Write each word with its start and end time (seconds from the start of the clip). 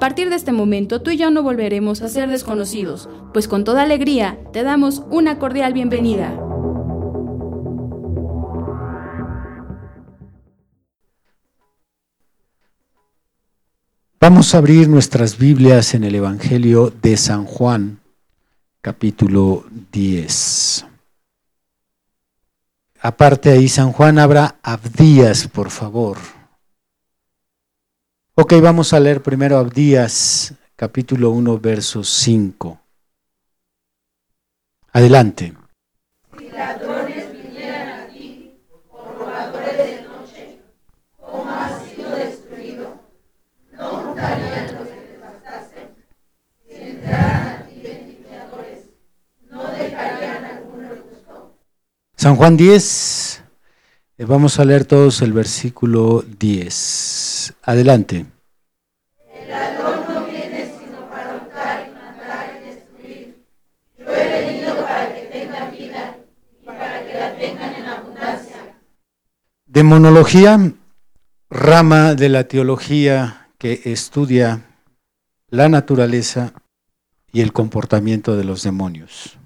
A 0.00 0.08
partir 0.08 0.30
de 0.30 0.36
este 0.36 0.50
momento 0.50 1.02
tú 1.02 1.10
y 1.10 1.18
yo 1.18 1.30
no 1.30 1.42
volveremos 1.42 2.00
a 2.00 2.08
ser 2.08 2.30
desconocidos, 2.30 3.06
pues 3.34 3.46
con 3.46 3.64
toda 3.64 3.82
alegría 3.82 4.38
te 4.50 4.62
damos 4.62 5.02
una 5.10 5.38
cordial 5.38 5.74
bienvenida. 5.74 6.34
Vamos 14.18 14.54
a 14.54 14.58
abrir 14.58 14.88
nuestras 14.88 15.36
Biblias 15.36 15.92
en 15.92 16.04
el 16.04 16.14
Evangelio 16.14 16.90
de 17.02 17.18
San 17.18 17.44
Juan, 17.44 18.00
capítulo 18.80 19.66
10. 19.92 20.86
Aparte 23.02 23.50
ahí, 23.50 23.68
San 23.68 23.92
Juan, 23.92 24.18
habrá 24.18 24.56
Abdías, 24.62 25.46
por 25.46 25.68
favor. 25.68 26.39
Ok, 28.42 28.54
vamos 28.62 28.94
a 28.94 29.00
leer 29.00 29.20
primero 29.20 29.58
Abdías, 29.58 30.54
capítulo 30.74 31.28
1, 31.28 31.58
verso 31.58 32.02
5. 32.02 32.80
Adelante. 34.94 35.52
San 52.16 52.36
Juan 52.36 52.56
10, 52.56 53.44
eh, 54.16 54.24
vamos 54.24 54.58
a 54.58 54.64
leer 54.64 54.86
todos 54.86 55.20
el 55.20 55.34
versículo 55.34 56.24
10. 56.38 57.29
Adelante. 57.62 58.26
El 59.32 59.48
ladrón 59.48 60.00
no 60.08 60.24
viene 60.26 60.72
sino 60.78 61.08
para 61.08 61.36
hurtar 61.36 61.88
y 61.88 61.92
matar 61.92 62.56
y 62.56 62.64
destruir. 62.66 63.44
Yo 63.98 64.06
he 64.06 64.46
venido 64.46 64.76
para 64.76 65.14
que 65.14 65.22
tengan 65.22 65.70
vida 65.72 66.18
y 66.62 66.64
para 66.64 67.06
que 67.06 67.14
la 67.14 67.36
tengan 67.36 67.74
en 67.74 67.86
abundancia. 67.86 68.76
Demonología, 69.66 70.72
rama 71.50 72.14
de 72.14 72.28
la 72.28 72.44
teología 72.44 73.48
que 73.58 73.82
estudia 73.84 74.62
la 75.48 75.68
naturaleza 75.68 76.54
y 77.32 77.40
el 77.40 77.52
comportamiento 77.52 78.36
de 78.36 78.44
los 78.44 78.62
demonios. 78.62 79.38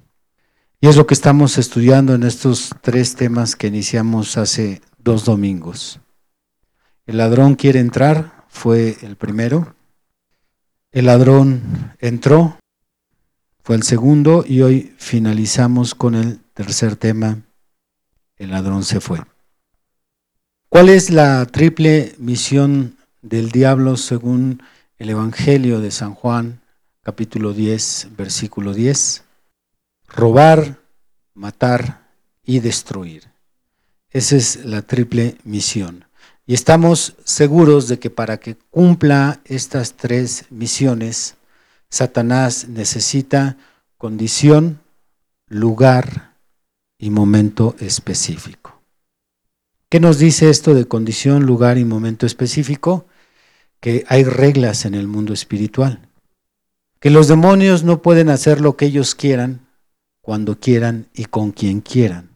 Y 0.81 0.89
es 0.89 0.97
lo 0.97 1.07
que 1.07 1.15
estamos 1.15 1.57
estudiando 1.59 2.15
en 2.15 2.25
estos 2.25 2.71
tres 2.83 3.15
temas 3.15 3.57
que 3.57 3.69
iniciamos 3.69 4.37
hace 4.37 4.83
dos 4.99 5.25
domingos. 5.25 5.99
El 7.07 7.19
ladrón 7.19 7.55
quiere 7.55 7.81
entrar, 7.81 8.47
fue 8.49 8.97
el 9.03 9.17
primero. 9.17 9.75
El 10.91 11.07
ladrón 11.07 11.93
entró, 11.99 12.59
fue 13.63 13.77
el 13.77 13.83
segundo. 13.83 14.43
Y 14.47 14.63
hoy 14.63 14.95
finalizamos 14.97 15.95
con 15.95 16.15
el 16.15 16.41
tercer 16.55 16.97
tema. 16.97 17.43
El 18.37 18.53
ladrón 18.53 18.85
se 18.85 19.01
fue. 19.01 19.21
¿Cuál 20.71 20.89
es 20.89 21.11
la 21.11 21.45
triple 21.47 22.15
misión 22.19 22.97
del 23.21 23.51
diablo 23.51 23.97
según 23.99 24.63
el 24.97 25.11
Evangelio 25.11 25.81
de 25.81 25.91
San 25.91 26.15
Juan, 26.15 26.63
capítulo 27.03 27.53
10, 27.53 28.09
versículo 28.17 28.73
10? 28.73 29.25
Robar, 30.09 30.81
matar 31.35 32.09
y 32.45 32.61
destruir. 32.61 33.25
Esa 34.11 34.37
es 34.37 34.65
la 34.65 34.83
triple 34.83 35.37
misión. 35.45 36.04
Y 36.47 36.53
estamos 36.53 37.15
seguros 37.25 37.89
de 37.89 37.99
que 37.99 38.11
para 38.11 38.39
que 38.39 38.57
cumpla 38.71 39.41
estas 39.47 39.95
tres 39.95 40.45
misiones, 40.51 41.37
Satanás 41.89 42.69
necesita 42.69 43.57
condición, 43.97 44.81
lugar 45.49 46.37
y 46.99 47.09
momento 47.09 47.77
específico. 47.79 48.83
¿Qué 49.89 50.01
nos 50.01 50.19
dice 50.19 50.51
esto 50.51 50.75
de 50.75 50.87
condición, 50.87 51.47
lugar 51.47 51.79
y 51.79 51.85
momento 51.87 52.27
específico? 52.27 53.07
Que 53.81 54.05
hay 54.09 54.25
reglas 54.25 54.85
en 54.85 54.95
el 54.95 55.07
mundo 55.07 55.33
espiritual. 55.33 56.09
Que 57.01 57.09
los 57.09 57.27
demonios 57.27 57.85
no 57.85 58.03
pueden 58.03 58.29
hacer 58.29 58.61
lo 58.61 58.77
que 58.77 58.87
ellos 58.87 59.15
quieran, 59.15 59.67
cuando 60.21 60.59
quieran 60.59 61.09
y 61.15 61.27
con 61.27 61.53
quien 61.53 61.81
quieran, 61.81 62.31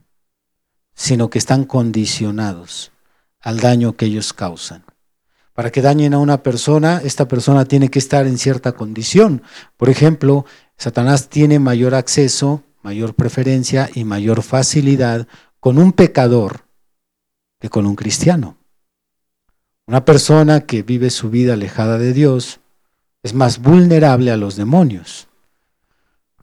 sino 0.95 1.31
que 1.31 1.39
están 1.39 1.65
condicionados 1.65 2.93
al 3.41 3.61
daño 3.61 3.97
que 3.97 4.07
ellos 4.07 4.33
causan. 4.33 4.85
Para 5.53 5.71
que 5.73 5.83
dañen 5.83 6.15
a 6.15 6.19
una 6.19 6.43
persona, 6.43 7.01
esta 7.03 7.27
persona 7.27 7.65
tiene 7.65 7.91
que 7.91 7.99
estar 7.99 8.27
en 8.27 8.39
cierta 8.39 8.73
condición. 8.73 9.43
Por 9.77 9.91
ejemplo, 9.91 10.47
Satanás 10.77 11.29
tiene 11.29 11.59
mayor 11.59 11.95
acceso, 11.95 12.63
mayor 12.83 13.15
preferencia 13.15 13.91
y 13.93 14.05
mayor 14.05 14.43
facilidad 14.43 15.27
con 15.59 15.79
un 15.79 15.93
pecador 15.93 16.67
que 17.59 17.69
con 17.69 17.87
un 17.87 17.97
cristiano. 17.97 18.57
Una 19.87 20.05
persona 20.05 20.61
que 20.61 20.83
vive 20.83 21.11
su 21.11 21.31
vida 21.31 21.55
alejada 21.55 21.99
de 21.99 22.13
Dios 22.13 22.61
es 23.23 23.35
más 23.35 23.59
vulnerable 23.59 24.31
a 24.31 24.37
los 24.37 24.55
demonios. 24.55 25.29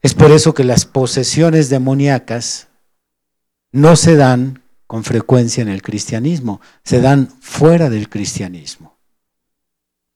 Es 0.01 0.13
por 0.13 0.31
eso 0.31 0.53
que 0.53 0.63
las 0.63 0.85
posesiones 0.85 1.69
demoníacas 1.69 2.67
no 3.71 3.95
se 3.95 4.15
dan 4.15 4.64
con 4.87 5.03
frecuencia 5.03 5.61
en 5.61 5.69
el 5.69 5.81
cristianismo, 5.81 6.61
se 6.83 7.01
dan 7.01 7.27
fuera 7.39 7.89
del 7.89 8.09
cristianismo. 8.09 8.97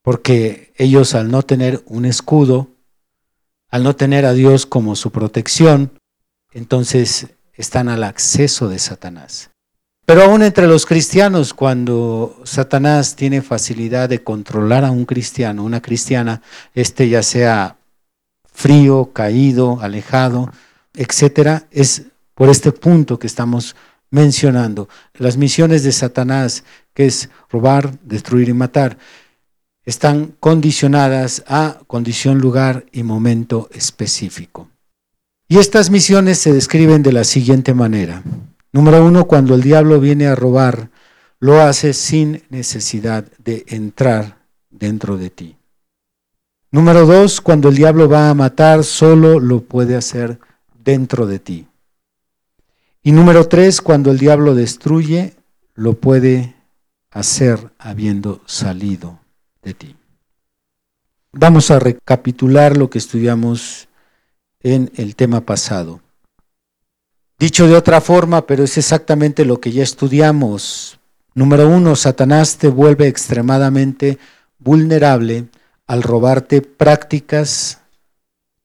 Porque 0.02 0.74
ellos 0.78 1.16
al 1.16 1.30
no 1.32 1.44
tener 1.44 1.84
un 1.86 2.06
escudo, 2.06 2.70
al 3.70 3.84
no 3.84 3.96
tener 3.96 4.26
a 4.26 4.34
Dios 4.34 4.66
como 4.66 4.96
su 4.96 5.12
protección, 5.12 5.92
entonces 6.52 7.28
están 7.54 7.90
al 7.90 8.04
acceso 8.04 8.70
de 8.70 8.80
Satanás. 8.80 9.52
Pero 10.06 10.24
aún 10.24 10.42
entre 10.42 10.66
los 10.66 10.88
cristianos, 10.88 11.54
cuando 11.54 12.42
Satanás 12.44 13.16
tiene 13.16 13.44
facilidad 13.44 14.10
de 14.10 14.24
controlar 14.24 14.84
a 14.84 14.90
un 14.90 15.06
cristiano, 15.06 15.64
una 15.64 15.82
cristiana, 15.82 16.42
este 16.74 17.10
ya 17.10 17.22
sea 17.22 17.78
frío, 18.52 19.12
caído, 19.14 19.80
alejado, 19.82 20.52
etcétera, 20.96 21.68
es 21.70 22.06
por 22.34 22.50
este 22.50 22.72
punto 22.72 23.20
que 23.20 23.28
estamos 23.28 23.76
mencionando. 24.12 24.90
Las 25.14 25.38
misiones 25.38 25.84
de 25.84 25.92
Satanás, 25.92 26.64
que 26.94 27.06
es 27.06 27.30
robar, 27.50 28.00
destruir 28.02 28.50
y 28.50 28.54
matar, 28.54 28.98
están 29.86 30.36
condicionadas 30.40 31.44
a 31.48 31.80
condición, 31.88 32.40
lugar 32.40 32.86
y 32.92 33.04
momento 33.04 33.70
específico. 33.72 34.70
Y 35.48 35.58
estas 35.58 35.90
misiones 35.90 36.38
se 36.38 36.54
describen 36.54 37.02
de 37.02 37.12
la 37.12 37.24
siguiente 37.24 37.74
manera. 37.74 38.22
Número 38.72 39.04
uno, 39.04 39.26
cuando 39.26 39.56
el 39.56 39.64
diablo 39.64 40.00
viene 40.00 40.28
a 40.28 40.36
robar, 40.36 40.90
lo 41.40 41.62
hace 41.62 41.94
sin 41.94 42.44
necesidad 42.50 43.26
de 43.44 43.66
entrar 43.68 44.38
dentro 44.70 45.18
de 45.18 45.30
ti. 45.32 45.56
Número 46.72 47.08
dos, 47.08 47.42
cuando 47.42 47.70
el 47.70 47.76
diablo 47.76 48.08
va 48.08 48.30
a 48.30 48.36
matar, 48.36 48.84
solo 48.84 49.40
lo 49.40 49.62
puede 49.62 49.96
hacer 49.96 50.40
dentro 50.84 51.26
de 51.26 51.40
ti. 51.40 51.69
Y 53.02 53.12
número 53.12 53.48
tres, 53.48 53.82
cuando 53.82 54.12
el 54.12 54.18
diablo 54.18 54.56
destruye, 54.56 55.36
lo 55.74 55.94
puede 55.94 56.56
hacer 57.12 57.72
habiendo 57.78 58.42
salido 58.46 59.20
de 59.62 59.74
ti. 59.74 59.96
Vamos 61.32 61.72
a 61.72 61.80
recapitular 61.80 62.76
lo 62.76 62.90
que 62.90 62.98
estudiamos 62.98 63.88
en 64.62 64.92
el 64.96 65.16
tema 65.16 65.42
pasado. 65.42 66.02
Dicho 67.40 67.68
de 67.68 67.76
otra 67.76 68.02
forma, 68.02 68.46
pero 68.46 68.64
es 68.66 68.78
exactamente 68.78 69.46
lo 69.46 69.62
que 69.62 69.72
ya 69.72 69.84
estudiamos. 69.84 71.00
Número 71.34 71.70
uno, 71.70 71.96
Satanás 71.96 72.58
te 72.58 72.68
vuelve 72.68 73.08
extremadamente 73.08 74.18
vulnerable 74.58 75.46
al 75.88 76.04
robarte 76.04 76.62
prácticas 76.62 77.80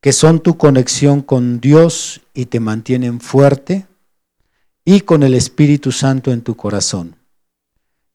que 0.00 0.12
son 0.12 0.40
tu 0.40 0.56
conexión 0.58 1.22
con 1.22 1.60
Dios 1.60 2.20
y 2.34 2.46
te 2.46 2.60
mantienen 2.60 3.20
fuerte, 3.20 3.86
y 4.84 5.00
con 5.00 5.22
el 5.22 5.34
Espíritu 5.34 5.92
Santo 5.92 6.30
en 6.30 6.42
tu 6.42 6.56
corazón. 6.56 7.16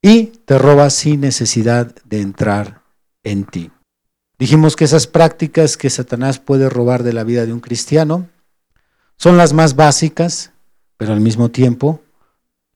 Y 0.02 0.26
te 0.44 0.58
roba 0.58 0.88
sin 0.90 1.20
necesidad 1.20 1.94
de 2.04 2.20
entrar 2.20 2.82
en 3.22 3.44
ti. 3.44 3.70
Dijimos 4.38 4.76
que 4.76 4.84
esas 4.84 5.06
prácticas 5.06 5.76
que 5.76 5.90
Satanás 5.90 6.38
puede 6.38 6.70
robar 6.70 7.02
de 7.02 7.12
la 7.12 7.24
vida 7.24 7.44
de 7.44 7.52
un 7.52 7.60
cristiano 7.60 8.28
son 9.16 9.36
las 9.36 9.52
más 9.52 9.76
básicas, 9.76 10.52
pero 10.96 11.12
al 11.12 11.20
mismo 11.20 11.50
tiempo 11.50 12.00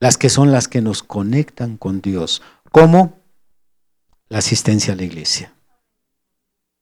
las 0.01 0.19
que 0.19 0.29
son 0.29 0.53
las 0.53 0.69
que 0.69 0.83
nos 0.83 1.03
conectan 1.03 1.79
con 1.79 2.03
Dios, 2.03 2.43
como 2.71 3.19
la 4.29 4.39
asistencia 4.39 4.93
a 4.93 4.97
la 4.97 5.05
iglesia. 5.05 5.55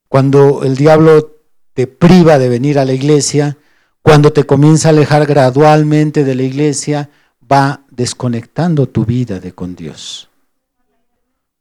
Cuando 0.09 0.65
el 0.65 0.77
diablo 0.77 1.37
te 1.75 1.87
priva 1.87 2.39
de 2.39 2.49
venir 2.49 2.81
a 2.81 2.85
la 2.85 2.95
iglesia, 2.95 3.59
cuando 4.03 4.33
te 4.33 4.45
comienza 4.45 4.89
a 4.89 4.91
alejar 4.91 5.27
gradualmente 5.27 6.25
de 6.25 6.35
la 6.35 6.43
iglesia, 6.43 7.09
va 7.51 7.85
desconectando 7.91 8.89
tu 8.89 9.05
vida 9.05 9.39
de 9.39 9.53
con 9.53 9.77
Dios. 9.77 10.29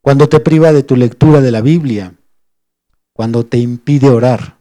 Cuando 0.01 0.27
te 0.27 0.39
priva 0.39 0.73
de 0.73 0.83
tu 0.83 0.95
lectura 0.95 1.41
de 1.41 1.51
la 1.51 1.61
Biblia, 1.61 2.15
cuando 3.13 3.45
te 3.45 3.57
impide 3.57 4.09
orar, 4.09 4.57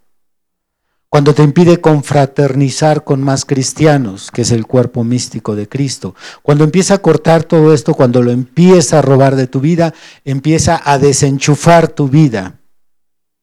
cuando 1.09 1.35
te 1.35 1.43
impide 1.43 1.81
confraternizar 1.81 3.03
con 3.03 3.23
más 3.23 3.45
cristianos, 3.45 4.31
que 4.31 4.43
es 4.43 4.53
el 4.53 4.67
cuerpo 4.67 5.03
místico 5.03 5.57
de 5.57 5.69
Cristo, 5.69 6.15
cuando 6.43 6.63
empieza 6.63 6.95
a 6.95 6.99
cortar 7.03 7.43
todo 7.43 7.73
esto, 7.75 7.95
cuando 7.95 8.23
lo 8.23 8.31
empieza 8.31 8.99
a 8.99 9.03
robar 9.03 9.35
de 9.35 9.49
tu 9.49 9.61
vida, 9.61 9.93
empieza 10.25 10.81
a 10.85 10.99
desenchufar 10.99 11.89
tu 11.89 12.09
vida 12.09 12.61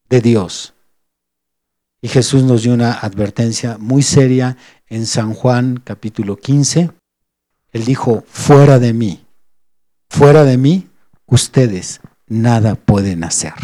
de 0.08 0.20
Dios. 0.22 0.74
Y 2.00 2.08
Jesús 2.08 2.44
nos 2.44 2.62
dio 2.62 2.74
una 2.74 2.92
advertencia 2.92 3.76
muy 3.78 4.02
seria 4.02 4.56
en 4.86 5.06
San 5.06 5.34
Juan 5.34 5.80
capítulo 5.82 6.36
15. 6.36 6.90
Él 7.72 7.84
dijo, 7.84 8.24
fuera 8.28 8.78
de 8.78 8.92
mí, 8.92 9.26
fuera 10.08 10.44
de 10.44 10.56
mí, 10.58 10.88
ustedes 11.26 12.00
nada 12.28 12.76
pueden 12.76 13.24
hacer. 13.24 13.54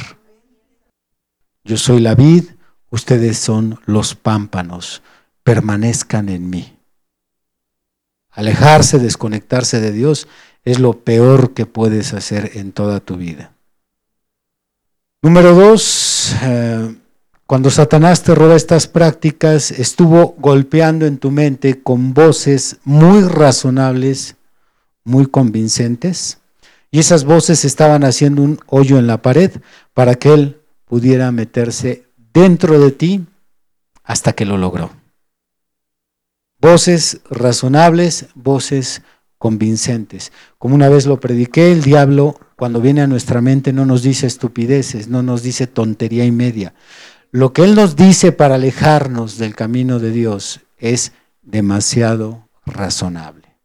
Yo 1.62 1.76
soy 1.76 2.00
la 2.00 2.14
vid, 2.14 2.44
ustedes 2.90 3.38
son 3.38 3.80
los 3.86 4.14
pámpanos, 4.16 5.02
permanezcan 5.44 6.28
en 6.28 6.50
mí. 6.50 6.76
Alejarse, 8.30 8.98
desconectarse 8.98 9.80
de 9.80 9.92
Dios 9.92 10.26
es 10.64 10.80
lo 10.80 11.04
peor 11.04 11.54
que 11.54 11.66
puedes 11.66 12.12
hacer 12.14 12.50
en 12.54 12.72
toda 12.72 12.98
tu 12.98 13.16
vida. 13.16 13.52
Número 15.22 15.54
dos, 15.54 16.34
eh, 16.42 16.96
cuando 17.46 17.70
Satanás 17.70 18.22
te 18.22 18.34
roba 18.34 18.56
estas 18.56 18.86
prácticas, 18.86 19.70
estuvo 19.70 20.34
golpeando 20.38 21.04
en 21.04 21.18
tu 21.18 21.30
mente 21.30 21.82
con 21.82 22.14
voces 22.14 22.78
muy 22.84 23.22
razonables, 23.22 24.36
muy 25.04 25.26
convincentes, 25.26 26.38
y 26.90 27.00
esas 27.00 27.24
voces 27.24 27.64
estaban 27.64 28.04
haciendo 28.04 28.40
un 28.42 28.60
hoyo 28.66 28.98
en 28.98 29.06
la 29.06 29.20
pared 29.20 29.50
para 29.92 30.14
que 30.14 30.32
él 30.32 30.60
pudiera 30.86 31.32
meterse 31.32 32.06
dentro 32.32 32.78
de 32.80 32.92
ti 32.92 33.26
hasta 34.04 34.32
que 34.32 34.44
lo 34.46 34.56
logró. 34.56 34.90
Voces 36.60 37.20
razonables, 37.28 38.26
voces 38.34 39.02
convincentes. 39.38 40.32
Como 40.56 40.74
una 40.74 40.88
vez 40.88 41.04
lo 41.04 41.20
prediqué, 41.20 41.72
el 41.72 41.82
diablo 41.82 42.38
cuando 42.56 42.80
viene 42.80 43.02
a 43.02 43.06
nuestra 43.06 43.42
mente 43.42 43.72
no 43.72 43.84
nos 43.84 44.02
dice 44.02 44.26
estupideces, 44.26 45.08
no 45.08 45.22
nos 45.22 45.42
dice 45.42 45.66
tontería 45.66 46.24
y 46.24 46.30
media. 46.30 46.72
Lo 47.34 47.52
que 47.52 47.64
Él 47.64 47.74
nos 47.74 47.96
dice 47.96 48.30
para 48.30 48.54
alejarnos 48.54 49.38
del 49.38 49.56
camino 49.56 49.98
de 49.98 50.12
Dios 50.12 50.60
es 50.78 51.10
demasiado 51.42 52.48
razonable. 52.64 53.56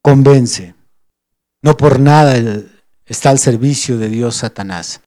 Convence. 0.00 0.76
No 1.60 1.76
por 1.76 1.98
nada 1.98 2.36
está 3.04 3.30
al 3.30 3.40
servicio 3.40 3.98
de 3.98 4.08
Dios 4.08 4.36
Satanás 4.36 5.00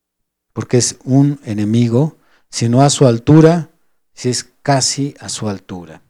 porque 0.51 0.75
es 0.75 0.97
un 1.05 1.39
enemigo, 1.45 2.17
sino 2.49 2.81
a 2.81 2.89
su 2.89 3.07
altura, 3.07 3.69
si 4.13 4.27
es 4.27 4.45
casi 4.61 5.15
a 5.21 5.29
su 5.29 5.47
altura. 5.47 6.01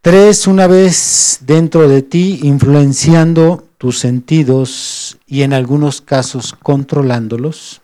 Tres, 0.00 0.46
una 0.46 0.68
vez 0.68 1.40
dentro 1.42 1.86
de 1.86 2.00
ti, 2.00 2.40
influenciando 2.44 3.68
tus 3.76 3.98
sentidos 3.98 5.18
y 5.26 5.42
en 5.42 5.52
algunos 5.52 6.00
casos 6.00 6.54
controlándolos, 6.54 7.82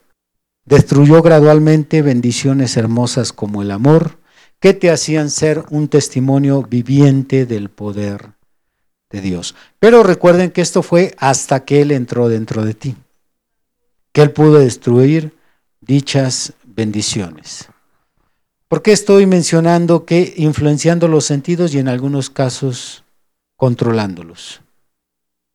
destruyó 0.64 1.22
gradualmente 1.22 2.02
bendiciones 2.02 2.76
hermosas 2.76 3.32
como 3.32 3.62
el 3.62 3.70
amor, 3.70 4.18
que 4.60 4.72
te 4.72 4.90
hacían 4.90 5.30
ser 5.30 5.64
un 5.70 5.88
testimonio 5.88 6.62
viviente 6.62 7.44
del 7.44 7.68
poder 7.68 8.32
de 9.10 9.20
Dios. 9.20 9.54
Pero 9.78 10.02
recuerden 10.02 10.50
que 10.50 10.62
esto 10.62 10.82
fue 10.82 11.14
hasta 11.18 11.64
que 11.64 11.82
Él 11.82 11.90
entró 11.90 12.28
dentro 12.28 12.64
de 12.64 12.74
ti, 12.74 12.96
que 14.12 14.22
Él 14.22 14.30
pudo 14.32 14.58
destruir 14.58 15.36
dichas 15.80 16.54
bendiciones. 16.64 17.68
¿Por 18.68 18.82
qué 18.82 18.92
estoy 18.92 19.26
mencionando 19.26 20.04
que 20.06 20.34
influenciando 20.36 21.08
los 21.08 21.26
sentidos 21.26 21.74
y 21.74 21.78
en 21.78 21.88
algunos 21.88 22.30
casos 22.30 23.04
controlándolos? 23.56 24.62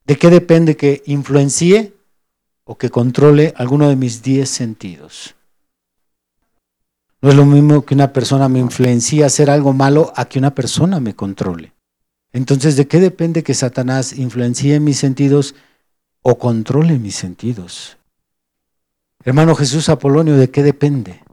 ¿De 0.06 0.18
qué 0.18 0.30
depende 0.30 0.78
que 0.78 1.02
influencie 1.06 1.94
o 2.69 2.77
que 2.77 2.92
controle 2.92 3.51
alguno 3.57 3.89
de 3.89 3.95
mis 3.95 4.21
diez 4.21 4.48
sentidos? 4.48 5.33
No 7.19 7.31
es 7.31 7.36
lo 7.36 7.44
mismo 7.44 7.83
que 7.83 7.95
una 7.95 8.13
persona 8.13 8.48
me 8.48 8.60
influencie 8.60 9.24
a 9.24 9.25
hacer 9.25 9.50
algo 9.50 9.74
malo 9.74 10.13
a 10.16 10.25
que 10.25 10.38
una 10.38 10.54
persona 10.54 11.00
me 11.00 11.16
controle. 11.16 11.74
Entonces, 12.31 12.77
¿de 12.77 12.88
qué 12.88 13.00
depende 13.00 13.42
que 13.42 13.56
Satanás 13.56 14.13
influencie 14.13 14.80
mis 14.80 15.00
sentidos 15.00 15.56
o 16.21 16.38
controle 16.38 17.00
mis 17.00 17.16
sentidos? 17.16 17.98
Hermano 19.25 19.56
Jesús 19.56 19.89
Apolonio, 19.89 20.38
¿de 20.38 20.51
qué 20.51 20.62
depende? 20.62 21.24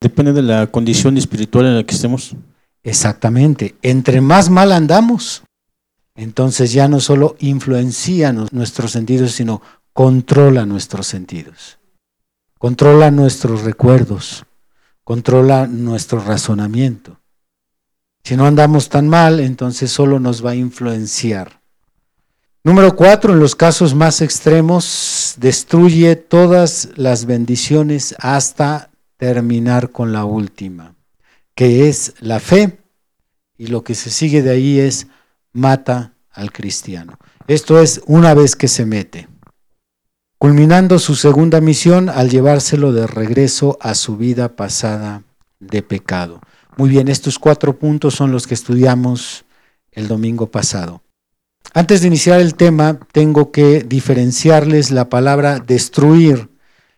Depende 0.00 0.32
de 0.32 0.42
la 0.42 0.66
condición 0.68 1.18
espiritual 1.18 1.66
en 1.66 1.76
la 1.76 1.84
que 1.84 1.94
estemos. 1.94 2.34
Exactamente. 2.82 3.74
Entre 3.82 4.22
más 4.22 4.48
mal 4.48 4.72
andamos, 4.72 5.42
entonces 6.14 6.72
ya 6.72 6.88
no 6.88 7.00
solo 7.00 7.36
influencia 7.38 8.32
nuestros 8.32 8.92
sentidos, 8.92 9.32
sino 9.32 9.60
controla 9.96 10.66
nuestros 10.66 11.06
sentidos. 11.06 11.78
Controla 12.58 13.10
nuestros 13.10 13.62
recuerdos, 13.62 14.44
controla 15.04 15.66
nuestro 15.66 16.20
razonamiento. 16.20 17.18
Si 18.22 18.36
no 18.36 18.44
andamos 18.44 18.90
tan 18.90 19.08
mal, 19.08 19.40
entonces 19.40 19.90
solo 19.90 20.20
nos 20.20 20.44
va 20.44 20.50
a 20.50 20.54
influenciar. 20.54 21.62
Número 22.62 22.94
cuatro, 22.94 23.32
en 23.32 23.40
los 23.40 23.56
casos 23.56 23.94
más 23.94 24.20
extremos, 24.20 25.36
destruye 25.38 26.14
todas 26.14 26.90
las 26.96 27.24
bendiciones 27.24 28.14
hasta 28.18 28.90
terminar 29.16 29.92
con 29.92 30.12
la 30.12 30.26
última, 30.26 30.94
que 31.54 31.88
es 31.88 32.12
la 32.20 32.38
fe, 32.38 32.80
y 33.56 33.68
lo 33.68 33.82
que 33.82 33.94
se 33.94 34.10
sigue 34.10 34.42
de 34.42 34.50
ahí 34.50 34.78
es 34.78 35.06
mata 35.54 36.12
al 36.30 36.52
cristiano. 36.52 37.18
Esto 37.46 37.80
es 37.80 38.02
una 38.06 38.34
vez 38.34 38.56
que 38.56 38.68
se 38.68 38.84
mete, 38.84 39.28
culminando 40.38 40.98
su 40.98 41.14
segunda 41.14 41.60
misión 41.60 42.08
al 42.08 42.28
llevárselo 42.28 42.92
de 42.92 43.06
regreso 43.06 43.78
a 43.80 43.94
su 43.94 44.16
vida 44.16 44.54
pasada 44.54 45.22
de 45.60 45.82
pecado. 45.82 46.40
Muy 46.76 46.90
bien, 46.90 47.08
estos 47.08 47.38
cuatro 47.38 47.78
puntos 47.78 48.14
son 48.14 48.32
los 48.32 48.46
que 48.46 48.54
estudiamos 48.54 49.46
el 49.92 50.08
domingo 50.08 50.50
pasado. 50.50 51.02
Antes 51.72 52.02
de 52.02 52.08
iniciar 52.08 52.40
el 52.40 52.54
tema, 52.54 53.00
tengo 53.12 53.50
que 53.50 53.82
diferenciarles 53.82 54.90
la 54.90 55.08
palabra 55.08 55.58
destruir 55.58 56.50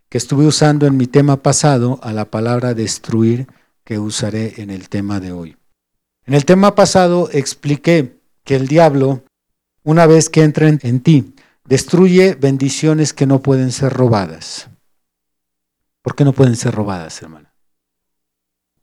que 0.09 0.19
estuve 0.19 0.47
usando 0.47 0.87
en 0.87 0.97
mi 0.97 1.07
tema 1.07 1.43
pasado 1.43 2.01
a 2.03 2.13
la 2.13 2.25
palabra 2.25 2.75
destruir 2.75 3.47
que 3.85 3.99
usaré 3.99 4.55
en 4.61 4.71
el 4.71 4.89
tema 4.89 5.21
de 5.21 5.33
hoy. 5.33 5.57
En 6.27 6.35
el 6.35 6.45
tema 6.45 6.75
pasado 6.75 7.29
expliqué 7.33 8.19
que 8.45 8.57
el 8.57 8.67
diablo, 8.67 9.23
una 9.85 10.07
vez 10.07 10.29
que 10.29 10.43
entra 10.43 10.69
en 10.69 11.01
ti, 11.01 11.35
destruye 11.69 12.35
bendiciones 12.35 13.13
que 13.13 13.27
no 13.27 13.41
pueden 13.43 13.73
ser 13.73 13.93
robadas. 13.93 14.69
¿Por 16.03 16.17
qué 16.17 16.25
no 16.25 16.33
pueden 16.33 16.57
ser 16.57 16.75
robadas, 16.75 17.21
hermana? 17.23 17.55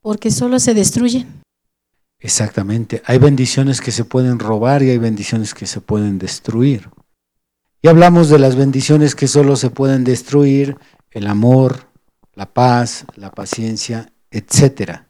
Porque 0.02 0.30
solo 0.30 0.60
se 0.60 0.76
destruyen. 0.76 1.42
Exactamente. 2.20 3.02
Hay 3.06 3.18
bendiciones 3.18 3.82
que 3.82 3.92
se 3.92 4.06
pueden 4.06 4.38
robar 4.38 4.84
y 4.84 4.92
hay 4.92 5.00
bendiciones 5.00 5.56
que 5.56 5.66
se 5.66 5.82
pueden 5.82 6.20
destruir. 6.20 6.90
Y 7.82 7.88
hablamos 7.88 8.30
de 8.30 8.40
las 8.40 8.56
bendiciones 8.56 9.16
que 9.16 9.28
solo 9.28 9.56
se 9.56 9.72
pueden 9.72 10.04
destruir, 10.04 10.78
el 11.10 11.28
amor, 11.28 11.88
la 12.34 12.54
paz, 12.54 13.06
la 13.16 13.32
paciencia, 13.32 14.12
etc. 14.30 15.02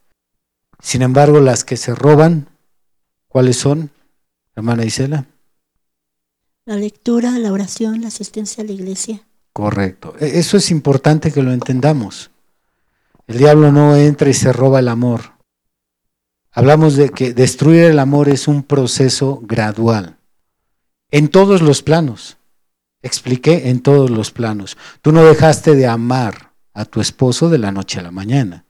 Sin 0.79 1.01
embargo, 1.01 1.39
las 1.39 1.65
que 1.65 1.77
se 1.77 1.93
roban, 1.93 2.47
¿cuáles 3.27 3.57
son, 3.57 3.91
hermana 4.55 4.85
Isela? 4.85 5.25
La 6.65 6.75
lectura, 6.77 7.37
la 7.37 7.51
oración, 7.51 8.01
la 8.01 8.07
asistencia 8.07 8.63
a 8.63 8.65
la 8.65 8.73
iglesia. 8.73 9.21
Correcto. 9.53 10.15
E-, 10.19 10.39
eso 10.39 10.57
es 10.57 10.71
importante 10.71 11.31
que 11.31 11.43
lo 11.43 11.53
entendamos. 11.53 12.31
El 13.27 13.37
diablo 13.37 13.71
no 13.71 13.95
entra 13.95 14.29
y 14.29 14.33
se 14.33 14.51
roba 14.51 14.79
el 14.79 14.87
amor. 14.87 15.35
Hablamos 16.51 16.95
de 16.95 17.09
que 17.09 17.33
destruir 17.33 17.83
el 17.83 17.99
amor 17.99 18.29
es 18.29 18.47
un 18.47 18.63
proceso 18.63 19.41
gradual, 19.43 20.17
en 21.11 21.27
todos 21.27 21.61
los 21.61 21.83
planos. 21.83 22.37
Expliqué 23.01 23.69
en 23.69 23.81
todos 23.81 24.09
los 24.09 24.31
planos. 24.31 24.77
Tú 25.01 25.11
no 25.11 25.23
dejaste 25.23 25.75
de 25.75 25.85
amar 25.85 26.53
a 26.73 26.85
tu 26.85 27.01
esposo 27.01 27.49
de 27.49 27.59
la 27.59 27.71
noche 27.71 27.99
a 27.99 28.03
la 28.03 28.11
mañana. 28.11 28.65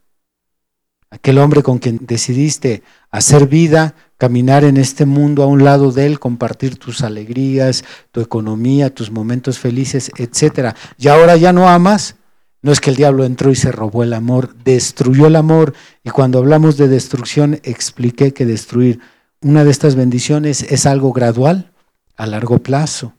Aquel 1.10 1.38
hombre 1.38 1.62
con 1.62 1.78
quien 1.78 2.00
decidiste 2.02 2.82
hacer 3.10 3.46
vida, 3.46 3.94
caminar 4.16 4.64
en 4.64 4.76
este 4.76 5.06
mundo 5.06 5.42
a 5.42 5.46
un 5.46 5.64
lado 5.64 5.92
de 5.92 6.06
él, 6.06 6.18
compartir 6.18 6.78
tus 6.78 7.02
alegrías, 7.02 7.84
tu 8.12 8.20
economía, 8.20 8.94
tus 8.94 9.10
momentos 9.10 9.58
felices, 9.58 10.10
etc. 10.16 10.74
Y 10.98 11.08
ahora 11.08 11.36
ya 11.36 11.52
no 11.52 11.68
amas, 11.68 12.16
no 12.62 12.72
es 12.72 12.80
que 12.80 12.90
el 12.90 12.96
diablo 12.96 13.24
entró 13.24 13.50
y 13.50 13.56
se 13.56 13.70
robó 13.72 14.02
el 14.02 14.12
amor, 14.12 14.56
destruyó 14.64 15.26
el 15.26 15.36
amor. 15.36 15.74
Y 16.02 16.10
cuando 16.10 16.38
hablamos 16.38 16.76
de 16.76 16.88
destrucción, 16.88 17.60
expliqué 17.62 18.32
que 18.32 18.46
destruir 18.46 19.00
una 19.40 19.64
de 19.64 19.70
estas 19.70 19.94
bendiciones 19.94 20.62
es 20.62 20.86
algo 20.86 21.12
gradual, 21.12 21.70
a 22.16 22.26
largo 22.26 22.58
plazo. 22.58 23.12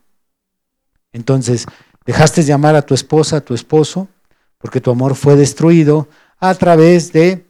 Entonces, 1.13 1.65
dejaste 2.05 2.43
de 2.43 2.53
amar 2.53 2.75
a 2.75 2.81
tu 2.81 2.93
esposa, 2.93 3.37
a 3.37 3.41
tu 3.41 3.53
esposo, 3.53 4.07
porque 4.57 4.81
tu 4.81 4.91
amor 4.91 5.15
fue 5.15 5.35
destruido 5.35 6.09
a 6.39 6.53
través 6.55 7.13
de 7.13 7.45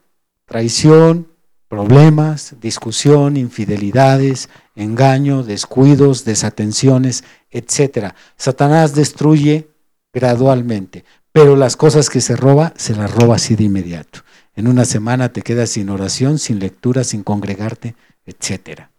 traición, 0.45 1.27
problemas, 1.67 2.55
discusión, 2.61 3.37
infidelidades, 3.37 4.49
engaño, 4.75 5.43
descuidos, 5.43 6.25
desatenciones, 6.25 7.23
etc. 7.51 8.13
Satanás 8.37 8.95
destruye 8.95 9.69
gradualmente. 10.13 11.03
Pero 11.31 11.55
las 11.55 11.75
cosas 11.75 12.09
que 12.09 12.21
se 12.21 12.35
roba, 12.35 12.73
se 12.77 12.95
las 12.95 13.13
roba 13.13 13.35
así 13.35 13.55
de 13.55 13.65
inmediato. 13.65 14.21
En 14.55 14.67
una 14.67 14.85
semana 14.85 15.31
te 15.31 15.43
quedas 15.43 15.69
sin 15.69 15.89
oración, 15.89 16.39
sin 16.39 16.59
lectura, 16.59 17.03
sin 17.03 17.23
congregarte, 17.23 17.95
etc. 18.25 18.89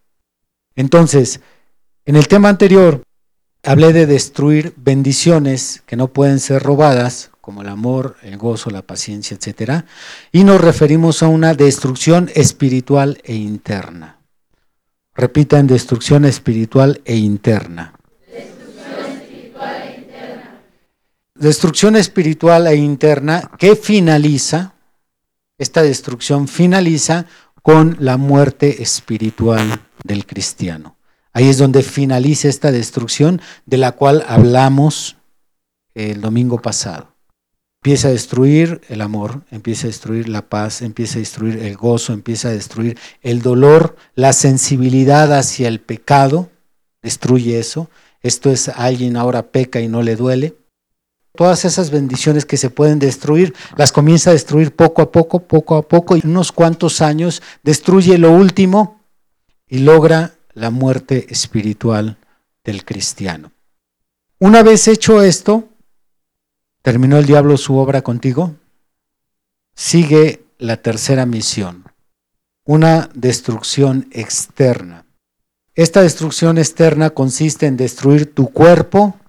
Entonces, 0.75 1.41
en 2.05 2.15
el 2.15 2.29
tema 2.29 2.47
anterior, 2.47 3.03
hablé 3.63 3.91
de 3.91 4.05
destruir 4.05 4.73
bendiciones 4.77 5.83
que 5.85 5.97
no 5.97 6.13
pueden 6.13 6.39
ser 6.39 6.63
robadas, 6.63 7.31
como 7.49 7.63
el 7.63 7.69
amor, 7.69 8.15
el 8.21 8.37
gozo, 8.37 8.69
la 8.69 8.83
paciencia, 8.83 9.35
etc. 9.35 9.83
Y 10.31 10.43
nos 10.43 10.61
referimos 10.61 11.23
a 11.23 11.29
una 11.29 11.55
destrucción 11.55 12.29
espiritual 12.35 13.19
e 13.23 13.33
interna. 13.33 14.19
Repitan, 15.15 15.65
destrucción 15.65 16.25
espiritual 16.25 17.01
e 17.05 17.15
interna. 17.15 17.95
destrucción 21.33 21.95
espiritual 21.95 22.67
e 22.67 22.75
interna 22.75 23.49
que 23.57 23.75
finaliza, 23.75 24.75
esta 25.57 25.81
destrucción 25.81 26.47
finaliza 26.47 27.25
con 27.63 27.97
la 27.99 28.17
muerte 28.17 28.83
espiritual 28.83 29.81
del 30.03 30.27
cristiano. 30.27 30.97
Ahí 31.33 31.49
es 31.49 31.57
donde 31.57 31.81
finaliza 31.81 32.47
esta 32.47 32.71
destrucción 32.71 33.41
de 33.65 33.77
la 33.77 33.93
cual 33.93 34.23
hablamos 34.27 35.17
el 35.95 36.21
domingo 36.21 36.61
pasado. 36.61 37.08
Empieza 37.81 38.09
a 38.09 38.11
destruir 38.11 38.81
el 38.89 39.01
amor, 39.01 39.43
empieza 39.51 39.87
a 39.87 39.89
destruir 39.89 40.27
la 40.27 40.49
paz, 40.49 40.81
empieza 40.81 41.17
a 41.17 41.19
destruir 41.19 41.59
el 41.59 41.77
gozo, 41.77 42.11
empieza 42.13 42.49
a 42.49 42.51
destruir 42.51 42.97
el 43.21 43.41
dolor, 43.41 43.95
la 44.15 44.33
sensibilidad 44.33 45.31
hacia 45.33 45.67
el 45.67 45.79
pecado, 45.79 46.49
destruye 47.01 47.57
eso. 47.57 47.89
Esto 48.21 48.51
es 48.51 48.67
alguien 48.67 49.15
ahora 49.15 49.51
peca 49.51 49.79
y 49.79 49.87
no 49.87 50.01
le 50.01 50.17
duele 50.17 50.55
todas 51.39 51.63
esas 51.63 51.89
bendiciones 51.89 52.45
que 52.45 52.57
se 52.57 52.69
pueden 52.69 52.99
destruir, 52.99 53.53
las 53.77 53.93
comienza 53.93 54.29
a 54.29 54.33
destruir 54.33 54.75
poco 54.75 55.01
a 55.01 55.09
poco, 55.09 55.39
poco 55.39 55.77
a 55.77 55.87
poco, 55.87 56.17
y 56.17 56.21
unos 56.25 56.51
cuantos 56.51 57.01
años 57.01 57.41
destruye 57.63 58.17
lo 58.17 58.33
último 58.33 58.99
y 59.65 59.79
logra 59.79 60.35
la 60.53 60.69
muerte 60.69 61.27
espiritual 61.29 62.17
del 62.65 62.83
cristiano. 62.83 63.53
Una 64.39 64.63
vez 64.63 64.89
hecho 64.89 65.21
esto, 65.21 65.69
terminó 66.89 67.19
el 67.19 67.25
diablo 67.27 67.55
su 67.55 67.77
obra 67.77 68.01
contigo, 68.01 68.55
sigue 69.75 70.43
la 70.57 70.77
tercera 70.77 71.27
misión, 71.27 71.83
una 72.65 73.09
destrucción 73.13 74.07
externa. 74.11 75.05
Esta 75.75 76.01
destrucción 76.01 76.57
externa 76.57 77.11
consiste 77.11 77.67
en 77.67 77.77
destruir 77.77 78.33
tu 78.33 78.49
cuerpo, 78.51 79.19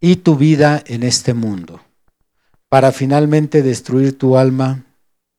y 0.00 0.16
tu 0.16 0.36
vida 0.36 0.82
en 0.86 1.02
este 1.02 1.34
mundo, 1.34 1.80
para 2.68 2.92
finalmente 2.92 3.62
destruir 3.62 4.16
tu 4.16 4.36
alma 4.36 4.84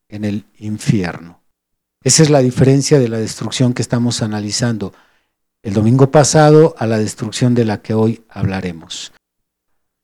en 0.09 0.25
el 0.25 0.45
infierno. 0.57 1.41
Esa 2.03 2.23
es 2.23 2.29
la 2.29 2.39
diferencia 2.39 2.99
de 2.99 3.09
la 3.09 3.17
destrucción 3.17 3.73
que 3.73 3.81
estamos 3.81 4.21
analizando 4.21 4.93
el 5.61 5.73
domingo 5.73 6.09
pasado 6.09 6.73
a 6.77 6.87
la 6.87 6.97
destrucción 6.97 7.53
de 7.53 7.65
la 7.65 7.81
que 7.81 7.93
hoy 7.93 8.23
hablaremos. 8.29 9.11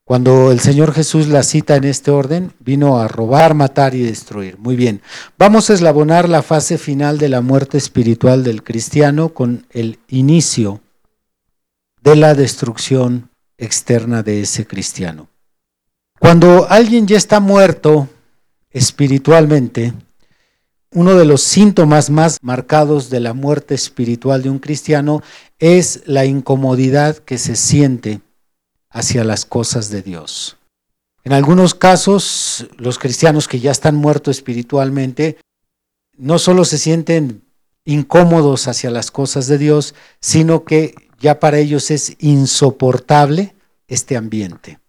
Cuando 0.08 0.52
el 0.52 0.60
Señor 0.60 0.94
Jesús 0.94 1.28
la 1.30 1.42
cita 1.42 1.76
en 1.76 1.84
este 1.84 2.12
orden, 2.12 2.54
vino 2.60 3.00
a 3.00 3.08
robar, 3.08 3.56
matar 3.56 3.96
y 3.96 4.04
destruir. 4.04 4.56
Muy 4.60 4.76
bien, 4.76 5.02
vamos 5.40 5.68
a 5.70 5.74
eslabonar 5.74 6.30
la 6.30 6.44
fase 6.44 6.78
final 6.78 7.18
de 7.18 7.28
la 7.28 7.42
muerte 7.42 7.80
espiritual 7.80 8.44
del 8.44 8.62
cristiano 8.62 9.30
con 9.30 9.66
el 9.72 9.98
inicio 10.08 10.82
de 12.04 12.16
la 12.18 12.36
destrucción 12.36 13.32
externa 13.58 14.22
de 14.22 14.42
ese 14.42 14.68
cristiano. 14.68 15.28
Cuando 16.20 16.68
alguien 16.70 17.08
ya 17.08 17.18
está 17.18 17.40
muerto 17.40 18.08
espiritualmente, 18.70 19.94
uno 20.92 21.16
de 21.16 21.26
los 21.26 21.42
síntomas 21.42 22.12
más 22.12 22.38
marcados 22.44 23.10
de 23.10 23.22
la 23.22 23.34
muerte 23.34 23.74
espiritual 23.74 24.44
de 24.44 24.52
un 24.52 24.60
cristiano 24.60 25.24
es 25.58 26.04
la 26.06 26.26
incomodidad 26.26 27.18
que 27.18 27.40
se 27.40 27.56
siente 27.56 28.22
hacia 28.96 29.26
las 29.26 29.46
cosas 29.46 29.90
de 29.90 30.02
Dios. 30.02 30.58
En 31.26 31.34
algunos 31.34 31.76
casos, 31.76 32.66
los 32.78 32.98
cristianos 32.98 33.50
que 33.50 33.60
ya 33.60 33.72
están 33.72 33.96
muertos 33.96 34.38
espiritualmente 34.38 35.38
no 36.18 36.40
solo 36.40 36.64
se 36.64 36.78
sienten 36.78 37.44
incómodos 37.84 38.70
hacia 38.70 38.90
las 38.90 39.12
cosas 39.12 39.48
de 39.48 39.58
Dios, 39.58 39.96
sino 40.22 40.64
que 40.64 40.96
ya 41.20 41.42
para 41.42 41.58
ellos 41.58 41.92
es 41.92 42.16
insoportable 42.20 43.54
este 43.90 44.16
ambiente. 44.16 44.80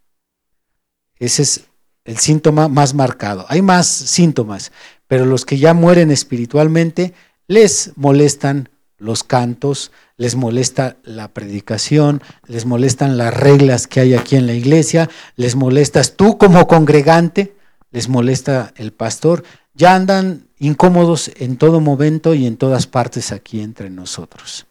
Ese 1.18 1.42
es 1.42 1.64
el 2.04 2.18
síntoma 2.18 2.68
más 2.68 2.94
marcado. 2.94 3.44
Hay 3.48 3.60
más 3.60 3.88
síntomas, 3.88 4.70
pero 5.08 5.26
los 5.26 5.44
que 5.44 5.58
ya 5.58 5.74
mueren 5.74 6.12
espiritualmente 6.12 7.12
les 7.48 7.90
molestan 7.96 8.68
los 8.98 9.24
cantos, 9.24 9.92
les 10.16 10.36
molesta 10.36 10.96
la 11.02 11.28
predicación, 11.28 12.22
les 12.46 12.64
molestan 12.64 13.18
las 13.18 13.34
reglas 13.34 13.86
que 13.86 14.00
hay 14.00 14.14
aquí 14.14 14.36
en 14.36 14.46
la 14.46 14.54
iglesia, 14.54 15.10
les 15.36 15.54
molestas 15.56 16.16
tú 16.16 16.38
como 16.38 16.66
congregante, 16.66 17.56
les 17.90 18.08
molesta 18.08 18.72
el 18.76 18.92
pastor, 18.92 19.44
ya 19.74 19.94
andan 19.94 20.48
incómodos 20.58 21.30
en 21.36 21.56
todo 21.56 21.80
momento 21.80 22.34
y 22.34 22.46
en 22.46 22.56
todas 22.56 22.86
partes 22.86 23.32
aquí 23.32 23.60
entre 23.60 23.90
nosotros. 23.90 24.66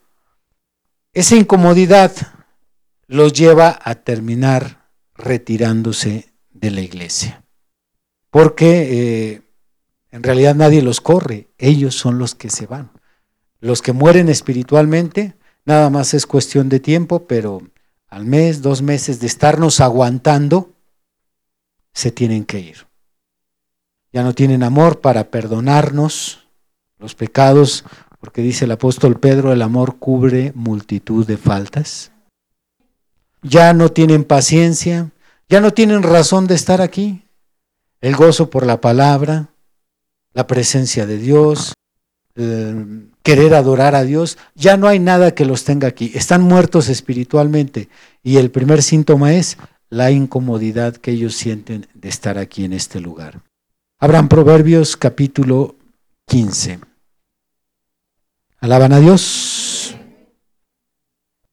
Esa 1.13 1.35
incomodidad 1.35 2.11
los 3.07 3.33
lleva 3.33 3.79
a 3.83 3.95
terminar 3.95 4.89
retirándose 5.13 6.33
de 6.51 6.71
la 6.71 6.81
iglesia. 6.81 7.43
Porque 8.31 9.33
eh, 9.33 9.41
en 10.11 10.23
realidad 10.23 10.55
nadie 10.55 10.81
los 10.81 10.99
corre, 10.99 11.47
ellos 11.57 11.95
son 11.95 12.17
los 12.17 12.35
que 12.35 12.49
se 12.49 12.65
van. 12.65 12.91
Los 13.65 13.81
que 13.81 13.93
mueren 13.93 14.29
espiritualmente, 14.29 15.33
nada 15.65 15.89
más 15.89 16.13
es 16.13 16.27
cuestión 16.27 16.69
de 16.69 16.79
tiempo, 16.79 17.25
pero 17.25 17.63
al 18.09 18.23
mes, 18.23 18.61
dos 18.61 18.83
meses 18.83 19.19
de 19.19 19.25
estarnos 19.25 19.79
aguantando, 19.79 20.75
se 21.91 22.11
tienen 22.11 22.45
que 22.45 22.59
ir. 22.59 22.85
Ya 24.13 24.21
no 24.21 24.35
tienen 24.35 24.61
amor 24.61 25.01
para 25.01 25.31
perdonarnos 25.31 26.47
los 26.99 27.15
pecados 27.15 27.85
porque 28.19 28.43
dice 28.43 28.65
el 28.65 28.71
apóstol 28.71 29.19
Pedro, 29.19 29.51
el 29.51 29.63
amor 29.63 29.97
cubre 29.97 30.51
multitud 30.53 31.25
de 31.25 31.37
faltas. 31.37 32.11
Ya 33.41 33.73
no 33.73 33.89
tienen 33.89 34.25
paciencia, 34.25 35.09
ya 35.49 35.59
no 35.59 35.73
tienen 35.73 36.03
razón 36.03 36.45
de 36.45 36.53
estar 36.53 36.81
aquí. 36.81 37.25
El 37.99 38.15
gozo 38.15 38.51
por 38.51 38.63
la 38.63 38.79
palabra, 38.79 39.49
la 40.33 40.45
presencia 40.45 41.07
de 41.07 41.17
Dios, 41.17 41.73
querer 43.25 43.55
adorar 43.55 43.95
a 43.95 44.03
Dios, 44.03 44.37
ya 44.53 44.77
no 44.77 44.87
hay 44.87 44.99
nada 44.99 45.33
que 45.33 45.45
los 45.45 45.63
tenga 45.63 45.87
aquí. 45.87 46.11
Están 46.13 46.43
muertos 46.43 46.89
espiritualmente. 46.89 47.89
Y 48.21 48.37
el 48.37 48.51
primer 48.51 48.83
síntoma 48.83 49.33
es 49.33 49.57
la 49.89 50.11
incomodidad 50.11 50.95
que 50.95 51.09
ellos 51.09 51.35
sienten 51.35 51.87
de 51.95 52.07
estar 52.07 52.37
aquí 52.37 52.65
en 52.65 52.73
este 52.73 52.99
lugar. 52.99 53.41
Abran 53.97 54.29
Proverbios 54.29 54.95
capítulo 54.95 55.75
15. 56.27 56.81
Alaban 58.59 58.93
a 58.93 58.99
Dios. 58.99 59.97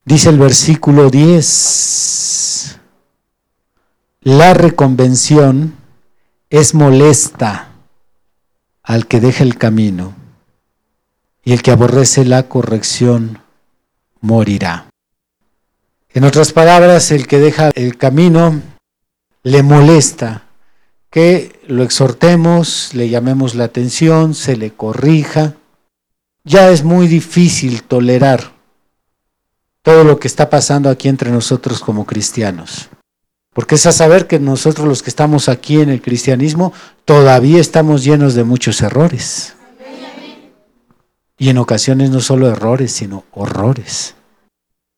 Dice 0.04 0.28
el 0.28 0.38
versículo 0.38 1.08
10, 1.08 2.80
la 4.20 4.52
reconvención 4.52 5.74
es 6.50 6.74
molesta 6.74 7.70
al 8.82 9.06
que 9.06 9.20
deja 9.20 9.42
el 9.44 9.56
camino, 9.56 10.14
y 11.44 11.52
el 11.52 11.62
que 11.62 11.70
aborrece 11.70 12.24
la 12.24 12.48
corrección 12.48 13.40
morirá. 14.20 14.86
En 16.14 16.24
otras 16.24 16.52
palabras, 16.52 17.10
el 17.10 17.26
que 17.26 17.38
deja 17.38 17.70
el 17.74 17.96
camino 17.96 18.60
le 19.42 19.62
molesta 19.62 20.44
que 21.10 21.60
lo 21.66 21.82
exhortemos, 21.82 22.94
le 22.94 23.08
llamemos 23.08 23.54
la 23.54 23.64
atención, 23.64 24.34
se 24.34 24.56
le 24.56 24.72
corrija. 24.72 25.54
Ya 26.44 26.70
es 26.70 26.84
muy 26.84 27.06
difícil 27.06 27.82
tolerar 27.82 28.52
todo 29.82 30.04
lo 30.04 30.18
que 30.18 30.28
está 30.28 30.48
pasando 30.48 30.88
aquí 30.88 31.08
entre 31.08 31.30
nosotros 31.30 31.80
como 31.80 32.06
cristianos. 32.06 32.88
Porque 33.52 33.74
es 33.74 33.84
a 33.84 33.92
saber 33.92 34.26
que 34.26 34.38
nosotros 34.38 34.88
los 34.88 35.02
que 35.02 35.10
estamos 35.10 35.48
aquí 35.48 35.80
en 35.80 35.90
el 35.90 36.00
cristianismo 36.00 36.72
todavía 37.04 37.60
estamos 37.60 38.04
llenos 38.04 38.34
de 38.34 38.44
muchos 38.44 38.80
errores. 38.80 39.54
Y 41.42 41.48
en 41.48 41.58
ocasiones 41.58 42.10
no 42.10 42.20
solo 42.20 42.48
errores, 42.48 42.92
sino 42.92 43.24
horrores. 43.32 44.14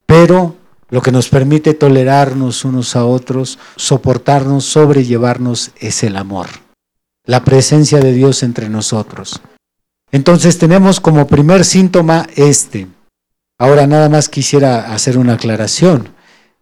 Pero 0.04 0.56
lo 0.90 1.00
que 1.00 1.10
nos 1.10 1.30
permite 1.30 1.72
tolerarnos 1.72 2.66
unos 2.66 2.96
a 2.96 3.06
otros, 3.06 3.58
soportarnos, 3.76 4.66
sobrellevarnos 4.66 5.70
es 5.80 6.02
el 6.02 6.18
amor, 6.18 6.48
la 7.24 7.44
presencia 7.44 7.98
de 7.98 8.12
Dios 8.12 8.42
entre 8.42 8.68
nosotros. 8.68 9.40
Entonces 10.12 10.58
tenemos 10.58 11.00
como 11.00 11.26
primer 11.26 11.64
síntoma 11.64 12.26
este. 12.36 12.88
Ahora 13.58 13.86
nada 13.86 14.10
más 14.10 14.28
quisiera 14.28 14.92
hacer 14.92 15.16
una 15.16 15.36
aclaración. 15.36 16.10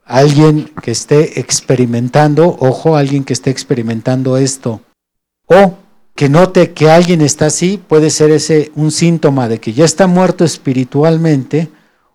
Alguien 0.05 0.71
que 0.81 0.93
esté 0.93 1.41
experimentando, 1.41 2.57
ojo, 2.61 2.95
alguien 2.95 3.25
que 3.25 3.33
esté 3.33 3.51
experimentando 3.51 4.37
esto, 4.37 4.81
o 5.47 5.77
que 6.15 6.29
note 6.29 6.73
que 6.73 6.91
alguien 6.91 7.21
está 7.21 7.47
así, 7.47 7.79
puede 7.79 8.11
ser 8.11 8.31
ese 8.31 8.71
un 8.75 8.91
síntoma 8.91 9.49
de 9.49 9.61
que 9.61 9.73
ya 9.73 9.85
está 9.85 10.07
muerto 10.07 10.45
espiritualmente 10.45 11.71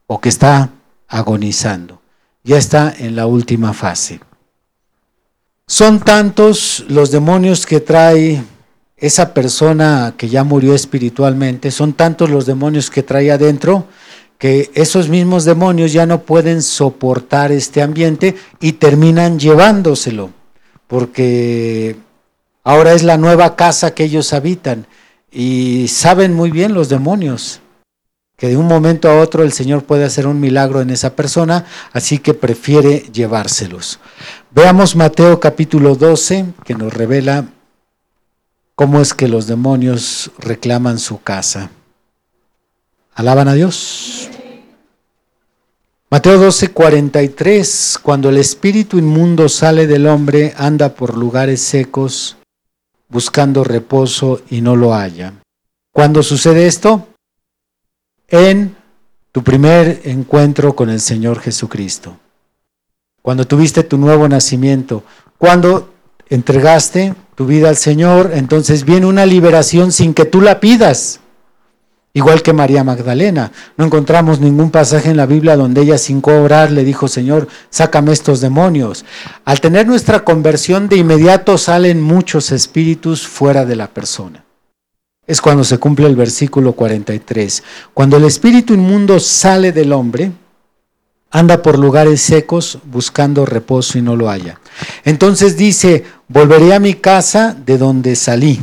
o 0.05 0.21
que 0.21 0.29
está 0.29 0.71
agonizando. 1.07 2.01
Ya 2.43 2.57
está 2.57 2.93
en 2.97 3.15
la 3.15 3.25
última 3.25 3.73
fase. 3.73 4.21
Son 5.65 5.99
tantos 5.99 6.85
los 6.87 7.11
demonios 7.11 7.65
que 7.65 7.81
trae 7.81 8.41
esa 8.95 9.33
persona 9.33 10.13
que 10.17 10.29
ya 10.29 10.43
murió 10.43 10.73
espiritualmente, 10.73 11.71
son 11.71 11.93
tantos 11.93 12.29
los 12.29 12.45
demonios 12.45 12.89
que 12.89 13.03
trae 13.03 13.31
adentro 13.31 13.87
que 14.37 14.69
esos 14.75 15.09
mismos 15.09 15.45
demonios 15.45 15.93
ya 15.93 16.05
no 16.05 16.21
pueden 16.21 16.61
soportar 16.61 17.51
este 17.51 17.81
ambiente 17.81 18.35
y 18.59 18.73
terminan 18.73 19.39
llevándoselo, 19.39 20.29
porque 20.87 21.95
ahora 22.67 22.91
es 22.91 23.03
la 23.03 23.17
nueva 23.17 23.55
casa 23.55 23.95
que 23.95 24.03
ellos 24.03 24.33
habitan 24.33 24.87
y 25.31 25.87
saben 25.87 26.33
muy 26.33 26.51
bien 26.51 26.73
los 26.73 26.89
demonios 26.89 27.61
que 28.35 28.49
de 28.49 28.57
un 28.57 28.67
momento 28.67 29.09
a 29.09 29.21
otro 29.21 29.41
el 29.43 29.53
Señor 29.53 29.85
puede 29.85 30.03
hacer 30.03 30.27
un 30.27 30.41
milagro 30.41 30.81
en 30.81 30.89
esa 30.89 31.15
persona, 31.15 31.65
así 31.93 32.19
que 32.19 32.33
prefiere 32.33 33.05
llevárselos. 33.11 33.99
Veamos 34.51 34.97
Mateo 34.97 35.39
capítulo 35.39 35.95
12, 35.95 36.45
que 36.65 36.75
nos 36.75 36.93
revela 36.93 37.45
cómo 38.75 38.99
es 38.99 39.13
que 39.13 39.29
los 39.29 39.47
demonios 39.47 40.29
reclaman 40.37 40.99
su 40.99 41.21
casa. 41.21 41.71
Alaban 43.15 43.47
a 43.47 43.53
Dios. 43.53 44.29
Mateo 46.11 46.37
12, 46.37 46.67
43, 46.67 47.99
cuando 48.03 48.29
el 48.29 48.37
espíritu 48.37 48.99
inmundo 48.99 49.47
sale 49.49 49.87
del 49.87 50.05
hombre, 50.05 50.53
anda 50.57 50.93
por 50.93 51.17
lugares 51.17 51.61
secos, 51.61 52.37
buscando 53.09 53.63
reposo 53.63 54.41
y 54.49 54.61
no 54.61 54.75
lo 54.75 54.93
halla. 54.93 55.33
¿Cuándo 55.91 56.23
sucede 56.23 56.67
esto? 56.67 57.07
en 58.27 58.75
tu 59.31 59.43
primer 59.43 60.01
encuentro 60.03 60.75
con 60.75 60.89
el 60.89 60.99
Señor 60.99 61.39
Jesucristo. 61.39 62.17
Cuando 63.21 63.45
tuviste 63.45 63.83
tu 63.83 63.97
nuevo 63.97 64.27
nacimiento, 64.27 65.03
cuando 65.37 65.93
entregaste 66.29 67.13
tu 67.35 67.45
vida 67.45 67.69
al 67.69 67.77
Señor, 67.77 68.31
entonces 68.33 68.83
viene 68.83 69.05
una 69.05 69.25
liberación 69.25 69.91
sin 69.91 70.13
que 70.13 70.25
tú 70.25 70.41
la 70.41 70.59
pidas. 70.59 71.19
Igual 72.17 72.41
que 72.41 72.51
María 72.51 72.83
Magdalena. 72.83 73.51
No 73.77 73.85
encontramos 73.85 74.39
ningún 74.39 74.71
pasaje 74.71 75.11
en 75.11 75.17
la 75.17 75.27
Biblia 75.27 75.55
donde 75.55 75.81
ella 75.81 75.99
sin 75.99 76.19
cobrar 76.19 76.71
le 76.71 76.83
dijo, 76.83 77.07
Señor, 77.07 77.47
sácame 77.69 78.11
estos 78.11 78.41
demonios. 78.41 79.05
Al 79.45 79.61
tener 79.61 79.85
nuestra 79.85 80.23
conversión, 80.23 80.89
de 80.89 80.97
inmediato 80.97 81.59
salen 81.59 82.01
muchos 82.01 82.51
espíritus 82.51 83.27
fuera 83.27 83.65
de 83.65 83.75
la 83.75 83.87
persona 83.89 84.43
es 85.27 85.41
cuando 85.41 85.63
se 85.65 85.77
cumple 85.77 86.07
el 86.07 86.15
versículo 86.15 86.71
43. 86.71 87.61
Cuando 87.93 88.15
el 88.15 88.23
espíritu 88.23 88.73
inmundo 88.73 89.19
sale 89.19 89.73
del 89.73 89.91
hombre, 89.91 90.31
anda 91.29 91.61
por 91.61 91.77
lugares 91.77 92.21
secos 92.21 92.79
buscando 92.85 93.45
reposo 93.45 93.97
y 93.97 94.01
no 94.01 94.15
lo 94.15 94.29
haya. 94.29 94.59
Entonces 95.03 95.57
dice, 95.57 96.05
volveré 96.29 96.73
a 96.73 96.79
mi 96.79 96.93
casa 96.93 97.53
de 97.65 97.77
donde 97.77 98.15
salí. 98.15 98.61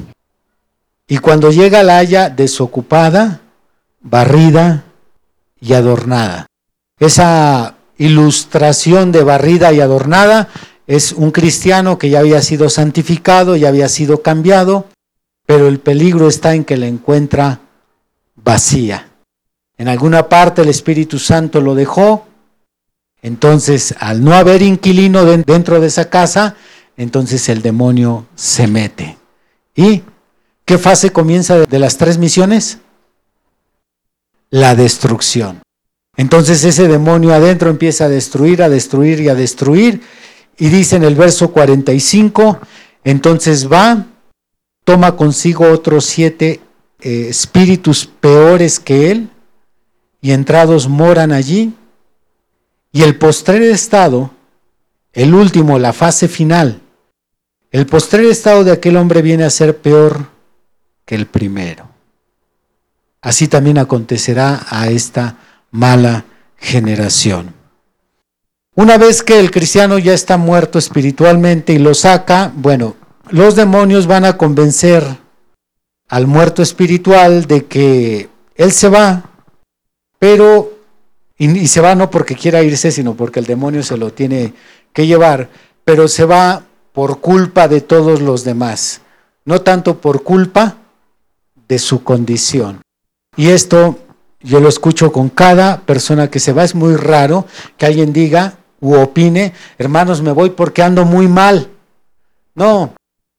Y 1.07 1.19
cuando 1.19 1.53
llega 1.53 1.83
la 1.83 1.99
haya 1.99 2.31
desocupada, 2.31 3.43
barrida 4.05 4.85
y 5.61 5.73
adornada. 5.73 6.47
Esa 7.01 7.77
ilustración 7.99 9.11
de 9.11 9.25
barrida 9.25 9.73
y 9.73 9.81
adornada 9.81 10.49
es 10.87 11.12
un 11.12 11.31
cristiano 11.31 11.99
que 11.99 12.11
ya 12.11 12.21
había 12.21 12.43
sido 12.43 12.69
santificado, 12.69 13.57
ya 13.57 13.69
había 13.69 13.88
sido 13.88 14.23
cambiado, 14.23 14.87
pero 15.47 15.67
el 15.67 15.81
peligro 15.81 16.29
está 16.29 16.55
en 16.55 16.64
que 16.64 16.77
la 16.77 16.87
encuentra 16.87 17.61
vacía. 18.37 19.09
En 19.79 19.88
alguna 19.88 20.29
parte 20.29 20.62
el 20.62 20.69
Espíritu 20.69 21.19
Santo 21.19 21.61
lo 21.61 21.75
dejó, 21.75 22.27
entonces 23.23 23.95
al 23.99 24.23
no 24.23 24.35
haber 24.35 24.62
inquilino 24.62 25.25
dentro 25.25 25.81
de 25.81 25.87
esa 25.87 26.11
casa, 26.11 26.57
entonces 26.97 27.49
el 27.49 27.62
demonio 27.62 28.27
se 28.35 28.67
mete. 28.67 29.17
¿Y 29.75 30.03
qué 30.64 30.79
fase 30.79 31.11
comienza 31.11 31.59
de 31.59 31.79
las 31.79 31.97
tres 31.97 32.19
misiones? 32.19 32.79
La 34.55 34.77
destrucción. 34.77 35.62
Entonces 36.17 36.62
ese 36.62 36.87
demonio 36.87 37.35
adentro 37.35 37.71
empieza 37.71 38.05
a 38.05 38.09
destruir, 38.09 38.62
a 38.62 38.69
destruir 38.69 39.19
y 39.19 39.29
a 39.29 39.35
destruir. 39.35 40.01
Y 40.57 40.69
dice 40.69 40.95
en 40.95 41.03
el 41.03 41.17
verso 41.17 41.51
45, 41.51 42.61
entonces 43.03 43.69
va 43.69 44.07
toma 44.85 45.17
consigo 45.17 45.69
otros 45.69 46.05
siete 46.05 46.61
eh, 47.01 47.27
espíritus 47.31 48.07
peores 48.07 48.79
que 48.79 49.11
él, 49.11 49.29
y 50.21 50.31
entrados 50.31 50.88
moran 50.88 51.33
allí. 51.33 51.75
Y 52.93 53.03
el 53.03 53.19
postrer 53.19 53.62
estado, 53.62 54.31
el 55.12 55.35
último, 55.35 55.81
la 55.81 55.93
fase 55.93 56.29
final, 56.29 56.81
el 57.73 57.87
postrer 57.87 58.27
estado 58.27 58.62
de 58.62 58.71
aquel 58.71 58.97
hombre 58.99 59.21
viene 59.21 59.43
a 59.43 59.51
ser 59.51 59.79
peor 59.79 60.29
que 61.05 61.17
el 61.17 61.27
primero. 61.27 61.93
Así 63.24 63.48
también 63.48 63.78
acontecerá 63.78 64.66
a 64.68 64.88
esta 64.88 65.38
mala 65.70 66.26
generación. 66.58 67.54
Una 68.74 68.98
vez 68.98 69.22
que 69.22 69.40
el 69.40 69.50
cristiano 69.50 69.98
ya 69.98 70.12
está 70.12 70.37
muerto 70.37 70.78
espiritualmente 70.78 71.72
y 71.72 71.78
lo 71.78 71.94
saca, 71.94 72.52
bueno, 72.54 72.96
los 73.30 73.56
demonios 73.56 74.06
van 74.06 74.26
a 74.26 74.37
convencer 74.37 75.02
al 76.10 76.26
muerto 76.26 76.60
espiritual 76.60 77.46
de 77.46 77.64
que 77.64 78.28
él 78.56 78.72
se 78.72 78.90
va, 78.90 79.30
pero, 80.18 80.74
y, 81.38 81.66
se 81.68 81.80
va 81.80 81.94
no 81.94 82.10
porque 82.10 82.34
quiera 82.34 82.62
irse, 82.62 82.92
sino 82.92 83.14
porque 83.14 83.40
el 83.40 83.46
demonio 83.46 83.82
se 83.82 83.96
lo 83.96 84.12
tiene 84.12 84.52
que 84.92 85.06
llevar, 85.06 85.48
pero 85.82 86.08
se 86.08 86.26
va 86.26 86.62
por 86.92 87.20
culpa 87.22 87.68
de 87.68 87.80
todos 87.80 88.20
los 88.20 88.44
demás, 88.44 89.00
no 89.46 89.62
tanto 89.62 89.98
por 90.02 90.22
culpa 90.22 90.76
de 91.68 91.78
su 91.78 92.04
condición. 92.04 92.84
Y 93.37 93.49
esto 93.49 93.99
yo 94.40 94.61
lo 94.61 94.68
escucho 94.68 95.11
con 95.11 95.31
cada 95.31 95.81
persona 95.81 96.31
que 96.31 96.40
se 96.40 96.53
va, 96.53 96.64
es 96.64 96.75
muy 96.75 96.97
raro 96.97 97.47
que 97.77 97.87
alguien 97.87 98.12
diga 98.12 98.59
u 98.81 98.94
opine, 98.94 99.55
hermanos, 99.79 100.20
me 100.20 100.33
voy 100.33 100.51
porque 100.51 100.83
ando 100.83 101.07
muy 101.07 101.27
mal. 101.27 101.70
No, 102.55 102.94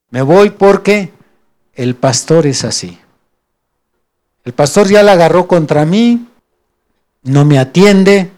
me 0.09 0.23
voy 0.23 0.49
porque 0.49 1.13
el 1.73 1.95
pastor 1.95 2.47
es 2.47 2.63
así. 2.63 2.97
El 4.43 4.53
pastor 4.53 4.87
ya 4.87 5.03
la 5.03 5.13
agarró 5.13 5.47
contra 5.47 5.85
mí, 5.85 6.27
no 7.23 7.45
me 7.45 7.59
atiende, 7.59 8.31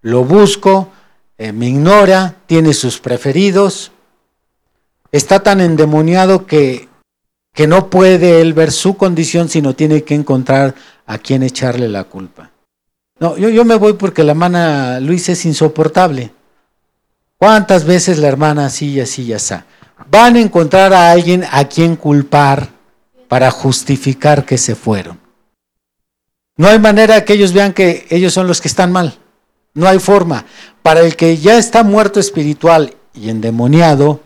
lo 0.00 0.24
busco, 0.24 0.88
eh, 1.38 1.52
me 1.52 1.68
ignora, 1.68 2.36
tiene 2.46 2.72
sus 2.72 2.98
preferidos. 3.00 3.92
Está 5.12 5.40
tan 5.40 5.60
endemoniado 5.60 6.46
que, 6.46 6.88
que 7.52 7.66
no 7.66 7.90
puede 7.90 8.40
él 8.40 8.54
ver 8.54 8.72
su 8.72 8.96
condición, 8.96 9.48
sino 9.48 9.74
tiene 9.74 10.04
que 10.04 10.14
encontrar 10.14 10.74
a 11.06 11.18
quien 11.18 11.42
echarle 11.42 11.88
la 11.88 12.04
culpa. 12.04 12.50
No, 13.18 13.36
yo, 13.36 13.48
yo 13.48 13.64
me 13.64 13.76
voy 13.76 13.94
porque 13.94 14.24
la 14.24 14.32
hermana 14.32 15.00
Luis 15.00 15.28
es 15.28 15.44
insoportable. 15.46 16.32
¿Cuántas 17.38 17.84
veces 17.84 18.18
la 18.18 18.28
hermana 18.28 18.66
así 18.66 18.90
y 18.90 19.00
así 19.00 19.22
y 19.22 19.32
así? 19.32 19.54
van 20.10 20.36
a 20.36 20.40
encontrar 20.40 20.92
a 20.92 21.10
alguien 21.10 21.44
a 21.50 21.64
quien 21.64 21.96
culpar 21.96 22.68
para 23.28 23.50
justificar 23.50 24.44
que 24.44 24.58
se 24.58 24.74
fueron. 24.74 25.18
No 26.56 26.68
hay 26.68 26.78
manera 26.78 27.24
que 27.24 27.34
ellos 27.34 27.52
vean 27.52 27.72
que 27.72 28.06
ellos 28.10 28.32
son 28.32 28.46
los 28.46 28.60
que 28.60 28.68
están 28.68 28.92
mal. 28.92 29.18
No 29.74 29.88
hay 29.88 29.98
forma. 29.98 30.46
Para 30.82 31.00
el 31.00 31.16
que 31.16 31.36
ya 31.36 31.58
está 31.58 31.82
muerto 31.82 32.20
espiritual 32.20 32.94
y 33.12 33.28
endemoniado, 33.28 34.20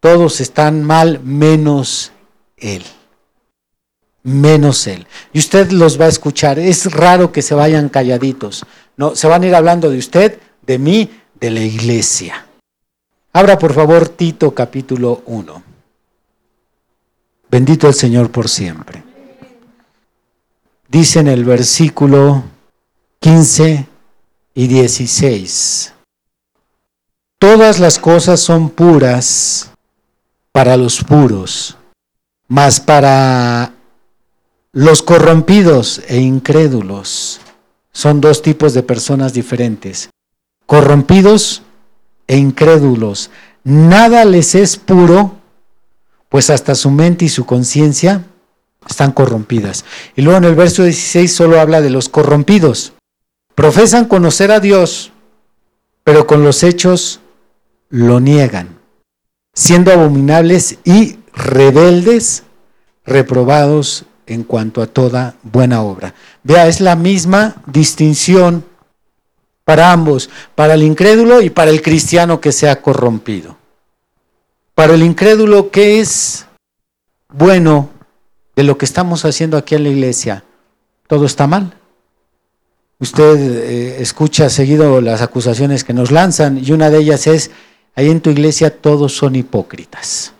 todos 0.00 0.40
están 0.40 0.84
mal 0.84 1.20
menos 1.24 2.12
él. 2.56 2.84
Menos 4.24 4.86
él. 4.86 5.06
Y 5.32 5.38
usted 5.38 5.70
los 5.72 6.00
va 6.00 6.06
a 6.06 6.08
escuchar. 6.08 6.58
Es 6.58 6.90
raro 6.92 7.32
que 7.32 7.42
se 7.42 7.54
vayan 7.54 7.88
calladitos. 7.88 8.64
No, 8.96 9.16
se 9.16 9.26
van 9.26 9.42
a 9.42 9.46
ir 9.46 9.54
hablando 9.54 9.90
de 9.90 9.98
usted, 9.98 10.38
de 10.64 10.78
mí, 10.78 11.10
de 11.40 11.50
la 11.50 11.60
iglesia. 11.60 12.46
Abra 13.32 13.58
por 13.58 13.72
favor 13.72 14.08
Tito 14.08 14.54
capítulo 14.54 15.22
1. 15.26 15.62
Bendito 17.50 17.88
el 17.88 17.94
Señor 17.94 18.30
por 18.30 18.48
siempre. 18.48 19.02
Dice 20.88 21.20
en 21.20 21.28
el 21.28 21.44
versículo 21.44 22.44
15 23.20 23.86
y 24.54 24.66
16. 24.66 25.94
Todas 27.38 27.80
las 27.80 27.98
cosas 27.98 28.40
son 28.40 28.70
puras 28.70 29.70
para 30.52 30.76
los 30.76 31.02
puros, 31.02 31.76
mas 32.46 32.78
para 32.78 33.72
los 34.72 35.02
corrompidos 35.02 36.00
e 36.08 36.18
incrédulos 36.18 37.40
son 37.92 38.22
dos 38.22 38.40
tipos 38.40 38.72
de 38.72 38.82
personas 38.82 39.34
diferentes. 39.34 40.08
Corrompidos 40.64 41.62
e 42.26 42.38
incrédulos. 42.38 43.30
Nada 43.64 44.24
les 44.24 44.54
es 44.54 44.78
puro, 44.78 45.36
pues 46.30 46.48
hasta 46.48 46.74
su 46.74 46.90
mente 46.90 47.26
y 47.26 47.28
su 47.28 47.44
conciencia 47.44 48.24
están 48.88 49.12
corrompidas. 49.12 49.84
Y 50.16 50.22
luego 50.22 50.38
en 50.38 50.44
el 50.44 50.54
verso 50.54 50.84
16 50.84 51.30
solo 51.30 51.60
habla 51.60 51.82
de 51.82 51.90
los 51.90 52.08
corrompidos. 52.08 52.94
Profesan 53.54 54.06
conocer 54.06 54.50
a 54.50 54.60
Dios, 54.60 55.12
pero 56.02 56.26
con 56.26 56.42
los 56.42 56.62
hechos 56.62 57.20
lo 57.90 58.20
niegan, 58.20 58.78
siendo 59.52 59.92
abominables 59.92 60.78
y 60.84 61.18
rebeldes, 61.34 62.44
reprobados 63.04 64.06
en 64.26 64.44
cuanto 64.44 64.82
a 64.82 64.86
toda 64.86 65.34
buena 65.42 65.82
obra. 65.82 66.14
Vea, 66.42 66.68
es 66.68 66.80
la 66.80 66.96
misma 66.96 67.56
distinción 67.66 68.64
para 69.64 69.92
ambos, 69.92 70.30
para 70.54 70.74
el 70.74 70.82
incrédulo 70.82 71.40
y 71.40 71.50
para 71.50 71.70
el 71.70 71.82
cristiano 71.82 72.40
que 72.40 72.52
se 72.52 72.68
ha 72.68 72.82
corrompido. 72.82 73.56
Para 74.74 74.94
el 74.94 75.02
incrédulo, 75.02 75.70
¿qué 75.70 76.00
es 76.00 76.46
bueno 77.28 77.90
de 78.56 78.64
lo 78.64 78.78
que 78.78 78.84
estamos 78.84 79.24
haciendo 79.24 79.56
aquí 79.56 79.74
en 79.74 79.84
la 79.84 79.90
iglesia? 79.90 80.44
Todo 81.06 81.26
está 81.26 81.46
mal. 81.46 81.74
Usted 82.98 83.36
eh, 83.36 84.02
escucha 84.02 84.48
seguido 84.48 85.00
las 85.00 85.22
acusaciones 85.22 85.84
que 85.84 85.92
nos 85.92 86.10
lanzan 86.10 86.58
y 86.64 86.70
una 86.72 86.88
de 86.88 86.98
ellas 86.98 87.26
es, 87.26 87.50
ahí 87.94 88.08
en 88.10 88.20
tu 88.20 88.30
iglesia 88.30 88.80
todos 88.80 89.16
son 89.16 89.34
hipócritas. 89.34 90.32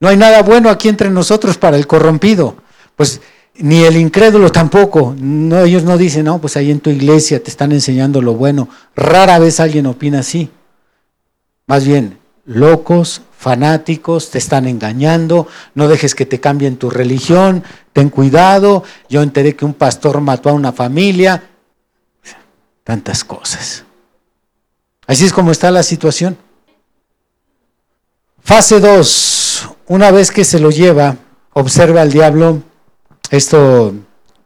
No 0.00 0.08
hay 0.08 0.16
nada 0.16 0.42
bueno 0.42 0.70
aquí 0.70 0.88
entre 0.88 1.10
nosotros 1.10 1.58
para 1.58 1.76
el 1.76 1.86
corrompido. 1.86 2.56
Pues 2.96 3.20
ni 3.56 3.84
el 3.84 3.96
incrédulo 3.96 4.50
tampoco. 4.50 5.14
No, 5.18 5.60
ellos 5.60 5.84
no 5.84 5.98
dicen, 5.98 6.24
no, 6.24 6.40
pues 6.40 6.56
ahí 6.56 6.70
en 6.70 6.80
tu 6.80 6.90
iglesia 6.90 7.42
te 7.42 7.50
están 7.50 7.72
enseñando 7.72 8.22
lo 8.22 8.34
bueno. 8.34 8.68
Rara 8.96 9.38
vez 9.38 9.60
alguien 9.60 9.86
opina 9.86 10.20
así. 10.20 10.50
Más 11.66 11.84
bien, 11.84 12.18
locos, 12.46 13.22
fanáticos, 13.38 14.30
te 14.30 14.38
están 14.38 14.66
engañando, 14.66 15.46
no 15.74 15.88
dejes 15.88 16.14
que 16.14 16.26
te 16.26 16.40
cambien 16.40 16.76
tu 16.76 16.90
religión, 16.90 17.62
ten 17.92 18.10
cuidado, 18.10 18.84
yo 19.08 19.22
enteré 19.22 19.54
que 19.56 19.64
un 19.64 19.74
pastor 19.74 20.20
mató 20.20 20.50
a 20.50 20.54
una 20.54 20.72
familia, 20.72 21.42
tantas 22.84 23.24
cosas. 23.24 23.84
Así 25.06 25.24
es 25.24 25.32
como 25.32 25.52
está 25.52 25.70
la 25.70 25.82
situación. 25.82 26.36
Fase 28.42 28.80
2, 28.80 29.39
una 29.90 30.12
vez 30.12 30.30
que 30.30 30.44
se 30.44 30.60
lo 30.60 30.70
lleva, 30.70 31.16
observa 31.52 32.00
al 32.00 32.12
diablo, 32.12 32.62
esto 33.32 33.92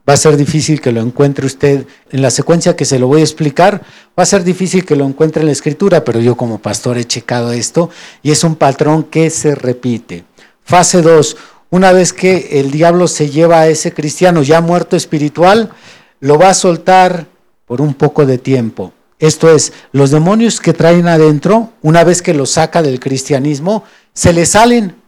va 0.08 0.14
a 0.14 0.16
ser 0.16 0.38
difícil 0.38 0.80
que 0.80 0.90
lo 0.90 1.02
encuentre 1.02 1.44
usted 1.44 1.86
en 2.10 2.22
la 2.22 2.30
secuencia 2.30 2.76
que 2.76 2.86
se 2.86 2.98
lo 2.98 3.08
voy 3.08 3.20
a 3.20 3.24
explicar. 3.24 3.82
Va 4.18 4.22
a 4.22 4.26
ser 4.26 4.42
difícil 4.42 4.86
que 4.86 4.96
lo 4.96 5.04
encuentre 5.04 5.42
en 5.42 5.46
la 5.48 5.52
escritura, 5.52 6.02
pero 6.02 6.18
yo 6.18 6.34
como 6.34 6.60
pastor 6.60 6.96
he 6.96 7.04
checado 7.04 7.52
esto 7.52 7.90
y 8.22 8.30
es 8.30 8.42
un 8.42 8.56
patrón 8.56 9.02
que 9.04 9.28
se 9.28 9.54
repite. 9.54 10.24
Fase 10.64 11.02
2. 11.02 11.36
Una 11.68 11.92
vez 11.92 12.14
que 12.14 12.58
el 12.58 12.70
diablo 12.70 13.06
se 13.06 13.28
lleva 13.28 13.60
a 13.60 13.68
ese 13.68 13.92
cristiano 13.92 14.42
ya 14.42 14.62
muerto 14.62 14.96
espiritual, 14.96 15.72
lo 16.20 16.38
va 16.38 16.48
a 16.48 16.54
soltar 16.54 17.26
por 17.66 17.82
un 17.82 17.92
poco 17.92 18.24
de 18.24 18.38
tiempo. 18.38 18.94
Esto 19.18 19.54
es, 19.54 19.74
los 19.92 20.10
demonios 20.10 20.58
que 20.58 20.72
traen 20.72 21.06
adentro, 21.06 21.74
una 21.82 22.02
vez 22.02 22.22
que 22.22 22.32
lo 22.32 22.46
saca 22.46 22.82
del 22.82 22.98
cristianismo, 22.98 23.84
se 24.14 24.32
le 24.32 24.46
salen, 24.46 25.03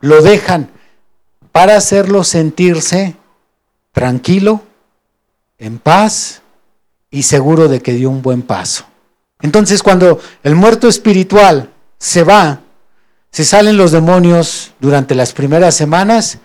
lo 0.00 0.22
dejan 0.22 0.70
para 1.52 1.76
hacerlo 1.76 2.24
sentirse 2.24 3.16
tranquilo, 3.92 4.62
en 5.58 5.78
paz 5.78 6.42
y 7.10 7.24
seguro 7.24 7.68
de 7.68 7.80
que 7.80 7.92
dio 7.92 8.10
un 8.10 8.22
buen 8.22 8.42
paso. 8.42 8.86
Entonces 9.42 9.82
cuando 9.82 10.20
el 10.42 10.54
muerto 10.54 10.88
espiritual 10.88 11.70
se 11.98 12.22
va, 12.22 12.60
se 13.30 13.44
salen 13.44 13.76
los 13.76 13.92
demonios 13.92 14.72
durante 14.80 15.14
las 15.14 15.32
primeras 15.32 15.74
semanas 15.74 16.38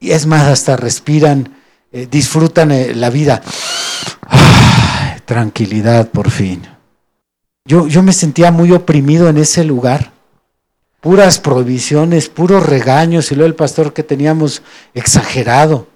y 0.00 0.12
es 0.12 0.26
más, 0.26 0.42
hasta 0.42 0.76
respiran, 0.76 1.56
eh, 1.92 2.06
disfrutan 2.10 2.72
eh, 2.72 2.94
la 2.94 3.10
vida. 3.10 3.42
tranquilidad 5.24 6.10
por 6.10 6.30
fin. 6.30 6.62
Yo, 7.64 7.86
yo 7.86 8.02
me 8.02 8.12
sentía 8.12 8.50
muy 8.50 8.72
oprimido 8.72 9.28
en 9.28 9.38
ese 9.38 9.64
lugar. 9.64 10.12
Puras 11.04 11.38
prohibiciones, 11.38 12.30
puros 12.30 12.64
regaños 12.64 13.30
y 13.30 13.34
luego 13.34 13.48
el 13.48 13.54
pastor 13.54 13.92
que 13.92 14.02
teníamos 14.02 14.62
exagerado 14.94 15.86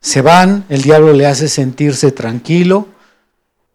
se 0.00 0.22
van, 0.22 0.64
el 0.70 0.80
diablo 0.80 1.12
le 1.12 1.26
hace 1.26 1.46
sentirse 1.46 2.10
tranquilo, 2.10 2.88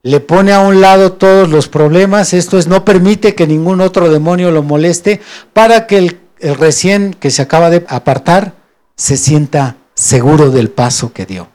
le 0.01 0.21
pone 0.21 0.53
a 0.53 0.59
un 0.61 0.81
lado 0.81 1.13
todos 1.13 1.49
los 1.49 1.67
problemas, 1.67 2.33
esto 2.33 2.57
es, 2.57 2.65
no 2.65 2.83
permite 2.83 3.35
que 3.35 3.45
ningún 3.45 3.79
otro 3.79 4.09
demonio 4.09 4.49
lo 4.49 4.63
moleste 4.63 5.21
para 5.53 5.85
que 5.85 5.97
el, 5.99 6.19
recién 6.57 7.13
que 7.13 7.29
se 7.29 7.43
acaba 7.43 7.69
de 7.69 7.85
apartar 7.87 8.55
se 8.95 9.17
sienta 9.17 9.77
seguro 9.93 10.49
del 10.49 10.71
paso 10.71 11.13
que 11.13 11.27
dio. 11.27 11.49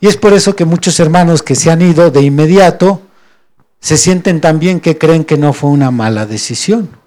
Y 0.00 0.08
es 0.08 0.16
por 0.16 0.32
eso 0.32 0.56
que 0.56 0.64
muchos 0.64 0.98
hermanos 0.98 1.42
que 1.42 1.56
se 1.56 1.70
han 1.70 1.82
ido 1.82 2.10
de 2.10 2.22
inmediato 2.22 3.02
se 3.80 3.98
sienten 3.98 4.40
también 4.40 4.80
que 4.80 4.96
creen 4.96 5.26
que 5.26 5.36
no 5.36 5.52
fue 5.52 5.68
una 5.68 5.90
mala 5.90 6.24
decisión. 6.24 7.01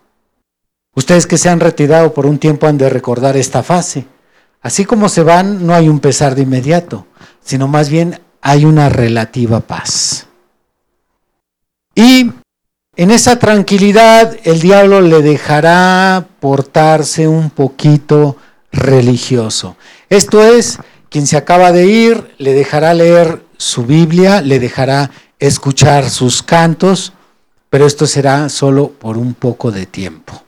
Ustedes 0.96 1.28
que 1.28 1.38
se 1.38 1.50
han 1.50 1.60
retirado 1.60 2.14
por 2.14 2.26
un 2.26 2.40
tiempo 2.40 2.68
han 2.68 2.78
de 2.78 2.90
recordar 2.90 3.36
esta 3.36 3.64
fase. 3.64 4.08
Así 4.62 4.86
como 4.86 5.10
se 5.10 5.24
van, 5.24 5.68
no 5.68 5.76
hay 5.76 5.90
un 5.90 6.00
pesar 6.00 6.36
de 6.36 6.44
inmediato, 6.44 7.06
sino 7.44 7.68
más 7.68 7.90
bien 7.90 8.22
hay 8.42 8.66
una 8.66 8.90
relativa 8.90 9.60
paz. 9.60 10.28
Y 11.94 12.32
en 12.96 13.12
esa 13.12 13.38
tranquilidad 13.40 14.38
el 14.44 14.62
diablo 14.62 15.02
le 15.02 15.22
dejará 15.22 16.26
portarse 16.40 17.28
un 17.28 17.50
poquito 17.50 18.38
religioso. 18.72 19.76
Esto 20.10 20.44
es, 20.44 20.80
quien 21.10 21.28
se 21.28 21.38
acaba 21.38 21.74
de 21.74 21.88
ir 21.88 22.34
le 22.38 22.54
dejará 22.54 22.94
leer 22.94 23.44
su 23.58 23.86
Biblia, 23.86 24.42
le 24.42 24.60
dejará 24.60 25.12
escuchar 25.40 26.10
sus 26.10 26.42
cantos, 26.42 27.14
pero 27.70 27.86
esto 27.86 28.08
será 28.08 28.48
solo 28.48 28.92
por 28.92 29.18
un 29.18 29.34
poco 29.34 29.72
de 29.72 29.86
tiempo. 29.86 30.45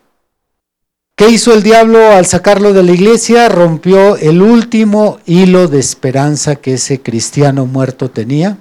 ¿Qué 1.18 1.30
hizo 1.30 1.52
el 1.52 1.64
diablo 1.64 2.12
al 2.12 2.28
sacarlo 2.28 2.74
de 2.74 2.84
la 2.84 2.92
iglesia? 2.92 3.50
Rompió 3.50 4.18
el 4.18 4.40
último 4.40 5.18
hilo 5.26 5.68
de 5.68 5.80
esperanza 5.80 6.58
que 6.58 6.76
ese 6.76 7.02
cristiano 7.02 7.66
muerto 7.66 8.12
tenía. 8.12 8.60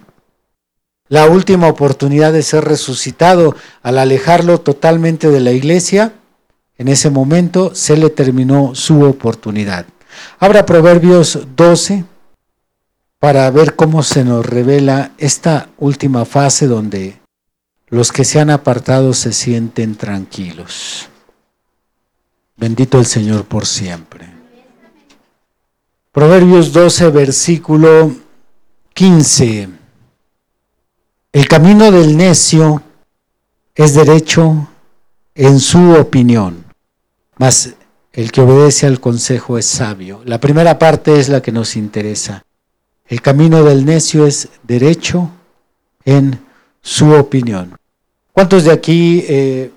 La 1.08 1.26
última 1.26 1.68
oportunidad 1.68 2.32
de 2.32 2.42
ser 2.42 2.64
resucitado 2.64 3.54
al 3.82 3.98
alejarlo 3.98 4.58
totalmente 4.58 5.28
de 5.28 5.40
la 5.40 5.52
iglesia, 5.52 6.14
en 6.78 6.88
ese 6.88 7.10
momento 7.10 7.74
se 7.74 7.98
le 7.98 8.08
terminó 8.08 8.74
su 8.74 9.02
oportunidad. 9.02 9.84
Abra 10.38 10.64
Proverbios 10.64 11.38
12 11.56 12.06
para 13.18 13.50
ver 13.50 13.76
cómo 13.76 14.02
se 14.02 14.24
nos 14.24 14.46
revela 14.46 15.12
esta 15.18 15.68
última 15.76 16.24
fase 16.24 16.66
donde 16.66 17.20
los 17.88 18.12
que 18.12 18.24
se 18.24 18.40
han 18.40 18.48
apartado 18.48 19.12
se 19.12 19.34
sienten 19.34 19.94
tranquilos. 19.94 21.10
Bendito 22.56 22.98
el 22.98 23.06
Señor 23.06 23.44
por 23.44 23.66
siempre. 23.66 24.26
Proverbios 26.10 26.72
12, 26.72 27.10
versículo 27.10 28.12
15. 28.94 29.68
El 31.32 31.48
camino 31.48 31.90
del 31.90 32.16
necio 32.16 32.82
es 33.74 33.94
derecho 33.94 34.68
en 35.34 35.60
su 35.60 35.92
opinión, 35.92 36.64
mas 37.36 37.74
el 38.14 38.32
que 38.32 38.40
obedece 38.40 38.86
al 38.86 39.00
consejo 39.00 39.58
es 39.58 39.66
sabio. 39.66 40.22
La 40.24 40.40
primera 40.40 40.78
parte 40.78 41.20
es 41.20 41.28
la 41.28 41.42
que 41.42 41.52
nos 41.52 41.76
interesa. 41.76 42.42
El 43.04 43.20
camino 43.20 43.62
del 43.62 43.84
necio 43.84 44.26
es 44.26 44.48
derecho 44.62 45.30
en 46.06 46.40
su 46.80 47.12
opinión. 47.12 47.76
¿Cuántos 48.32 48.64
de 48.64 48.72
aquí 48.72 49.22
eh, 49.28 49.70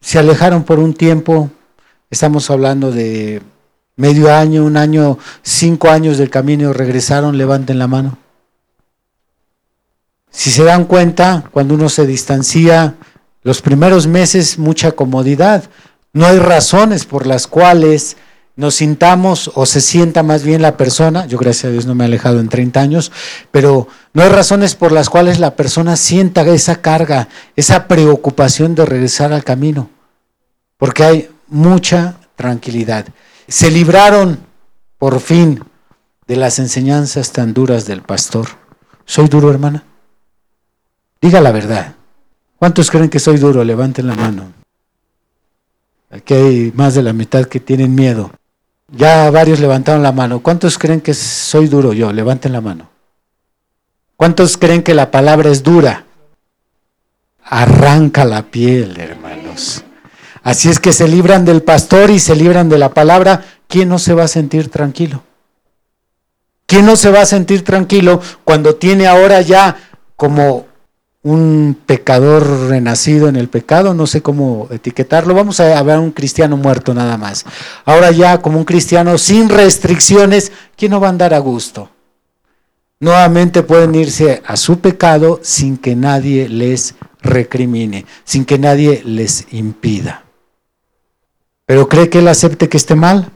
se 0.00 0.18
alejaron 0.18 0.64
por 0.64 0.78
un 0.78 0.94
tiempo? 0.94 1.50
Estamos 2.14 2.48
hablando 2.48 2.92
de 2.92 3.42
medio 3.96 4.32
año, 4.32 4.64
un 4.64 4.76
año, 4.76 5.18
cinco 5.42 5.90
años 5.90 6.16
del 6.16 6.30
camino, 6.30 6.72
regresaron, 6.72 7.36
levanten 7.36 7.80
la 7.80 7.88
mano. 7.88 8.18
Si 10.30 10.52
se 10.52 10.62
dan 10.62 10.84
cuenta, 10.84 11.42
cuando 11.50 11.74
uno 11.74 11.88
se 11.88 12.06
distancia, 12.06 12.94
los 13.42 13.62
primeros 13.62 14.06
meses, 14.06 14.60
mucha 14.60 14.92
comodidad. 14.92 15.64
No 16.12 16.26
hay 16.26 16.38
razones 16.38 17.04
por 17.04 17.26
las 17.26 17.48
cuales 17.48 18.16
nos 18.54 18.76
sintamos 18.76 19.50
o 19.56 19.66
se 19.66 19.80
sienta 19.80 20.22
más 20.22 20.44
bien 20.44 20.62
la 20.62 20.76
persona, 20.76 21.26
yo 21.26 21.36
gracias 21.36 21.64
a 21.64 21.72
Dios 21.72 21.86
no 21.86 21.96
me 21.96 22.04
he 22.04 22.06
alejado 22.06 22.38
en 22.38 22.48
30 22.48 22.80
años, 22.80 23.10
pero 23.50 23.88
no 24.12 24.22
hay 24.22 24.28
razones 24.28 24.76
por 24.76 24.92
las 24.92 25.10
cuales 25.10 25.40
la 25.40 25.56
persona 25.56 25.96
sienta 25.96 26.42
esa 26.42 26.76
carga, 26.76 27.26
esa 27.56 27.88
preocupación 27.88 28.76
de 28.76 28.86
regresar 28.86 29.32
al 29.32 29.42
camino, 29.42 29.90
porque 30.78 31.02
hay 31.02 31.33
mucha 31.48 32.16
tranquilidad. 32.36 33.06
Se 33.48 33.70
libraron 33.70 34.38
por 34.98 35.20
fin 35.20 35.62
de 36.26 36.36
las 36.36 36.58
enseñanzas 36.58 37.32
tan 37.32 37.54
duras 37.54 37.86
del 37.86 38.02
pastor. 38.02 38.48
¿Soy 39.04 39.28
duro, 39.28 39.50
hermana? 39.50 39.84
Diga 41.20 41.40
la 41.40 41.52
verdad. 41.52 41.94
¿Cuántos 42.58 42.90
creen 42.90 43.10
que 43.10 43.18
soy 43.18 43.36
duro? 43.36 43.64
Levanten 43.64 44.06
la 44.06 44.14
mano. 44.14 44.52
Aquí 46.10 46.34
hay 46.34 46.72
más 46.74 46.94
de 46.94 47.02
la 47.02 47.12
mitad 47.12 47.44
que 47.46 47.60
tienen 47.60 47.94
miedo. 47.94 48.30
Ya 48.88 49.30
varios 49.30 49.60
levantaron 49.60 50.02
la 50.02 50.12
mano. 50.12 50.40
¿Cuántos 50.40 50.78
creen 50.78 51.00
que 51.00 51.12
soy 51.14 51.66
duro 51.66 51.92
yo? 51.92 52.12
Levanten 52.12 52.52
la 52.52 52.60
mano. 52.60 52.88
¿Cuántos 54.16 54.56
creen 54.56 54.82
que 54.82 54.94
la 54.94 55.10
palabra 55.10 55.50
es 55.50 55.62
dura? 55.62 56.04
Arranca 57.42 58.24
la 58.24 58.42
piel, 58.42 58.98
hermanos. 58.98 59.84
Así 60.44 60.68
es 60.68 60.78
que 60.78 60.92
se 60.92 61.08
libran 61.08 61.46
del 61.46 61.62
pastor 61.62 62.10
y 62.10 62.20
se 62.20 62.36
libran 62.36 62.68
de 62.68 62.78
la 62.78 62.90
palabra. 62.90 63.44
¿Quién 63.66 63.88
no 63.88 63.98
se 63.98 64.12
va 64.12 64.24
a 64.24 64.28
sentir 64.28 64.70
tranquilo? 64.70 65.24
¿Quién 66.66 66.84
no 66.84 66.96
se 66.96 67.10
va 67.10 67.22
a 67.22 67.26
sentir 67.26 67.64
tranquilo 67.64 68.20
cuando 68.44 68.76
tiene 68.76 69.06
ahora 69.06 69.40
ya 69.40 69.76
como 70.16 70.66
un 71.22 71.78
pecador 71.86 72.68
renacido 72.68 73.28
en 73.28 73.36
el 73.36 73.48
pecado, 73.48 73.94
no 73.94 74.06
sé 74.06 74.20
cómo 74.20 74.68
etiquetarlo, 74.70 75.34
vamos 75.34 75.58
a 75.60 75.82
ver 75.82 75.98
un 75.98 76.10
cristiano 76.10 76.58
muerto 76.58 76.92
nada 76.92 77.16
más. 77.16 77.46
Ahora 77.86 78.10
ya 78.10 78.42
como 78.42 78.58
un 78.58 78.66
cristiano 78.66 79.16
sin 79.16 79.48
restricciones, 79.48 80.52
¿quién 80.76 80.90
no 80.90 81.00
va 81.00 81.06
a 81.06 81.10
andar 81.10 81.32
a 81.32 81.38
gusto? 81.38 81.88
Nuevamente 83.00 83.62
pueden 83.62 83.94
irse 83.94 84.42
a 84.46 84.56
su 84.56 84.80
pecado 84.80 85.40
sin 85.42 85.78
que 85.78 85.96
nadie 85.96 86.50
les 86.50 86.94
recrimine, 87.22 88.04
sin 88.24 88.44
que 88.44 88.58
nadie 88.58 89.02
les 89.06 89.46
impida. 89.52 90.23
Pero 91.66 91.88
cree 91.88 92.10
que 92.10 92.18
él 92.18 92.28
acepte 92.28 92.68
que 92.68 92.76
esté 92.76 92.94
mal. 92.94 93.30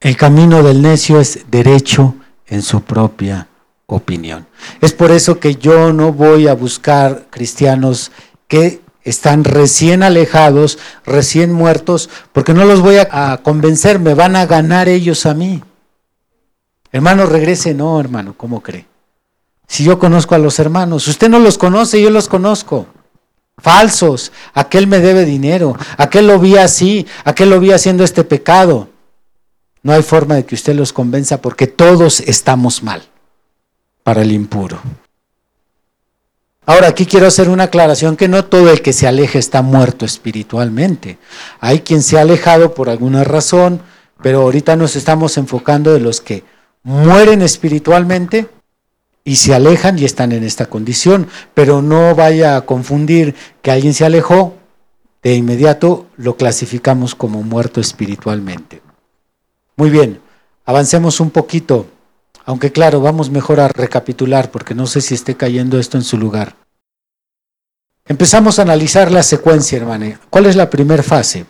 El 0.00 0.16
camino 0.16 0.62
del 0.62 0.82
necio 0.82 1.20
es 1.20 1.50
derecho 1.50 2.14
en 2.46 2.62
su 2.62 2.82
propia 2.82 3.48
opinión. 3.86 4.46
Es 4.80 4.92
por 4.92 5.10
eso 5.10 5.40
que 5.40 5.56
yo 5.56 5.92
no 5.92 6.12
voy 6.12 6.48
a 6.48 6.54
buscar 6.54 7.26
cristianos 7.30 8.12
que 8.48 8.80
están 9.02 9.44
recién 9.44 10.02
alejados, 10.02 10.78
recién 11.04 11.52
muertos, 11.52 12.10
porque 12.32 12.54
no 12.54 12.64
los 12.64 12.80
voy 12.80 12.96
a, 12.98 13.40
convencer, 13.42 13.98
me 13.98 14.14
van 14.14 14.36
a 14.36 14.46
ganar 14.46 14.88
ellos 14.88 15.26
a 15.26 15.34
mí. 15.34 15.62
Hermano, 16.92 17.26
regrese, 17.26 17.74
no, 17.74 17.98
hermano, 18.00 18.34
¿cómo 18.36 18.62
cree? 18.62 18.86
Si 19.66 19.84
yo 19.84 19.98
conozco 19.98 20.34
a 20.34 20.38
los 20.38 20.58
hermanos, 20.58 21.06
usted 21.06 21.28
no 21.28 21.38
los 21.38 21.56
conoce, 21.56 22.02
yo 22.02 22.10
los 22.10 22.28
conozco. 22.28 22.86
Falsos, 23.62 24.32
aquel 24.54 24.86
me 24.86 25.00
debe 25.00 25.24
dinero, 25.24 25.76
aquel 25.96 26.26
lo 26.26 26.38
vi 26.38 26.56
así, 26.56 27.06
aquel 27.24 27.50
lo 27.50 27.60
vi 27.60 27.72
haciendo 27.72 28.04
este 28.04 28.24
pecado. 28.24 28.88
No 29.82 29.92
hay 29.92 30.02
forma 30.02 30.34
de 30.34 30.44
que 30.44 30.54
usted 30.54 30.74
los 30.74 30.92
convenza 30.92 31.40
porque 31.40 31.66
todos 31.66 32.20
estamos 32.20 32.82
mal 32.82 33.02
para 34.02 34.22
el 34.22 34.32
impuro. 34.32 34.80
Ahora, 36.66 36.88
aquí 36.88 37.06
quiero 37.06 37.26
hacer 37.26 37.48
una 37.48 37.64
aclaración 37.64 38.16
que 38.16 38.28
no 38.28 38.44
todo 38.44 38.70
el 38.70 38.82
que 38.82 38.92
se 38.92 39.08
aleja 39.08 39.38
está 39.38 39.62
muerto 39.62 40.04
espiritualmente. 40.04 41.18
Hay 41.58 41.80
quien 41.80 42.02
se 42.02 42.18
ha 42.18 42.20
alejado 42.20 42.74
por 42.74 42.88
alguna 42.88 43.24
razón, 43.24 43.82
pero 44.22 44.42
ahorita 44.42 44.76
nos 44.76 44.94
estamos 44.94 45.36
enfocando 45.38 45.92
de 45.92 46.00
los 46.00 46.20
que 46.20 46.44
mueren 46.82 47.42
espiritualmente 47.42 48.48
y 49.24 49.36
se 49.36 49.54
alejan 49.54 49.98
y 49.98 50.04
están 50.04 50.32
en 50.32 50.44
esta 50.44 50.66
condición. 50.66 51.28
Pero 51.54 51.82
no 51.82 52.14
vaya 52.14 52.56
a 52.56 52.62
confundir 52.62 53.34
que 53.62 53.70
alguien 53.70 53.94
se 53.94 54.04
alejó, 54.04 54.56
de 55.22 55.34
inmediato 55.34 56.06
lo 56.16 56.36
clasificamos 56.36 57.14
como 57.14 57.42
muerto 57.42 57.80
espiritualmente. 57.80 58.82
Muy 59.76 59.90
bien, 59.90 60.20
avancemos 60.64 61.20
un 61.20 61.30
poquito. 61.30 61.86
Aunque 62.44 62.72
claro, 62.72 63.00
vamos 63.00 63.30
mejor 63.30 63.60
a 63.60 63.68
recapitular 63.68 64.50
porque 64.50 64.74
no 64.74 64.86
sé 64.86 65.00
si 65.00 65.14
esté 65.14 65.36
cayendo 65.36 65.78
esto 65.78 65.98
en 65.98 66.04
su 66.04 66.16
lugar. 66.16 66.56
Empezamos 68.06 68.58
a 68.58 68.62
analizar 68.62 69.12
la 69.12 69.22
secuencia, 69.22 69.78
hermano. 69.78 70.18
¿Cuál 70.30 70.46
es 70.46 70.56
la 70.56 70.68
primera 70.68 71.02
fase? 71.02 71.46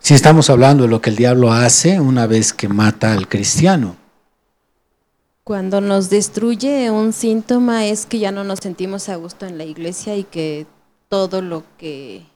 Si 0.00 0.14
estamos 0.14 0.50
hablando 0.50 0.84
de 0.84 0.90
lo 0.90 1.00
que 1.00 1.10
el 1.10 1.16
diablo 1.16 1.52
hace 1.52 1.98
una 2.00 2.26
vez 2.26 2.52
que 2.52 2.68
mata 2.68 3.12
al 3.12 3.28
cristiano. 3.28 3.96
Cuando 5.48 5.80
nos 5.80 6.10
destruye 6.10 6.90
un 6.90 7.14
síntoma 7.14 7.86
es 7.86 8.04
que 8.04 8.18
ya 8.18 8.30
no 8.30 8.44
nos 8.44 8.58
sentimos 8.58 9.08
a 9.08 9.16
gusto 9.16 9.46
en 9.46 9.56
la 9.56 9.64
iglesia 9.64 10.14
y 10.14 10.24
que 10.24 10.66
todo 11.08 11.40
lo 11.40 11.64
que 11.78 12.26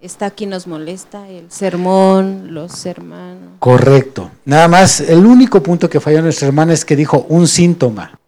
está 0.00 0.26
aquí 0.26 0.46
nos 0.46 0.66
molesta, 0.66 1.28
el 1.28 1.48
sermón, 1.48 2.52
los 2.52 2.84
hermanos. 2.84 3.50
Correcto. 3.60 4.32
Nada 4.44 4.66
más, 4.66 4.98
el 4.98 5.24
único 5.24 5.62
punto 5.62 5.88
que 5.88 6.00
falló 6.00 6.20
nuestra 6.22 6.48
hermana 6.48 6.72
es 6.72 6.84
que 6.84 6.96
dijo 6.96 7.24
un 7.28 7.46
síntoma. 7.46 8.18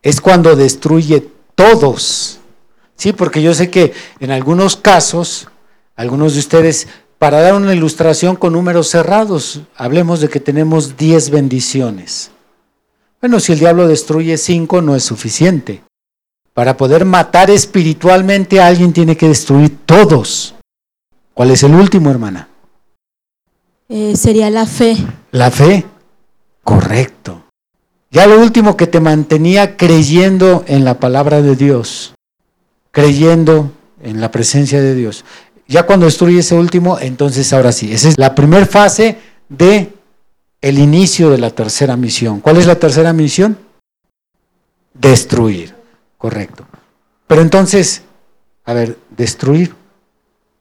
Es 0.00 0.18
cuando 0.18 0.56
destruye 0.56 1.28
todos. 1.54 2.38
Sí, 2.94 3.12
porque 3.12 3.42
yo 3.42 3.52
sé 3.52 3.68
que 3.68 3.92
en 4.20 4.30
algunos 4.30 4.74
casos, 4.74 5.48
algunos 5.96 6.32
de 6.32 6.38
ustedes, 6.38 6.88
para 7.18 7.42
dar 7.42 7.52
una 7.56 7.74
ilustración 7.74 8.36
con 8.36 8.54
números 8.54 8.88
cerrados, 8.88 9.60
hablemos 9.76 10.22
de 10.22 10.30
que 10.30 10.40
tenemos 10.40 10.96
10 10.96 11.28
bendiciones. 11.28 12.30
Bueno, 13.20 13.40
si 13.40 13.52
el 13.52 13.58
diablo 13.58 13.88
destruye 13.88 14.36
5 14.36 14.82
no 14.82 14.94
es 14.94 15.04
suficiente. 15.04 15.82
Para 16.52 16.76
poder 16.76 17.04
matar 17.04 17.50
espiritualmente 17.50 18.60
a 18.60 18.66
alguien 18.66 18.92
tiene 18.92 19.16
que 19.16 19.28
destruir 19.28 19.78
todos. 19.84 20.54
¿Cuál 21.34 21.50
es 21.50 21.62
el 21.62 21.74
último, 21.74 22.10
hermana? 22.10 22.48
Eh, 23.88 24.16
sería 24.16 24.50
la 24.50 24.66
fe. 24.66 24.96
La 25.32 25.50
fe. 25.50 25.84
Correcto. 26.62 27.44
Ya 28.10 28.26
lo 28.26 28.40
último 28.40 28.76
que 28.76 28.86
te 28.86 29.00
mantenía 29.00 29.76
creyendo 29.76 30.64
en 30.66 30.84
la 30.84 30.98
palabra 30.98 31.42
de 31.42 31.56
Dios, 31.56 32.14
creyendo 32.90 33.72
en 34.02 34.20
la 34.20 34.30
presencia 34.30 34.80
de 34.80 34.94
Dios. 34.94 35.24
Ya 35.68 35.84
cuando 35.84 36.06
destruye 36.06 36.40
ese 36.40 36.54
último, 36.54 36.98
entonces 36.98 37.52
ahora 37.52 37.72
sí, 37.72 37.92
esa 37.92 38.08
es 38.08 38.18
la 38.18 38.34
primera 38.34 38.66
fase 38.66 39.18
de 39.48 39.92
el 40.66 40.80
inicio 40.80 41.30
de 41.30 41.38
la 41.38 41.50
tercera 41.50 41.96
misión. 41.96 42.40
¿Cuál 42.40 42.56
es 42.56 42.66
la 42.66 42.74
tercera 42.74 43.12
misión? 43.12 43.56
Destruir. 44.94 45.76
Correcto. 46.18 46.66
Pero 47.28 47.40
entonces, 47.40 48.02
a 48.64 48.72
ver, 48.74 48.98
destruir. 49.16 49.76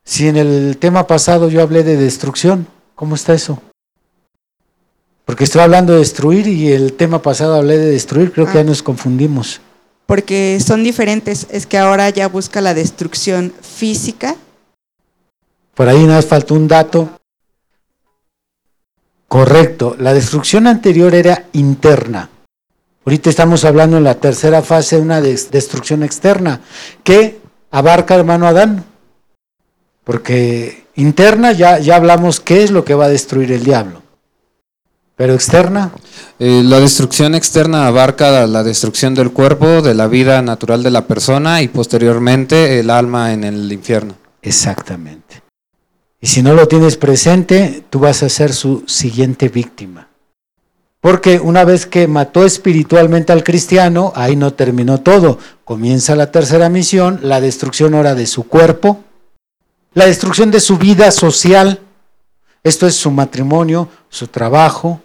Si 0.03 0.27
en 0.27 0.37
el 0.37 0.77
tema 0.77 1.07
pasado 1.07 1.49
yo 1.49 1.63
hablé 1.63 1.83
de 1.83 1.97
destrucción, 1.97 2.67
¿cómo 2.93 3.15
está 3.15 3.33
eso? 3.33 3.59
Porque 5.25 5.45
estoy 5.45 5.61
hablando 5.61 5.93
de 5.93 5.99
destruir 5.99 6.45
y 6.45 6.71
el 6.71 6.93
tema 6.93 7.23
pasado 7.23 7.55
hablé 7.55 7.79
de 7.79 7.87
destruir, 7.87 8.31
creo 8.31 8.45
que 8.45 8.53
ya 8.53 8.59
ah. 8.59 8.63
nos 8.63 8.83
confundimos. 8.83 9.59
Porque 10.05 10.59
son 10.63 10.83
diferentes, 10.83 11.47
es 11.49 11.65
que 11.65 11.79
ahora 11.79 12.11
ya 12.11 12.27
busca 12.27 12.61
la 12.61 12.75
destrucción 12.75 13.51
física. 13.59 14.35
Por 15.73 15.89
ahí 15.89 16.03
nos 16.03 16.27
faltó 16.27 16.53
un 16.53 16.67
dato. 16.67 17.09
Correcto, 19.27 19.95
la 19.99 20.13
destrucción 20.13 20.67
anterior 20.67 21.13
era 21.15 21.45
interna. 21.53 22.29
Ahorita 23.05 23.29
estamos 23.29 23.65
hablando 23.65 23.97
en 23.97 24.03
la 24.03 24.15
tercera 24.15 24.61
fase 24.61 24.95
de 24.95 25.01
una 25.01 25.21
destrucción 25.21 26.03
externa 26.03 26.61
que 27.03 27.39
abarca, 27.71 28.15
hermano 28.15 28.47
Adán. 28.47 28.83
Porque 30.03 30.85
interna 30.95 31.51
ya, 31.51 31.79
ya 31.79 31.95
hablamos 31.95 32.39
qué 32.39 32.63
es 32.63 32.71
lo 32.71 32.83
que 32.83 32.95
va 32.95 33.05
a 33.05 33.09
destruir 33.09 33.51
el 33.51 33.63
diablo. 33.63 34.01
Pero 35.15 35.33
externa. 35.33 35.91
Eh, 36.39 36.61
la 36.63 36.79
destrucción 36.79 37.35
externa 37.35 37.88
abarca 37.88 38.45
la, 38.47 38.63
destrucción 38.63 39.15
del 39.15 39.31
cuerpo, 39.31 39.81
de 39.81 39.93
la 39.93 40.07
vida 40.07 40.41
natural 40.41 40.83
de 40.83 40.91
la 40.91 41.07
persona 41.07 41.61
y 41.61 41.69
posteriormente 41.69 42.79
el 42.79 42.89
alma 42.89 43.33
en 43.33 43.45
el 43.45 43.71
infierno. 43.71 44.15
Exactamente. 44.41 45.44
Y 46.21 46.28
si 46.28 46.41
no 46.41 46.54
lo 46.54 46.67
tienes 46.67 46.97
presente, 46.97 47.84
tú 47.89 47.99
vas 47.99 48.23
a 48.23 48.30
ser 48.30 48.54
su 48.54 48.84
siguiente 48.88 49.49
víctima. 49.49 50.10
Porque 51.01 51.39
una 51.39 51.63
vez 51.65 51.86
que 51.86 52.08
mató 52.08 52.45
espiritualmente 52.45 53.32
al 53.32 53.43
cristiano, 53.43 54.12
ahí 54.15 54.36
no 54.36 54.54
terminó 54.54 55.01
todo. 55.01 55.38
Comienza 55.63 56.15
la 56.15 56.32
tercera 56.32 56.69
misión, 56.69 57.19
la 57.21 57.41
destrucción 57.41 57.93
ahora 57.93 58.15
de 58.15 58.25
su 58.25 58.47
cuerpo, 58.47 59.04
la 59.93 60.08
destrucción 60.08 60.51
de 60.51 60.60
su 60.60 60.78
vida 60.78 61.12
social, 61.12 61.80
esto 62.63 62.88
es 62.88 62.95
su 62.95 63.12
matrimonio, 63.12 63.88
su 64.10 64.28
trabajo, 64.28 65.01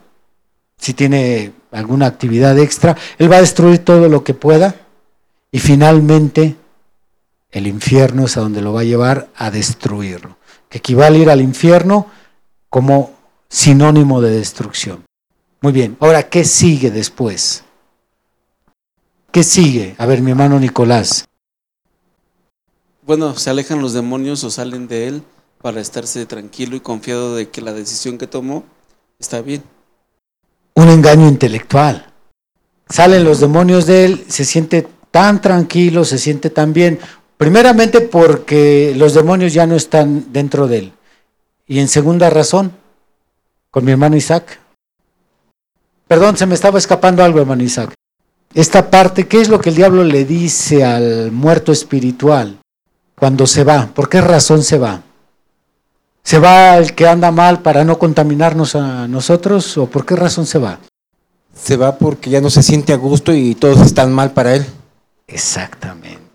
si 0.79 0.94
tiene 0.94 1.53
alguna 1.70 2.07
actividad 2.07 2.59
extra, 2.59 2.96
él 3.18 3.31
va 3.31 3.37
a 3.37 3.42
destruir 3.42 3.85
todo 3.85 4.09
lo 4.09 4.25
que 4.25 4.35
pueda 4.35 4.75
y 5.53 5.59
finalmente 5.59 6.57
el 7.51 7.66
infierno 7.66 8.25
es 8.25 8.37
a 8.37 8.40
donde 8.40 8.62
lo 8.62 8.73
va 8.73 8.81
a 8.81 8.85
llevar 8.85 9.29
a 9.37 9.51
destruirlo, 9.51 10.38
que 10.70 10.78
equivale 10.78 11.18
a 11.18 11.22
ir 11.22 11.30
al 11.30 11.42
infierno 11.42 12.06
como 12.70 13.12
sinónimo 13.50 14.22
de 14.22 14.30
destrucción. 14.30 15.04
Muy 15.61 15.72
bien, 15.72 15.96
ahora, 16.00 16.30
¿qué 16.30 16.44
sigue 16.44 16.90
después? 16.90 17.64
¿Qué 19.30 19.42
sigue? 19.42 19.94
A 19.98 20.06
ver, 20.06 20.22
mi 20.22 20.30
hermano 20.30 20.59
Nicolás. 20.59 21.26
Bueno, 23.02 23.37
se 23.37 23.50
alejan 23.50 23.83
los 23.83 23.92
demonios 23.92 24.42
o 24.44 24.50
salen 24.50 24.88
de 24.88 25.09
él 25.09 25.22
para 25.61 25.80
estarse 25.80 26.24
tranquilo 26.26 26.76
y 26.76 26.80
confiado 26.80 27.35
de 27.35 27.50
que 27.50 27.61
la 27.61 27.72
decisión 27.72 28.16
que 28.16 28.26
tomó 28.26 28.64
está 29.18 29.42
bien. 29.42 29.62
Un 30.74 30.88
engaño 30.88 31.28
intelectual. 31.28 32.12
Salen 32.88 33.24
los 33.24 33.40
demonios 33.40 33.87
de 33.87 34.04
él, 34.04 34.24
se 34.28 34.44
siente 34.44 34.88
tan 35.11 35.40
tranquilo, 35.40 36.04
se 36.04 36.18
siente 36.18 36.50
tan 36.50 36.72
bien. 36.72 36.98
Primeramente 37.40 38.03
porque 38.03 38.92
los 38.94 39.14
demonios 39.14 39.55
ya 39.55 39.66
no 39.66 39.74
están 39.74 40.31
dentro 40.31 40.68
de 40.68 40.79
él. 40.79 40.92
Y 41.66 41.79
en 41.79 41.88
segunda 41.88 42.29
razón, 42.29 42.72
con 43.70 43.83
mi 43.83 43.92
hermano 43.92 44.16
Isaac, 44.16 44.61
Perdón, 46.11 46.37
se 46.37 46.44
me 46.44 46.57
estaba 46.57 46.76
escapando 46.76 47.22
algo, 47.22 47.38
hermano 47.38 47.62
Isaac. 47.62 47.94
Esta 48.53 48.90
parte, 48.90 49.29
¿qué 49.29 49.40
es 49.40 49.48
lo 49.48 49.61
que 49.61 49.68
el 49.68 49.76
diablo 49.76 50.03
le 50.03 50.24
dice 50.24 50.85
al 50.85 51.31
muerto 51.31 51.70
espiritual 51.70 52.59
cuando 53.16 53.46
se 53.46 53.62
va? 53.62 53.87
¿Por 53.94 54.09
qué 54.09 54.20
razón 54.20 54.64
se 54.64 54.76
va? 54.76 55.03
¿Se 56.24 56.40
va 56.40 56.79
el 56.79 56.96
que 56.96 57.07
anda 57.07 57.31
mal 57.31 57.62
para 57.62 57.85
no 57.85 57.96
contaminarnos 58.00 58.74
a 58.74 59.07
nosotros 59.07 59.79
o 59.79 59.87
por 59.87 60.05
qué 60.05 60.16
razón 60.16 60.46
se 60.46 60.59
va? 60.59 60.81
Se 61.55 61.76
va 61.76 61.96
porque 61.96 62.29
ya 62.29 62.40
no 62.40 62.50
se 62.50 62.64
siente 62.64 62.92
a 62.92 62.96
gusto 62.96 63.33
y 63.33 63.55
todos 63.55 63.81
están 63.81 64.12
mal 64.12 64.33
para 64.33 64.57
él. 64.57 64.66
Exactamente. 65.29 66.30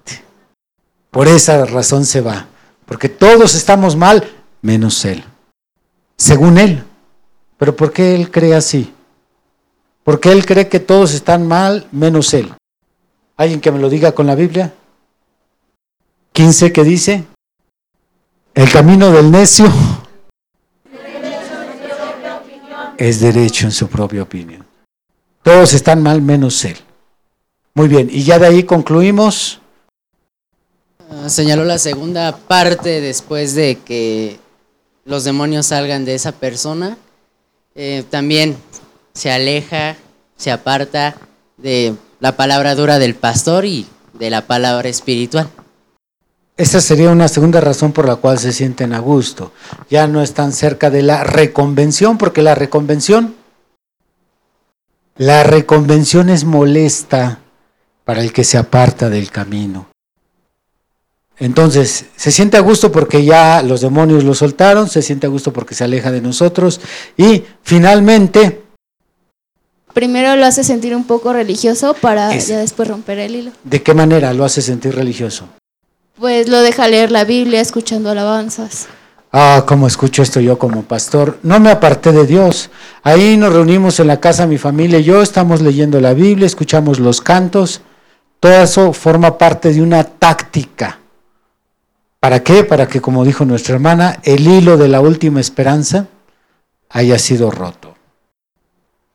Por 1.16 1.30
esa 1.30 1.64
razón 1.64 2.04
se 2.04 2.20
va. 2.20 2.46
Porque 2.86 3.08
todos 3.08 3.56
estamos 3.56 3.96
mal 3.96 4.30
menos 4.62 5.06
él. 5.06 5.24
Según 6.18 6.58
él. 6.58 6.84
Pero 7.58 7.74
¿por 7.74 7.94
qué 7.94 8.16
él 8.16 8.30
cree 8.30 8.54
así? 8.54 8.94
Porque 10.04 10.34
él 10.34 10.46
cree 10.46 10.68
que 10.68 10.82
todos 10.82 11.14
están 11.14 11.48
mal 11.48 11.88
menos 11.94 12.34
él. 12.34 12.54
¿Alguien 13.38 13.62
que 13.62 13.72
me 13.72 13.80
lo 13.80 13.88
diga 13.88 14.12
con 14.12 14.28
la 14.28 14.36
Biblia? 14.36 14.74
15 16.34 16.74
que 16.74 16.84
dice, 16.84 17.24
el 18.54 18.70
camino 18.70 19.10
del 19.10 19.32
necio 19.32 19.72
es 22.98 23.22
derecho 23.22 23.68
en 23.68 23.72
su 23.72 23.88
propia 23.88 24.22
opinión. 24.22 24.66
Todos 25.44 25.72
están 25.72 26.04
mal 26.04 26.22
menos 26.22 26.66
él. 26.66 26.76
Muy 27.74 27.88
bien, 27.88 28.10
y 28.12 28.24
ya 28.24 28.38
de 28.38 28.48
ahí 28.48 28.64
concluimos. 28.64 29.62
Uh, 31.10 31.30
señaló 31.30 31.64
la 31.66 31.78
segunda 31.78 32.36
parte 32.36 33.02
después 33.02 33.54
de 33.54 33.78
que 33.78 34.40
los 35.06 35.24
demonios 35.24 35.68
salgan 35.68 36.06
de 36.06 36.16
esa 36.16 36.32
persona. 36.32 36.98
Eh, 37.76 38.04
también 38.10 38.58
se 39.14 39.32
aleja, 39.32 39.96
se 40.36 40.52
aparta 40.52 41.16
de 41.58 41.96
la 42.20 42.36
palabra 42.36 42.76
dura 42.76 43.00
del 43.00 43.16
pastor 43.16 43.66
y 43.66 43.86
de 44.14 44.30
la 44.30 44.48
palabra 44.48 44.90
espiritual. 44.90 45.50
Esa 46.58 46.80
sería 46.80 47.12
una 47.12 47.28
segunda 47.28 47.60
razón 47.60 47.92
por 47.92 48.08
la 48.08 48.16
cual 48.16 48.40
se 48.40 48.54
sienten 48.54 48.94
a 48.94 49.00
gusto. 49.00 49.52
Ya 49.90 50.08
no 50.08 50.22
están 50.22 50.54
cerca 50.54 50.90
de 50.90 51.04
la 51.04 51.24
reconvención, 51.24 52.18
porque 52.18 52.42
la 52.42 52.56
reconvención, 52.56 53.36
la 55.18 55.44
reconvención 55.44 56.30
es 56.30 56.46
molesta 56.46 57.40
para 58.06 58.22
el 58.22 58.32
que 58.32 58.46
se 58.46 58.58
aparta 58.58 59.10
del 59.10 59.32
camino. 59.32 59.88
Entonces, 61.38 62.06
se 62.16 62.32
siente 62.32 62.58
a 62.58 62.62
gusto 62.62 62.92
porque 62.92 63.26
ya 63.26 63.62
los 63.62 63.82
demonios 63.82 64.24
lo 64.24 64.34
soltaron, 64.34 64.90
se 64.90 65.02
siente 65.02 65.28
a 65.28 65.30
gusto 65.30 65.52
porque 65.52 65.76
se 65.76 65.84
aleja 65.84 66.12
de 66.12 66.22
nosotros 66.22 66.80
y 67.18 67.44
finalmente 67.62 68.62
primero 69.96 70.36
lo 70.36 70.46
hace 70.46 70.64
sentir 70.64 70.96
un 70.96 71.06
poco 71.06 71.34
religioso 71.34 71.94
para 71.94 72.36
ya 72.36 72.58
después 72.58 72.88
romper 72.88 73.18
el 73.20 73.36
hilo. 73.36 73.52
¿De 73.64 73.82
qué 73.82 73.94
manera 73.94 74.34
lo 74.34 74.44
hace 74.44 74.62
sentir 74.62 74.94
religioso? 74.94 75.48
Pues 76.20 76.48
lo 76.48 76.62
deja 76.62 76.88
leer 76.88 77.12
la 77.12 77.24
Biblia 77.24 77.62
escuchando 77.62 78.12
alabanzas. 78.12 78.88
Ah, 79.32 79.64
como 79.68 79.88
escucho 79.88 80.22
esto 80.22 80.40
yo 80.40 80.58
como 80.58 80.84
pastor. 80.84 81.40
No 81.44 81.60
me 81.60 81.72
aparté 81.72 82.12
de 82.12 82.26
Dios. 82.26 82.70
Ahí 83.04 83.36
nos 83.36 83.54
reunimos 83.54 84.00
en 84.00 84.08
la 84.08 84.20
casa, 84.20 84.46
mi 84.48 84.58
familia 84.58 85.00
y 85.00 85.04
yo, 85.04 85.22
estamos 85.22 85.62
leyendo 85.62 86.00
la 86.00 86.14
Biblia, 86.14 86.46
escuchamos 86.46 87.00
los 87.00 87.20
cantos. 87.22 87.82
Todo 88.40 88.64
eso 88.64 88.94
forma 88.94 89.38
parte 89.38 89.74
de 89.74 89.82
una 89.82 90.04
táctica. 90.04 91.00
¿Para 92.26 92.42
qué? 92.42 92.64
Para 92.64 92.88
que, 92.88 93.02
como 93.02 93.24
dijo 93.24 93.46
nuestra 93.46 93.76
hermana, 93.76 94.20
el 94.24 94.48
hilo 94.48 94.78
de 94.78 94.88
la 94.88 95.00
última 95.00 95.40
esperanza 95.40 96.08
haya 96.90 97.20
sido 97.20 97.52
roto. 97.52 97.94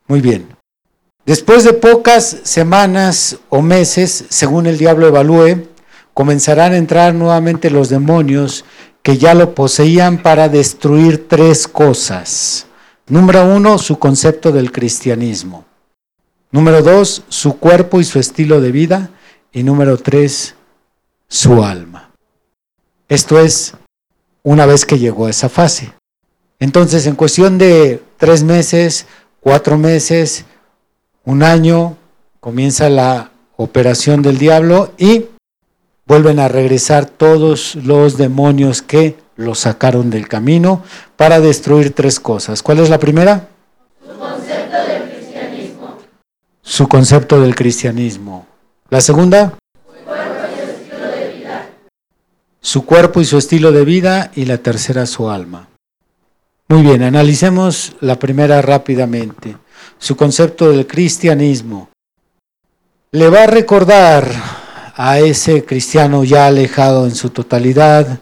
Muy 0.07 0.21
bien. 0.21 0.47
Después 1.27 1.65
de 1.65 1.73
pocas 1.73 2.37
semanas 2.45 3.39
o 3.49 3.63
meses, 3.63 4.27
según 4.29 4.67
el 4.67 4.79
diablo 4.79 5.09
evalúe, 5.09 5.67
comenzarán 6.15 6.73
a 6.73 6.77
entrar 6.77 7.13
nuevamente 7.13 7.69
los 7.69 7.89
demonios 7.89 8.65
que 9.03 9.19
ya 9.19 9.35
lo 9.35 9.57
poseían 9.57 10.23
para 10.23 10.49
destruir 10.49 11.27
tres 11.27 11.67
cosas. 11.67 12.67
Número 13.09 13.45
uno, 13.45 13.79
su 13.79 13.99
concepto 13.99 14.53
del 14.53 14.71
cristianismo. 14.71 15.65
Número 16.53 16.81
dos, 16.81 17.25
su 17.29 17.59
cuerpo 17.59 18.01
y 18.01 18.05
su 18.05 18.21
estilo 18.21 18.61
de 18.61 18.71
vida. 18.71 19.11
Y 19.51 19.65
número 19.65 19.97
tres, 19.97 20.55
su 21.27 21.65
alma. 21.65 22.10
Esto 23.11 23.41
es 23.41 23.75
una 24.45 24.67
vez 24.67 24.87
que 24.87 24.99
llegó 24.99 25.27
a 25.27 25.31
esa 25.31 25.49
fase. 25.49 25.93
Entonces, 26.61 27.07
en 27.07 27.17
cuestión 27.17 27.59
de 27.59 28.01
tres 28.17 28.45
meses, 28.45 29.05
cuatro 29.41 29.77
meses, 29.77 30.45
un 31.25 31.43
año, 31.43 31.97
comienza 32.39 32.89
la 32.89 33.33
operación 33.57 34.23
del 34.23 34.39
diablo 34.39 34.93
y 34.97 35.27
vuelven 36.07 36.39
a 36.39 36.47
regresar 36.47 37.07
todos 37.07 37.75
los 37.75 38.17
demonios 38.17 38.81
que 38.81 39.19
lo 39.35 39.57
sacaron 39.57 40.11
del 40.11 40.29
camino 40.29 40.85
para 41.17 41.41
destruir 41.41 41.93
tres 41.93 42.21
cosas. 42.21 42.63
¿Cuál 42.63 42.79
es 42.79 42.91
la 42.91 42.99
primera? 42.99 43.49
Su 44.07 44.19
concepto 44.19 44.77
del 44.87 45.11
cristianismo. 45.11 45.99
Su 46.63 46.89
concepto 46.89 47.41
del 47.41 47.55
cristianismo. 47.57 48.47
La 48.89 49.01
segunda? 49.01 49.55
Su 49.85 50.05
cuerpo 50.05 50.35
y 50.53 50.65
su 50.65 50.71
estilo 50.71 51.07
de 51.09 51.39
vida. 51.39 51.67
Su 52.61 52.85
cuerpo 52.85 53.21
y 53.21 53.25
su 53.25 53.39
estilo 53.39 53.73
de 53.73 53.85
vida. 53.85 54.31
Y 54.35 54.45
la 54.45 54.59
tercera, 54.59 55.07
su 55.07 55.31
alma. 55.31 55.69
Muy 56.69 56.83
bien, 56.83 57.03
analicemos 57.03 57.97
la 58.01 58.19
primera 58.19 58.63
rápidamente 58.63 59.57
su 60.01 60.17
concepto 60.17 60.71
del 60.71 60.87
cristianismo, 60.87 61.91
le 63.13 63.29
va 63.29 63.45
a 63.45 63.47
recordar 63.47 64.31
a 64.97 65.19
ese 65.19 65.65
cristiano 65.65 66.25
ya 66.25 66.47
alejado 66.47 67.07
en 67.07 67.15
su 67.15 67.31
totalidad 67.31 68.21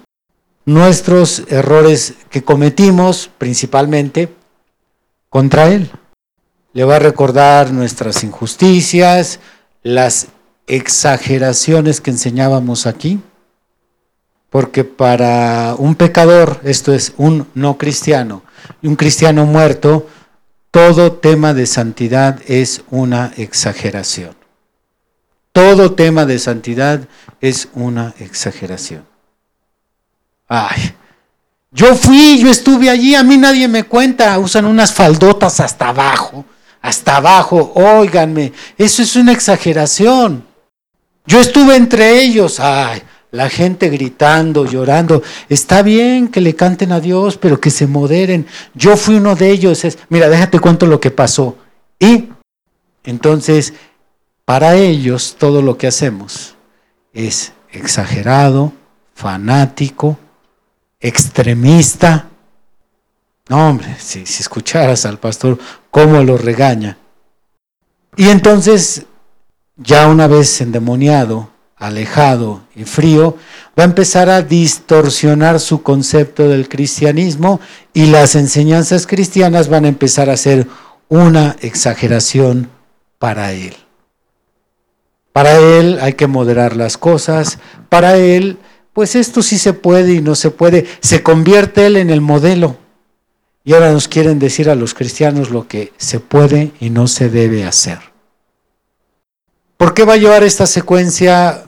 nuestros 0.65 1.45
errores 1.49 2.15
que 2.31 2.43
cometimos 2.43 3.31
principalmente 3.39 4.35
contra 5.31 5.69
él. 5.69 5.91
Le 6.73 6.85
va 6.85 6.97
a 6.97 7.01
recordar 7.01 7.73
nuestras 7.73 8.23
injusticias, 8.25 9.41
las 9.83 10.29
exageraciones 10.67 12.01
que 12.01 12.11
enseñábamos 12.11 12.87
aquí, 12.87 13.21
porque 14.51 14.85
para 14.85 15.75
un 15.79 15.95
pecador, 15.95 16.61
esto 16.65 16.95
es 16.95 17.13
un 17.17 17.47
no 17.55 17.77
cristiano, 17.77 18.43
un 18.83 18.97
cristiano 18.97 19.45
muerto, 19.45 20.07
todo 20.71 21.13
tema 21.13 21.55
de 21.55 21.67
santidad 21.67 22.41
es 22.47 22.83
una 22.91 23.33
exageración. 23.37 24.37
Todo 25.53 25.95
tema 25.95 26.25
de 26.25 26.39
santidad 26.39 27.09
es 27.41 27.69
una 27.75 28.15
exageración. 28.19 29.05
Ay, 30.47 30.95
yo 31.71 31.95
fui, 31.95 32.39
yo 32.39 32.51
estuve 32.51 32.89
allí, 32.89 33.15
a 33.15 33.23
mí 33.23 33.37
nadie 33.37 33.69
me 33.69 33.85
cuenta, 33.85 34.39
usan 34.39 34.65
unas 34.65 34.95
faldotas 34.95 35.61
hasta 35.61 35.89
abajo, 35.89 36.45
hasta 36.81 37.17
abajo, 37.17 37.73
óiganme, 37.75 38.53
eso 38.79 39.03
es 39.03 39.17
una 39.17 39.33
exageración. 39.33 40.47
Yo 41.27 41.41
estuve 41.41 41.77
entre 41.77 42.23
ellos, 42.23 42.59
ay, 42.61 43.03
la 43.31 43.49
gente 43.51 43.89
gritando, 43.91 44.64
llorando. 44.64 45.22
Está 45.49 45.83
bien 45.83 46.29
que 46.29 46.41
le 46.41 46.55
canten 46.55 46.93
a 46.93 47.01
Dios, 47.01 47.37
pero 47.37 47.61
que 47.61 47.70
se 47.70 47.87
moderen. 47.87 48.47
Yo 48.74 48.97
fui 48.97 49.16
uno 49.16 49.35
de 49.35 49.51
ellos. 49.51 49.87
Mira, 50.09 50.29
déjate 50.29 50.61
cuento 50.61 50.87
lo 50.87 51.01
que 51.01 51.11
pasó. 51.11 51.57
Y 51.99 52.29
entonces, 53.05 53.74
para 54.45 54.76
ellos, 54.76 55.37
todo 55.39 55.62
lo 55.62 55.76
que 55.76 55.87
hacemos 55.87 56.55
es 57.12 57.53
exagerado, 57.70 58.72
fanático, 59.14 60.18
extremista. 61.01 62.29
No, 63.49 63.68
hombre, 63.70 63.97
si 63.99 64.20
escucharas 64.20 65.07
al 65.07 65.18
pastor, 65.18 65.59
cómo 65.91 66.22
lo 66.22 66.37
regaña. 66.37 66.99
Y 68.16 68.29
entonces, 68.29 69.07
ya 69.76 70.09
una 70.09 70.26
vez 70.26 70.61
endemoniado, 70.61 71.51
alejado 71.79 72.62
y 72.74 72.85
frío, 72.85 73.37
va 73.79 73.85
a 73.85 73.87
empezar 73.87 74.29
a 74.31 74.43
distorsionar 74.43 75.61
su 75.61 75.83
concepto 75.83 76.49
del 76.49 76.68
cristianismo 76.68 77.61
y 77.95 78.07
las 78.07 78.35
enseñanzas 78.35 79.07
cristianas 79.07 79.68
van 79.68 79.85
a 79.85 79.89
empezar 79.89 80.31
a 80.31 80.37
ser 80.37 80.66
una 81.09 81.57
exageración 81.61 82.70
para 83.18 83.53
él. 83.53 83.76
Para 85.33 85.57
él 85.57 85.99
hay 86.01 86.14
que 86.14 86.26
moderar 86.26 86.76
las 86.76 86.99
cosas, 86.99 87.59
para 87.89 88.16
él, 88.16 88.59
pues 88.93 89.14
esto 89.14 89.43
sí 89.43 89.59
se 89.59 89.72
puede 89.72 90.14
y 90.14 90.20
no 90.20 90.35
se 90.35 90.51
puede, 90.51 90.87
se 91.01 91.22
convierte 91.22 91.87
él 91.87 91.97
en 91.97 92.11
el 92.11 92.20
modelo. 92.20 92.76
Y 93.62 93.74
ahora 93.74 93.93
nos 93.93 94.09
quieren 94.09 94.39
decir 94.39 94.68
a 94.70 94.74
los 94.74 94.95
cristianos 94.95 95.51
lo 95.51 95.68
que 95.68 95.93
se 95.99 96.20
puede 96.20 96.72
y 96.81 96.91
no 96.91 97.07
se 97.07 97.29
debe 97.29 97.64
hacer. 97.64 97.99
¿Por 99.76 99.95
qué 99.95 100.05
va 100.05 100.14
a 100.14 100.16
llevar 100.16 100.43
esta 100.43 100.66
secuencia 100.66 101.68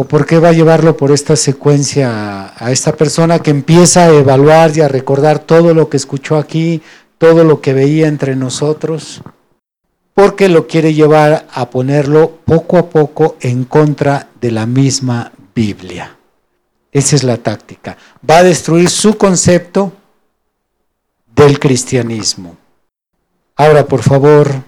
o 0.00 0.04
por 0.04 0.26
qué 0.26 0.38
va 0.38 0.50
a 0.50 0.52
llevarlo 0.52 0.96
por 0.96 1.10
esta 1.10 1.34
secuencia 1.34 2.54
a, 2.56 2.70
esta 2.70 2.92
persona 2.92 3.40
que 3.40 3.50
empieza 3.50 4.04
a 4.04 4.14
evaluar 4.14 4.70
y 4.76 4.80
a 4.80 4.86
recordar 4.86 5.40
todo 5.40 5.74
lo 5.74 5.88
que 5.88 5.96
escuchó 5.96 6.36
aquí, 6.36 6.80
todo 7.18 7.42
lo 7.42 7.60
que 7.60 7.72
veía 7.72 8.06
entre 8.06 8.36
nosotros? 8.36 9.22
Porque 10.14 10.48
lo 10.48 10.68
quiere 10.68 10.94
llevar 10.94 11.48
a 11.52 11.68
ponerlo 11.70 12.30
poco 12.44 12.78
a 12.78 12.88
poco 12.88 13.38
en 13.40 13.64
contra 13.64 14.28
de 14.40 14.52
la 14.52 14.66
misma 14.66 15.32
Biblia. 15.52 16.16
Esa 16.92 17.16
es 17.16 17.24
la 17.24 17.38
táctica. 17.38 17.96
Va 18.30 18.38
a 18.38 18.44
destruir 18.44 18.90
su 18.90 19.18
concepto 19.18 19.92
del 21.34 21.58
cristianismo. 21.58 22.56
Ahora, 23.56 23.84
por 23.86 24.02
favor, 24.02 24.62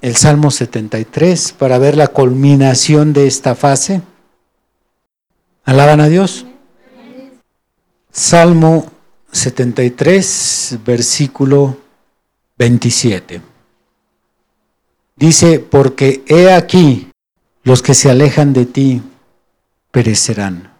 el 0.00 0.16
Salmo 0.16 0.50
73 0.50 1.52
para 1.52 1.78
ver 1.78 1.96
la 1.96 2.08
culminación 2.08 3.12
de 3.12 3.28
esta 3.28 3.54
fase. 3.54 4.02
¿Alaban 5.68 6.00
a 6.00 6.08
Dios? 6.08 6.46
Salmo 8.10 8.90
73, 9.32 10.78
versículo 10.82 11.76
27. 12.56 13.42
Dice, 15.14 15.60
porque 15.60 16.24
he 16.26 16.54
aquí, 16.54 17.10
los 17.64 17.82
que 17.82 17.92
se 17.92 18.08
alejan 18.08 18.54
de 18.54 18.64
ti 18.64 19.02
perecerán. 19.90 20.72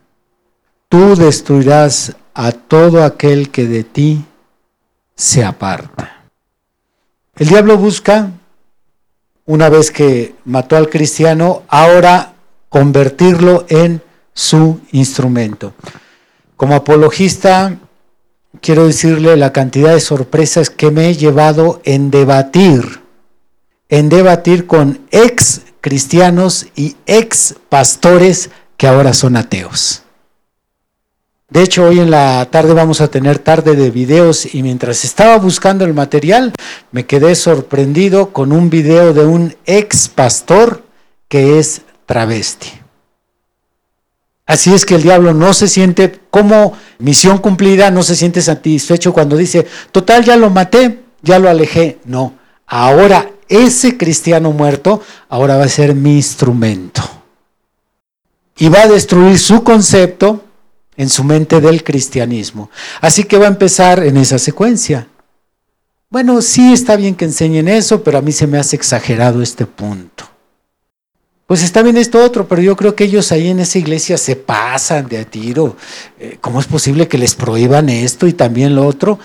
Tú 0.89 1.16
destruirás 1.16 2.16
a 2.32 2.53
todo 2.53 3.05
aquel 3.05 3.51
que 3.51 3.66
de 3.66 3.84
ti 3.84 4.24
se 5.14 5.45
aparta. 5.45 6.22
El 7.36 7.49
diablo 7.49 7.76
busca, 7.76 8.30
una 9.45 9.68
vez 9.68 9.91
que 9.91 10.34
mató 10.47 10.78
al 10.78 10.89
cristiano, 10.89 11.64
ahora 11.68 12.32
convertirlo 12.70 13.66
en 13.68 14.08
su 14.39 14.78
instrumento. 14.93 15.74
Como 16.57 16.76
apologista, 16.76 17.76
quiero 18.61 18.86
decirle 18.86 19.36
la 19.36 19.53
cantidad 19.53 19.95
de 19.95 20.01
sorpresas 20.01 20.70
que 20.70 20.93
me 20.93 21.09
he 21.09 21.14
llevado 21.16 21.82
en 21.84 22.12
debatir, 22.12 23.01
en 23.89 24.09
debatir 24.09 24.68
con 24.68 25.01
ex 25.11 25.62
cristianos 25.80 26.68
y 26.76 26.95
ex 27.07 27.57
pastores 27.68 28.51
que 28.76 28.86
ahora 28.86 29.12
son 29.12 29.36
ateos. 29.36 30.05
De 31.51 31.64
hecho, 31.64 31.86
hoy 31.86 31.99
en 31.99 32.12
la 32.12 32.47
tarde 32.49 32.74
vamos 32.74 33.01
a 33.01 33.09
tener 33.09 33.41
tarde 33.41 33.74
de 33.74 33.91
videos 33.91 34.55
y 34.55 34.62
mientras 34.62 35.05
estaba 35.05 35.36
buscando 35.39 35.84
el 35.84 35.95
material, 35.95 36.53
me 36.93 37.07
quedé 37.07 37.34
sorprendido 37.34 38.32
con 38.32 38.53
un 38.53 38.70
video 38.70 39.12
de 39.14 39.26
un 39.26 39.57
ex 39.66 40.09
pastor 40.09 40.84
que 41.26 41.59
es 41.59 41.82
travesti. 42.07 42.88
Así 44.49 44.72
es 44.72 44.86
que 44.86 44.94
el 44.94 45.03
diablo 45.03 45.34
no 45.34 45.53
se 45.53 45.68
siente 45.68 46.20
como 46.30 46.72
misión 46.99 47.36
cumplida, 47.36 47.90
no 47.90 48.03
se 48.03 48.16
siente 48.16 48.40
satisfecho 48.40 49.12
cuando 49.12 49.36
dice, 49.36 49.66
total, 49.92 50.24
ya 50.24 50.36
lo 50.36 50.49
maté, 50.49 51.01
ya 51.20 51.38
lo 51.38 51.51
alejé. 51.51 51.99
No, 52.07 52.32
ahora 52.66 53.30
ese 53.46 53.99
cristiano 53.99 54.51
muerto, 54.51 55.03
ahora 55.28 55.59
va 55.59 55.64
a 55.64 55.68
ser 55.68 55.94
mi 55.94 56.16
instrumento. 56.16 57.03
Y 58.57 58.70
va 58.70 58.84
a 58.84 58.88
destruir 58.88 59.38
su 59.38 59.62
concepto 59.62 60.42
en 60.96 61.11
su 61.11 61.24
mente 61.24 61.61
del 61.61 61.84
cristianismo. 61.84 62.70
Así 63.03 63.24
que 63.24 63.36
va 63.36 63.44
a 63.44 63.49
empezar 63.49 64.03
en 64.03 64.16
esa 64.16 64.38
secuencia. 64.38 65.09
Bueno, 66.09 66.40
sí 66.40 66.72
está 66.72 66.96
bien 66.96 67.14
que 67.16 67.26
enseñen 67.26 67.68
eso, 67.68 68.03
pero 68.03 68.16
a 68.16 68.22
mí 68.22 68.32
se 68.32 68.46
me 68.46 68.59
hace 68.59 68.76
exagerado 68.76 69.42
este 69.42 69.66
punto 69.66 70.18
pues 71.49 71.62
está 71.62 71.80
bien 71.80 71.96
esto 71.96 72.22
otro, 72.22 72.46
pero 72.46 72.61
yo 72.61 72.76
creo 72.76 72.94
que 72.94 73.05
ellos 73.05 73.32
ahí 73.32 73.49
en 73.49 73.61
esa 73.61 73.78
iglesia 73.78 74.18
se 74.18 74.36
pasan 74.36 75.09
de 75.09 75.16
a 75.16 75.24
tiro. 75.24 75.78
Eh, 76.20 76.36
¿Cómo 76.42 76.61
es 76.61 76.66
posible 76.66 77.09
que 77.09 77.16
les 77.16 77.34
prohíban 77.34 77.88
esto 77.88 78.26
y 78.26 78.34
también 78.34 78.74
lo 78.74 78.86
otro? 78.86 79.18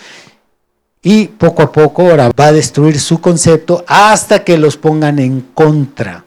Y 1.01 1.27
poco 1.27 1.63
a 1.63 1.71
poco 1.73 2.03
ahora 2.03 2.31
va 2.31 2.45
a 2.45 2.53
destruir 2.53 2.97
su 3.01 3.19
concepto 3.19 3.83
hasta 3.89 4.45
que 4.45 4.57
los 4.57 4.77
pongan 4.77 5.19
en 5.19 5.41
contra 5.53 6.23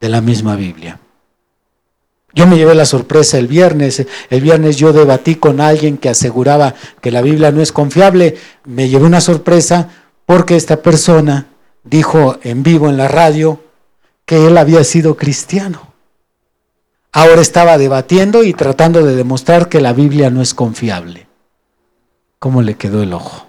de 0.00 0.08
la 0.08 0.22
misma 0.22 0.56
Biblia. 0.56 0.98
Yo 2.32 2.46
me 2.46 2.56
llevé 2.56 2.74
la 2.74 2.86
sorpresa 2.86 3.36
el 3.36 3.46
viernes. 3.46 4.06
El 4.30 4.40
viernes 4.40 4.78
yo 4.78 4.94
debatí 4.94 5.34
con 5.34 5.60
alguien 5.60 5.98
que 5.98 6.08
aseguraba 6.08 6.74
que 7.02 7.10
la 7.10 7.20
Biblia 7.20 7.52
no 7.52 7.60
es 7.60 7.72
confiable. 7.72 8.38
Me 8.64 8.88
llevé 8.88 9.04
una 9.04 9.20
sorpresa 9.20 9.90
porque 10.24 10.56
esta 10.56 10.80
persona 10.80 11.48
dijo 11.84 12.38
en 12.42 12.62
vivo 12.62 12.88
en 12.88 12.96
la 12.96 13.08
radio 13.08 13.60
que 14.24 14.46
él 14.46 14.56
había 14.56 14.84
sido 14.84 15.16
cristiano. 15.16 15.92
Ahora 17.12 17.40
estaba 17.40 17.78
debatiendo 17.78 18.42
y 18.42 18.54
tratando 18.54 19.04
de 19.04 19.14
demostrar 19.14 19.68
que 19.68 19.80
la 19.80 19.92
Biblia 19.92 20.30
no 20.30 20.42
es 20.42 20.54
confiable. 20.54 21.28
¿Cómo 22.38 22.62
le 22.62 22.74
quedó 22.74 23.02
el 23.02 23.12
ojo? 23.12 23.46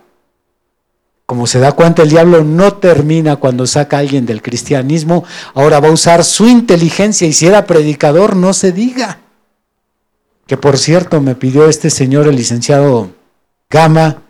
Como 1.26 1.48
se 1.48 1.60
da 1.60 1.72
cuenta, 1.72 2.04
el 2.04 2.10
diablo 2.10 2.44
no 2.44 2.74
termina 2.76 3.38
cuando 3.38 3.66
saca 3.66 3.98
a 3.98 4.02
alguien 4.02 4.28
del 4.28 4.44
cristianismo, 4.44 5.24
ahora 5.56 5.80
va 5.80 5.88
a 5.88 5.94
usar 5.94 6.24
su 6.24 6.48
inteligencia 6.48 7.28
y 7.28 7.34
si 7.34 7.48
era 7.48 7.66
predicador, 7.66 8.36
no 8.36 8.54
se 8.54 8.72
diga. 8.72 9.20
Que 10.46 10.58
por 10.58 10.78
cierto, 10.78 11.22
me 11.22 11.34
pidió 11.34 11.68
este 11.68 11.90
señor, 11.90 12.28
el 12.28 12.36
licenciado 12.36 13.10
Gama, 13.72 14.22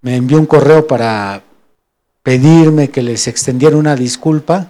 me 0.00 0.14
envió 0.14 0.38
un 0.38 0.46
correo 0.46 0.86
para 0.86 1.42
pedirme 2.22 2.90
que 2.90 3.02
les 3.02 3.26
extendiera 3.26 3.76
una 3.76 3.96
disculpa 3.96 4.68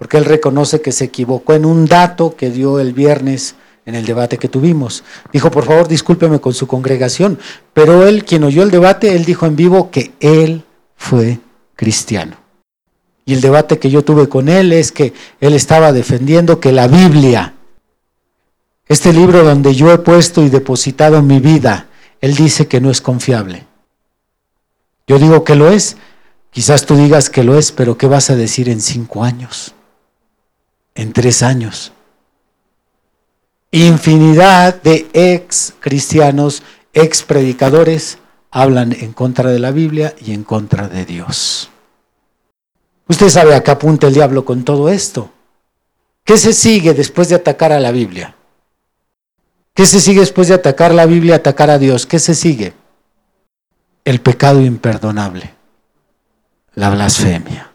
porque 0.00 0.16
él 0.16 0.24
reconoce 0.24 0.80
que 0.80 0.92
se 0.92 1.04
equivocó 1.04 1.52
en 1.52 1.66
un 1.66 1.84
dato 1.84 2.34
que 2.34 2.48
dio 2.48 2.80
el 2.80 2.94
viernes 2.94 3.54
en 3.84 3.94
el 3.94 4.06
debate 4.06 4.38
que 4.38 4.48
tuvimos. 4.48 5.04
Dijo, 5.30 5.50
por 5.50 5.66
favor, 5.66 5.88
discúlpeme 5.88 6.40
con 6.40 6.54
su 6.54 6.66
congregación, 6.66 7.38
pero 7.74 8.06
él, 8.06 8.24
quien 8.24 8.44
oyó 8.44 8.62
el 8.62 8.70
debate, 8.70 9.14
él 9.14 9.26
dijo 9.26 9.44
en 9.44 9.56
vivo 9.56 9.90
que 9.90 10.12
él 10.20 10.64
fue 10.96 11.38
cristiano. 11.76 12.38
Y 13.26 13.34
el 13.34 13.42
debate 13.42 13.78
que 13.78 13.90
yo 13.90 14.02
tuve 14.02 14.26
con 14.26 14.48
él 14.48 14.72
es 14.72 14.90
que 14.90 15.12
él 15.38 15.52
estaba 15.52 15.92
defendiendo 15.92 16.60
que 16.60 16.72
la 16.72 16.88
Biblia, 16.88 17.52
este 18.88 19.12
libro 19.12 19.44
donde 19.44 19.74
yo 19.74 19.92
he 19.92 19.98
puesto 19.98 20.42
y 20.42 20.48
depositado 20.48 21.20
mi 21.20 21.40
vida, 21.40 21.88
él 22.22 22.36
dice 22.36 22.66
que 22.68 22.80
no 22.80 22.90
es 22.90 23.02
confiable. 23.02 23.66
Yo 25.06 25.18
digo 25.18 25.44
que 25.44 25.56
lo 25.56 25.68
es, 25.68 25.98
quizás 26.50 26.86
tú 26.86 26.96
digas 26.96 27.28
que 27.28 27.44
lo 27.44 27.58
es, 27.58 27.70
pero 27.70 27.98
¿qué 27.98 28.06
vas 28.06 28.30
a 28.30 28.36
decir 28.36 28.70
en 28.70 28.80
cinco 28.80 29.24
años? 29.24 29.74
En 30.94 31.12
tres 31.12 31.42
años. 31.42 31.92
Infinidad 33.70 34.82
de 34.82 35.08
ex 35.12 35.74
cristianos, 35.80 36.62
ex 36.92 37.22
predicadores, 37.22 38.18
hablan 38.50 38.92
en 38.92 39.12
contra 39.12 39.50
de 39.50 39.60
la 39.60 39.70
Biblia 39.70 40.14
y 40.20 40.32
en 40.32 40.42
contra 40.44 40.88
de 40.88 41.04
Dios. 41.04 41.70
Usted 43.06 43.28
sabe 43.28 43.54
a 43.54 43.62
qué 43.62 43.70
apunta 43.70 44.08
el 44.08 44.14
diablo 44.14 44.44
con 44.44 44.64
todo 44.64 44.88
esto. 44.88 45.30
¿Qué 46.24 46.36
se 46.36 46.52
sigue 46.52 46.94
después 46.94 47.28
de 47.28 47.36
atacar 47.36 47.72
a 47.72 47.80
la 47.80 47.92
Biblia? 47.92 48.36
¿Qué 49.74 49.86
se 49.86 50.00
sigue 50.00 50.20
después 50.20 50.48
de 50.48 50.54
atacar 50.54 50.92
la 50.92 51.06
Biblia, 51.06 51.36
atacar 51.36 51.70
a 51.70 51.78
Dios? 51.78 52.06
¿Qué 52.06 52.18
se 52.18 52.34
sigue? 52.34 52.74
El 54.04 54.20
pecado 54.20 54.60
imperdonable, 54.60 55.54
la 56.74 56.90
blasfemia. 56.90 57.72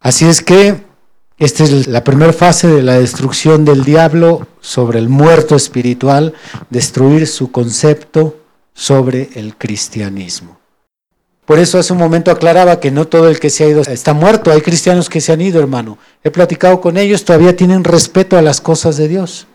Así 0.00 0.26
es 0.26 0.42
que 0.42 0.82
Esta 1.42 1.64
es 1.64 1.88
la 1.88 2.04
primera 2.04 2.32
fase 2.32 2.68
de 2.68 2.84
la 2.84 3.00
destrucción 3.00 3.64
del 3.64 3.82
diablo 3.82 4.46
sobre 4.60 5.00
el 5.00 5.08
muerto 5.08 5.56
espiritual, 5.56 6.34
destruir 6.70 7.26
su 7.26 7.50
concepto 7.50 8.36
sobre 8.74 9.28
el 9.34 9.56
cristianismo. 9.56 10.60
Por 11.44 11.58
eso 11.58 11.80
hace 11.80 11.92
un 11.92 11.98
momento 11.98 12.30
aclaraba 12.30 12.78
que 12.78 12.92
no 12.92 13.08
todo 13.08 13.28
el 13.28 13.40
que 13.40 13.50
se 13.50 13.64
ha 13.64 13.68
ido 13.68 13.80
está 13.82 14.14
muerto. 14.14 14.52
Hay 14.52 14.60
cristianos 14.60 15.10
que 15.10 15.20
se 15.20 15.32
han 15.32 15.40
ido, 15.40 15.58
hermano. 15.58 15.98
He 16.22 16.30
platicado 16.30 16.80
con 16.80 16.96
ellos, 16.96 17.24
todavía 17.24 17.56
tienen 17.56 17.82
respeto 17.82 18.38
a 18.38 18.42
las 18.42 18.60
cosas 18.60 18.96
de 18.96 19.08
Dios. 19.08 19.48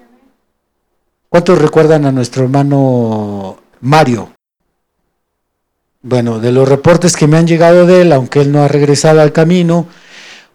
¿Cuántos 1.29 1.57
recuerdan 1.57 2.05
a 2.05 2.11
nuestro 2.11 2.43
hermano 2.43 3.59
Mario? 3.79 4.31
Bueno, 6.01 6.39
de 6.39 6.51
los 6.51 6.67
reportes 6.67 7.15
que 7.15 7.27
me 7.27 7.37
han 7.37 7.47
llegado 7.47 7.85
de 7.85 8.01
él, 8.01 8.11
aunque 8.11 8.41
él 8.41 8.51
no 8.51 8.61
ha 8.61 8.67
regresado 8.67 9.21
al 9.21 9.31
camino, 9.31 9.87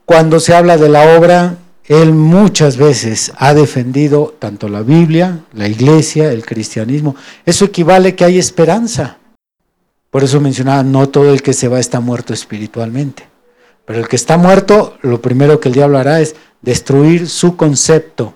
cuando 0.05 0.40
se 0.40 0.55
habla 0.55 0.76
de 0.76 0.88
la 0.88 1.16
obra, 1.16 1.57
él 1.86 2.12
muchas 2.12 2.76
veces 2.76 3.32
ha 3.36 3.55
defendido 3.55 4.34
tanto 4.38 4.68
la 4.68 4.82
Biblia, 4.82 5.44
la 5.53 5.68
iglesia, 5.68 6.32
el 6.32 6.44
cristianismo. 6.44 7.16
Eso 7.44 7.64
equivale 7.64 8.14
que 8.14 8.24
hay 8.24 8.38
esperanza. 8.38 9.18
Por 10.11 10.24
eso 10.24 10.40
mencionaba, 10.40 10.82
no 10.82 11.09
todo 11.09 11.32
el 11.32 11.42
que 11.42 11.53
se 11.53 11.68
va 11.68 11.80
está 11.80 12.00
muerto 12.00 12.34
espiritualmente. 12.34 13.26
Pero 13.84 13.98
el 13.98 14.09
que 14.09 14.16
está 14.16 14.36
muerto, 14.36 14.96
lo 15.03 15.20
primero 15.20 15.59
que 15.59 15.68
el 15.68 15.74
diablo 15.74 15.98
hará 15.98 16.20
es 16.20 16.36
destruir 16.61 17.28
su 17.28 17.57
concepto 17.57 18.34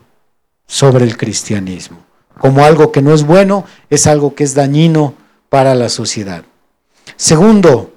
sobre 0.66 1.04
el 1.04 1.16
cristianismo. 1.16 1.98
Como 2.38 2.64
algo 2.64 2.92
que 2.92 3.02
no 3.02 3.14
es 3.14 3.24
bueno, 3.24 3.64
es 3.88 4.06
algo 4.06 4.34
que 4.34 4.44
es 4.44 4.54
dañino 4.54 5.14
para 5.48 5.74
la 5.74 5.88
sociedad. 5.88 6.44
Segundo, 7.16 7.92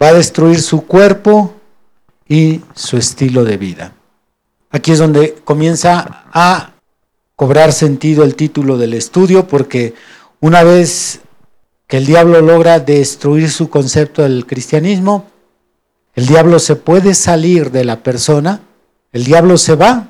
va 0.00 0.08
a 0.08 0.14
destruir 0.14 0.60
su 0.60 0.86
cuerpo 0.86 1.54
y 2.28 2.60
su 2.74 2.96
estilo 2.96 3.44
de 3.44 3.56
vida. 3.56 3.92
Aquí 4.70 4.92
es 4.92 4.98
donde 4.98 5.34
comienza 5.44 6.24
a 6.32 6.72
cobrar 7.36 7.72
sentido 7.72 8.24
el 8.24 8.36
título 8.36 8.78
del 8.78 8.94
estudio, 8.94 9.46
porque 9.46 9.94
una 10.40 10.62
vez 10.62 11.20
que 11.86 11.98
el 11.98 12.06
diablo 12.06 12.40
logra 12.40 12.80
destruir 12.80 13.50
su 13.50 13.68
concepto 13.68 14.22
del 14.22 14.46
cristianismo, 14.46 15.26
el 16.14 16.26
diablo 16.26 16.58
se 16.58 16.76
puede 16.76 17.14
salir 17.14 17.70
de 17.70 17.84
la 17.84 18.02
persona, 18.02 18.60
el 19.12 19.24
diablo 19.24 19.58
se 19.58 19.74
va 19.74 20.08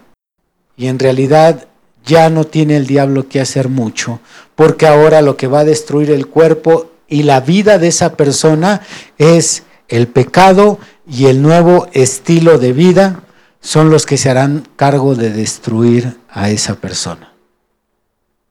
y 0.76 0.86
en 0.86 0.98
realidad 0.98 1.68
ya 2.04 2.30
no 2.30 2.44
tiene 2.44 2.76
el 2.76 2.86
diablo 2.86 3.28
que 3.28 3.40
hacer 3.40 3.68
mucho, 3.68 4.20
porque 4.54 4.86
ahora 4.86 5.22
lo 5.22 5.36
que 5.36 5.46
va 5.46 5.60
a 5.60 5.64
destruir 5.64 6.10
el 6.10 6.26
cuerpo 6.26 6.90
y 7.08 7.22
la 7.22 7.40
vida 7.40 7.78
de 7.78 7.88
esa 7.88 8.16
persona 8.16 8.82
es 9.18 9.64
el 9.88 10.08
pecado 10.08 10.78
y 11.07 11.26
el 11.26 11.42
nuevo 11.42 11.88
estilo 11.92 12.59
de 12.59 12.72
vida 12.72 13.22
son 13.61 13.90
los 13.90 14.07
que 14.07 14.16
se 14.16 14.30
harán 14.30 14.68
cargo 14.76 15.14
de 15.14 15.30
destruir 15.30 16.18
a 16.28 16.50
esa 16.50 16.74
persona. 16.74 17.32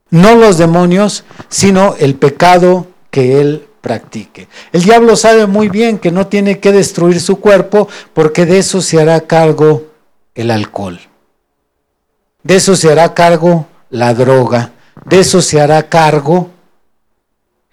No 0.09 0.35
los 0.35 0.57
demonios, 0.57 1.23
sino 1.49 1.95
el 1.99 2.15
pecado 2.15 2.87
que 3.09 3.39
él 3.39 3.67
practique. 3.81 4.47
El 4.71 4.83
diablo 4.83 5.15
sabe 5.15 5.47
muy 5.47 5.69
bien 5.69 5.99
que 5.99 6.11
no 6.11 6.27
tiene 6.27 6.59
que 6.59 6.71
destruir 6.71 7.19
su 7.19 7.39
cuerpo 7.39 7.87
porque 8.13 8.45
de 8.45 8.59
eso 8.59 8.81
se 8.81 8.99
hará 8.99 9.21
cargo 9.21 9.87
el 10.35 10.51
alcohol. 10.51 10.99
De 12.43 12.55
eso 12.55 12.75
se 12.75 12.91
hará 12.91 13.13
cargo 13.13 13.67
la 13.89 14.13
droga. 14.13 14.71
De 15.05 15.19
eso 15.19 15.41
se 15.41 15.61
hará 15.61 15.89
cargo 15.89 16.49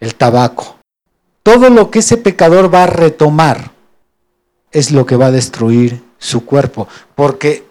el 0.01 0.15
tabaco. 0.15 0.77
Todo 1.43 1.71
lo 1.71 1.91
que 1.91 2.01
ese 2.01 2.17
pecador 2.17 2.73
va 2.73 2.85
a 2.85 2.89
retomar 2.89 3.73
es 4.71 4.91
lo 4.91 5.07
que 5.07 5.17
va 5.17 5.27
a 5.27 5.31
destruir 5.31 6.03
su 6.19 6.45
cuerpo, 6.45 6.89
porque 7.15 7.67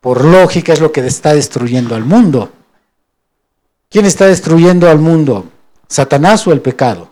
por 0.00 0.24
lógica 0.24 0.72
es 0.72 0.80
lo 0.80 0.92
que 0.92 1.00
está 1.00 1.34
destruyendo 1.34 1.94
al 1.94 2.04
mundo. 2.04 2.52
¿Quién 3.88 4.06
está 4.06 4.26
destruyendo 4.26 4.90
al 4.90 4.98
mundo? 4.98 5.46
¿Satanás 5.88 6.46
o 6.46 6.52
el 6.52 6.60
pecado? 6.60 7.10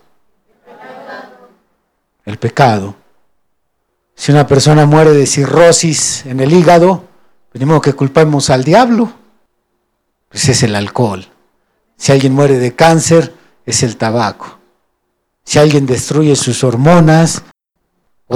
El 2.25 2.39
pecado. 2.39 2.97
Si 4.15 4.31
una 4.31 4.47
persona 4.47 4.87
muere 4.87 5.13
de 5.13 5.27
cirrosis 5.27 6.27
en 6.27 6.41
el 6.41 6.53
hígado, 6.53 7.05
tenemos 7.53 7.79
pues 7.81 7.93
que 7.93 7.97
culpamos 7.97 8.51
al 8.51 8.65
diablo. 8.65 9.13
Pues 10.29 10.49
es 10.49 10.63
el 10.63 10.75
alcohol. 10.75 11.27
Si 11.97 12.13
alguien 12.13 12.33
muere 12.33 12.59
de 12.59 12.75
cáncer, 12.75 13.35
es 13.67 13.83
el 13.83 13.97
tabaco. 13.97 14.59
Si 15.45 15.59
alguien 15.59 15.87
destruye 15.87 16.35
sus 16.37 16.65
hormonas, 16.65 17.43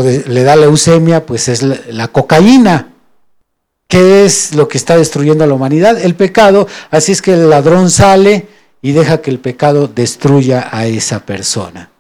le 0.05 0.43
da 0.43 0.57
leucemia, 0.57 1.25
pues 1.25 1.49
es 1.49 1.63
la, 1.63 2.09
cocaína. 2.09 2.93
¿Qué 3.89 4.25
es 4.25 4.55
lo 4.55 4.69
que 4.69 4.79
está 4.79 4.97
destruyendo 4.97 5.45
a 5.45 5.47
la 5.47 5.55
humanidad? 5.55 5.99
El 5.99 6.15
pecado. 6.15 6.67
Así 6.91 7.13
es 7.13 7.23
que 7.23 7.35
el 7.35 7.49
ladrón 7.49 7.91
sale 7.91 8.49
y 8.83 8.93
deja 8.93 9.23
que 9.23 9.31
el 9.31 9.39
pecado 9.39 9.89
destruya 9.89 10.69
a 10.71 10.87
esa 10.87 11.25
persona. 11.25 11.91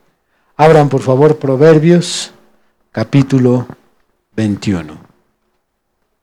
Abran 0.57 0.89
por 0.89 1.03
favor 1.03 1.39
Proverbios 1.39 2.33
capítulo 2.91 3.67
21, 4.35 4.99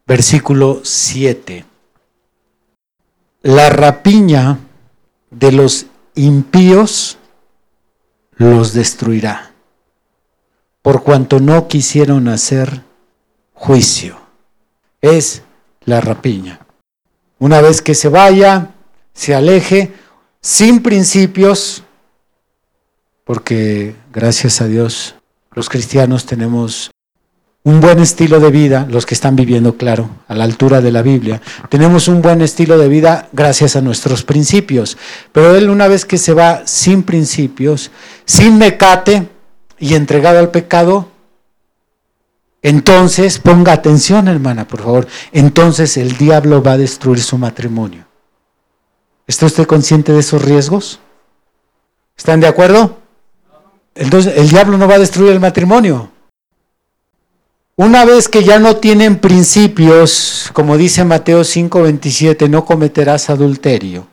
versículo 0.06 0.82
7. 0.84 1.66
La 3.44 3.70
rapiña 3.70 4.60
de 5.30 5.52
los 5.52 5.86
impíos 6.16 7.18
los 8.38 8.74
destruirá 8.74 9.53
por 10.84 11.02
cuanto 11.02 11.40
no 11.40 11.68
quisieron 11.68 12.28
hacer 12.28 12.84
juicio. 13.54 14.18
Es 15.02 15.42
la 15.86 16.02
rapiña. 16.02 16.60
Una 17.40 17.62
vez 17.62 17.82
que 17.82 17.96
se 17.96 18.10
vaya, 18.10 18.76
se 19.14 19.34
aleje, 19.34 19.94
sin 20.42 20.84
principios, 20.84 21.84
porque 23.24 23.96
gracias 24.12 24.62
a 24.62 24.68
Dios 24.68 25.16
los 25.54 25.70
cristianos 25.70 26.26
tenemos 26.26 26.92
un 27.64 27.80
buen 27.80 28.00
estilo 28.00 28.42
de 28.42 28.52
vida, 28.52 28.86
los 28.90 29.06
que 29.06 29.14
están 29.14 29.38
viviendo, 29.38 29.78
claro, 29.78 30.10
a 30.28 30.36
la 30.36 30.44
altura 30.44 30.82
de 30.82 30.92
la 30.92 31.02
Biblia. 31.02 31.42
Tenemos 31.70 32.10
un 32.10 32.22
buen 32.22 32.42
estilo 32.42 32.78
de 32.78 32.90
vida 32.90 33.30
gracias 33.32 33.78
a 33.78 33.82
nuestros 33.82 34.24
principios. 34.24 34.98
Pero 35.32 35.56
él 35.56 35.70
una 35.70 35.88
vez 35.88 36.04
que 36.04 36.18
se 36.18 36.34
va 36.34 36.64
sin 36.66 37.04
principios, 37.04 37.90
sin 38.26 38.58
mecate, 38.58 39.30
y 39.84 39.96
entregado 39.96 40.40
al 40.40 40.50
pecado, 40.50 41.10
entonces 42.62 43.38
ponga 43.38 43.74
atención, 43.74 44.30
hermana, 44.30 44.66
por 44.66 44.82
favor. 44.82 45.08
Entonces 45.34 45.98
el 45.98 46.16
diablo 46.16 46.64
va 46.64 46.72
a 46.72 46.78
destruir 46.78 47.22
su 47.22 47.38
matrimonio. 47.38 48.06
¿Está 49.28 49.46
usted 49.46 49.68
consciente 49.68 50.14
de 50.14 50.22
esos 50.22 50.42
riesgos? 50.42 51.02
¿Están 52.18 52.40
de 52.40 52.48
acuerdo? 52.48 53.00
Entonces 53.94 54.38
el 54.38 54.48
diablo 54.48 54.78
no 54.78 54.88
va 54.88 54.96
a 54.96 55.00
destruir 55.00 55.34
el 55.34 55.42
matrimonio. 55.42 56.12
Una 57.76 58.06
vez 58.06 58.30
que 58.30 58.46
ya 58.46 58.60
no 58.60 58.78
tienen 58.78 59.20
principios, 59.20 60.50
como 60.54 60.78
dice 60.78 61.04
Mateo 61.04 61.44
5:27, 61.44 62.48
no 62.48 62.64
cometerás 62.64 63.30
adulterio. 63.30 64.08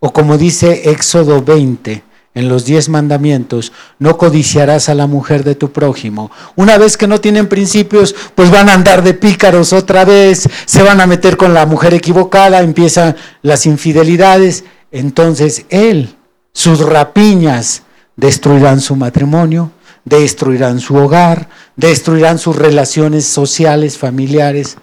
O 0.00 0.12
como 0.12 0.36
dice 0.36 0.90
Éxodo 0.90 1.42
20, 1.42 2.02
en 2.38 2.48
los 2.48 2.64
diez 2.64 2.88
mandamientos, 2.88 3.72
no 3.98 4.16
codiciarás 4.16 4.88
a 4.88 4.94
la 4.94 5.08
mujer 5.08 5.42
de 5.42 5.56
tu 5.56 5.72
prójimo. 5.72 6.30
Una 6.54 6.78
vez 6.78 6.96
que 6.96 7.08
no 7.08 7.20
tienen 7.20 7.48
principios, 7.48 8.14
pues 8.36 8.52
van 8.52 8.68
a 8.68 8.74
andar 8.74 9.02
de 9.02 9.12
pícaros 9.12 9.72
otra 9.72 10.04
vez, 10.04 10.48
se 10.64 10.84
van 10.84 11.00
a 11.00 11.08
meter 11.08 11.36
con 11.36 11.52
la 11.52 11.66
mujer 11.66 11.94
equivocada, 11.94 12.60
empiezan 12.60 13.16
las 13.42 13.66
infidelidades. 13.66 14.62
Entonces 14.92 15.64
él, 15.68 16.14
sus 16.52 16.78
rapiñas, 16.78 17.82
destruirán 18.14 18.80
su 18.80 18.94
matrimonio, 18.94 19.72
destruirán 20.04 20.78
su 20.78 20.94
hogar, 20.94 21.48
destruirán 21.74 22.38
sus 22.38 22.54
relaciones 22.54 23.26
sociales, 23.26 23.98
familiares. 23.98 24.76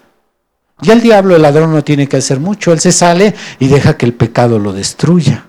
Y 0.82 0.92
el 0.92 1.02
diablo, 1.02 1.38
el 1.38 1.42
ladrón, 1.42 1.72
no 1.72 1.86
tiene 1.86 2.10
que 2.10 2.18
hacer 2.18 2.42
mucho, 2.42 2.74
él 2.74 2.82
se 2.82 2.92
sale 2.92 3.34
y 3.60 3.70
deja 3.70 3.96
que 3.96 4.06
el 4.06 4.14
pecado 4.14 4.60
lo 4.60 4.74
destruya. 4.74 5.46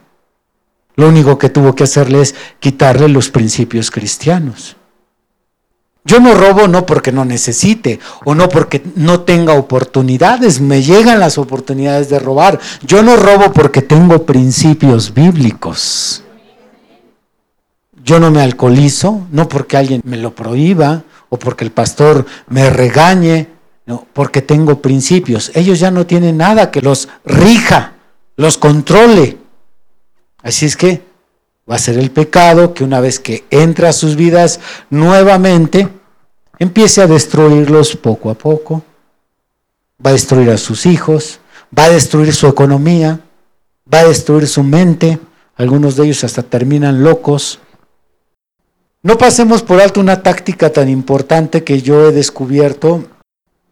Lo 0.97 1.09
único 1.09 1.38
que 1.38 1.51
tuvo 1.51 1.74
que 1.74 1.84
hacerle 1.84 2.22
es 2.22 2.34
quitarle 2.59 3.09
los 3.09 3.30
principios 3.30 3.90
cristianos. 3.90 4.76
Yo 6.07 6.20
no 6.20 6.34
robo 6.34 6.68
no 6.68 6.86
porque 6.86 7.11
no 7.11 7.24
necesite 7.24 7.99
o 8.24 8.34
no 8.34 8.49
porque 8.49 8.80
no 8.94 9.22
tenga 9.22 9.55
oportunidades, 9.55 10.61
me 10.61 10.80
llegan 10.80 11.18
las 11.18 11.36
oportunidades 11.36 12.09
de 12.09 12.20
robar. 12.20 12.61
Yo 12.86 13.03
no 13.03 13.16
robo 13.16 13.53
porque 13.53 13.82
tengo 13.82 14.24
principios 14.24 15.12
bíblicos. 15.12 16.22
Yo 18.05 18.20
no 18.20 18.30
me 18.30 18.40
alcoholizo, 18.40 19.26
no 19.32 19.49
porque 19.49 19.76
alguien 19.76 20.01
me 20.05 20.16
lo 20.16 20.32
prohíba 20.32 21.03
o 21.28 21.40
porque 21.40 21.64
el 21.64 21.72
pastor 21.72 22.24
me 22.47 22.70
regañe, 22.70 23.49
no, 23.84 24.07
porque 24.12 24.42
tengo 24.42 24.80
principios. 24.80 25.51
Ellos 25.55 25.80
ya 25.80 25.90
no 25.90 26.07
tienen 26.07 26.36
nada 26.36 26.70
que 26.70 26.82
los 26.82 27.09
rija, 27.24 27.94
los 28.36 28.59
controle. 28.59 29.38
Así 30.47 30.64
es 30.64 30.76
que 30.76 31.03
va 31.68 31.74
a 31.74 31.78
ser 31.78 31.99
el 31.99 32.12
pecado 32.12 32.72
que 32.72 32.84
una 32.84 33.01
vez 33.01 33.18
que 33.18 33.44
entra 33.51 33.88
a 33.88 33.92
sus 33.92 34.14
vidas 34.14 34.61
nuevamente, 34.90 35.88
empiece 36.61 37.03
a 37.03 37.09
destruirlos 37.09 37.97
poco 37.97 38.30
a 38.30 38.34
poco. 38.34 38.84
va 40.05 40.11
a 40.11 40.12
destruir 40.12 40.51
a 40.51 40.57
sus 40.57 40.86
hijos, 40.86 41.40
va 41.76 41.86
a 41.86 41.88
destruir 41.88 42.32
su 42.32 42.47
economía, 42.47 43.18
va 43.92 44.01
a 44.01 44.05
destruir 44.05 44.47
su 44.47 44.62
mente, 44.62 45.18
algunos 45.57 45.97
de 45.97 46.05
ellos 46.05 46.22
hasta 46.22 46.44
terminan 46.44 47.03
locos. 47.03 47.59
No 49.03 49.18
pasemos 49.18 49.64
por 49.64 49.80
alto 49.80 49.99
una 49.99 50.22
táctica 50.22 50.70
tan 50.70 50.88
importante 50.88 51.64
que 51.64 51.82
yo 51.82 52.09
he 52.09 52.12
descubierto 52.12 53.05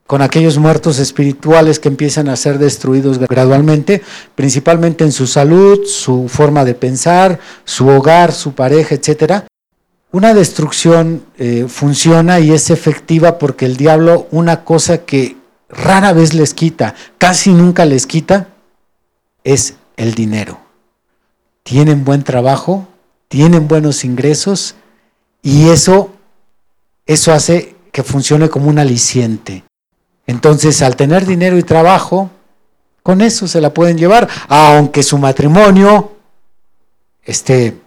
con 0.07 0.21
aquellos 0.21 0.59
muertos 0.59 0.99
espirituales 0.99 1.79
que 1.79 1.89
empiezan 1.89 2.29
a 2.29 2.37
ser 2.37 2.59
destruidos 2.59 3.19
gradualmente, 3.19 4.03
principalmente 4.35 5.05
en 5.05 5.13
su 5.13 5.27
salud, 5.27 5.87
su 5.87 6.29
forma 6.29 6.65
de 6.65 6.75
pensar, 6.75 7.41
su 7.65 7.89
hogar, 7.89 8.33
su 8.33 8.53
pareja, 8.53 8.95
etc. 8.95 9.45
Una 10.13 10.35
destrucción 10.35 11.25
eh, 11.39 11.67
funciona 11.69 12.39
y 12.41 12.53
es 12.53 12.71
efectiva 12.71 13.39
porque 13.39 13.65
el 13.65 13.77
diablo 13.77 14.29
una 14.31 14.65
cosa 14.65 14.99
que 14.99 15.37
rara 15.71 16.13
vez 16.13 16.35
les 16.35 16.53
quita, 16.53 16.95
casi 17.19 17.53
nunca 17.53 17.87
les 17.87 18.07
quita, 18.07 18.49
es 19.43 19.75
el 19.97 20.15
dinero. 20.15 20.61
Tienen 21.63 22.05
buen 22.05 22.25
trabajo, 22.25 22.87
tienen 23.29 23.69
buenos 23.69 24.05
ingresos 24.05 24.75
y 25.43 25.71
eso, 25.71 26.13
eso 27.07 27.33
hace 27.33 27.75
que 27.91 28.03
funcione 28.03 28.51
como 28.51 28.69
un 28.69 28.79
aliciente. 28.79 29.65
Entonces, 30.27 30.81
al 30.83 30.97
tener 30.97 31.27
dinero 31.27 31.59
y 31.59 31.62
trabajo, 31.62 32.31
con 33.03 33.20
eso 33.20 33.47
se 33.47 33.61
la 33.61 33.75
pueden 33.75 33.99
llevar, 33.99 34.29
aunque 34.49 35.03
su 35.03 35.18
matrimonio 35.18 36.12
esté 37.22 37.79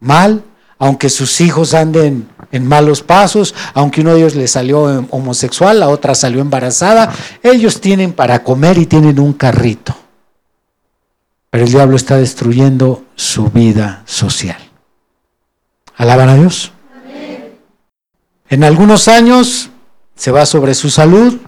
mal, 0.00 0.42
aunque 0.78 1.08
sus 1.08 1.40
hijos 1.40 1.74
anden 1.74 2.28
en 2.52 2.66
malos 2.66 3.02
pasos, 3.02 3.54
aunque 3.74 4.00
uno 4.00 4.12
de 4.12 4.18
ellos 4.18 4.34
le 4.34 4.48
salió 4.48 4.82
homosexual, 5.10 5.80
la 5.80 5.88
otra 5.88 6.14
salió 6.14 6.40
embarazada, 6.40 7.12
ellos 7.42 7.80
tienen 7.80 8.12
para 8.12 8.42
comer 8.42 8.78
y 8.78 8.86
tienen 8.86 9.18
un 9.20 9.32
carrito. 9.32 9.96
Pero 11.50 11.64
el 11.64 11.70
diablo 11.70 11.96
está 11.96 12.16
destruyendo 12.16 13.04
su 13.14 13.50
vida 13.50 14.02
social. 14.04 14.58
¿Alaban 15.96 16.28
a 16.28 16.34
Dios? 16.34 16.72
En 18.48 18.64
algunos 18.64 19.08
años 19.08 19.70
se 20.14 20.30
va 20.30 20.46
sobre 20.46 20.74
su 20.74 20.90
salud, 20.90 21.38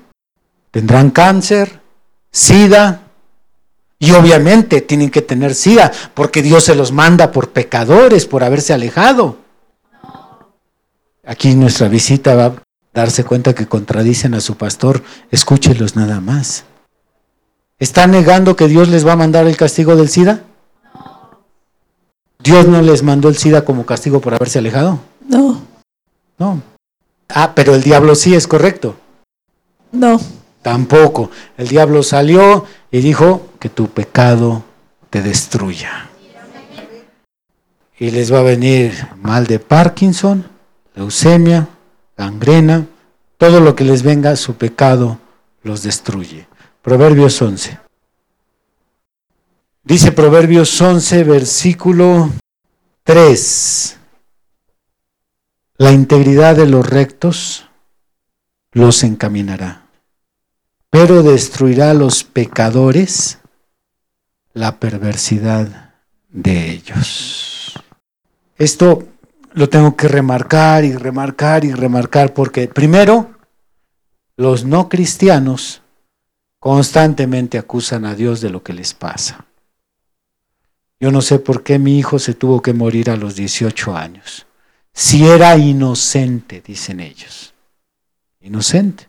tendrán 0.71 1.11
cáncer, 1.11 1.81
sida, 2.31 3.03
y 3.99 4.13
obviamente 4.13 4.81
tienen 4.81 5.11
que 5.11 5.23
tener 5.23 5.55
sida, 5.55 5.91
porque 6.15 6.43
Dios 6.43 6.65
se 6.65 6.75
los 6.75 6.93
manda 6.93 7.33
por 7.33 7.51
pecadores, 7.51 8.27
por 8.27 8.45
haberse 8.45 8.73
alejado. 8.73 9.39
Aquí 11.25 11.55
nuestra 11.55 11.89
visita 11.89 12.35
va 12.35 12.47
a 12.47 12.55
darse 12.95 13.25
cuenta 13.25 13.55
que 13.55 13.67
contradicen 13.67 14.35
a 14.35 14.41
su 14.41 14.57
pastor, 14.57 15.03
escúchelos 15.31 15.97
nada 15.97 16.21
más. 16.21 16.65
¿Están 17.79 18.13
negando 18.13 18.57
que 18.57 18.69
Dios 18.69 18.89
les 18.89 19.07
va 19.07 19.13
a 19.13 19.17
mandar 19.17 19.47
el 19.47 19.57
castigo 19.57 19.95
del 19.95 20.09
SIDA? 20.09 20.43
¿Dios 22.39 22.67
no 22.67 22.81
les 22.83 23.03
mandó 23.03 23.29
el 23.29 23.37
SIDA 23.37 23.65
como 23.65 23.85
castigo 23.85 24.21
por 24.21 24.35
haberse 24.35 24.59
alejado? 24.59 25.01
No. 25.29 25.61
No. 26.39 26.63
Ah, 27.29 27.53
pero 27.55 27.75
el 27.75 27.83
diablo 27.83 28.15
sí 28.15 28.35
es 28.35 28.47
correcto. 28.47 28.97
No. 29.93 30.21
Tampoco. 30.69 31.31
El 31.57 31.67
diablo 31.67 32.03
salió 32.03 32.67
y 32.91 33.01
dijo 33.01 33.53
que 33.59 33.71
tu 33.71 33.89
pecado 33.89 34.65
te 35.09 35.23
destruya. 35.23 36.11
Y 37.99 38.11
les 38.11 38.31
va 38.31 38.41
a 38.41 38.43
venir 38.43 38.93
mal 39.17 39.47
de 39.47 39.61
Parkinson, 39.61 40.47
leucemia, 40.95 41.69
gangrena, 42.19 42.87
todo 43.39 43.61
lo 43.61 43.75
que 43.75 43.85
les 43.85 44.03
venga, 44.03 44.37
su 44.37 44.57
pecado 44.57 45.19
los 45.63 45.83
destruye. 45.83 46.47
Proverbios 46.83 47.41
11. 47.41 47.79
Dice 49.85 50.13
Proverbios 50.13 50.79
11, 50.79 51.25
versículo 51.25 52.31
3. 53.05 53.97
La 55.79 55.93
integridad 55.93 56.57
de 56.57 56.67
los 56.67 56.87
rectos 56.87 57.65
los 58.73 59.03
encaminará, 59.03 59.88
pero 60.91 61.23
destruirá 61.23 61.91
a 61.91 61.95
los 61.95 62.25
pecadores 62.25 63.39
la 64.53 64.79
perversidad 64.81 65.95
de 66.29 66.71
ellos. 66.71 67.75
Esto 68.57 69.07
lo 69.53 69.69
tengo 69.69 69.97
que 69.97 70.09
remarcar 70.09 70.85
y 70.85 70.95
remarcar 70.95 71.65
y 71.65 71.73
remarcar 71.73 72.35
porque 72.35 72.69
primero, 72.69 73.31
los 74.37 74.65
no 74.65 74.89
cristianos 74.89 75.83
constantemente 76.59 77.59
acusan 77.59 78.05
a 78.05 78.15
Dios 78.15 78.41
de 78.41 78.51
lo 78.51 78.63
que 78.63 78.73
les 78.73 78.95
pasa. 78.95 79.47
Yo 81.01 81.13
no 81.13 81.23
sé 81.23 81.39
por 81.39 81.63
qué 81.63 81.79
mi 81.79 81.99
hijo 81.99 82.19
se 82.19 82.35
tuvo 82.35 82.61
que 82.61 82.73
morir 82.73 83.11
a 83.11 83.17
los 83.17 83.37
18 83.37 83.97
años. 83.97 84.47
Si 84.93 85.27
era 85.27 85.57
inocente, 85.57 86.61
dicen 86.61 86.99
ellos. 86.99 87.55
Inocente. 88.41 89.08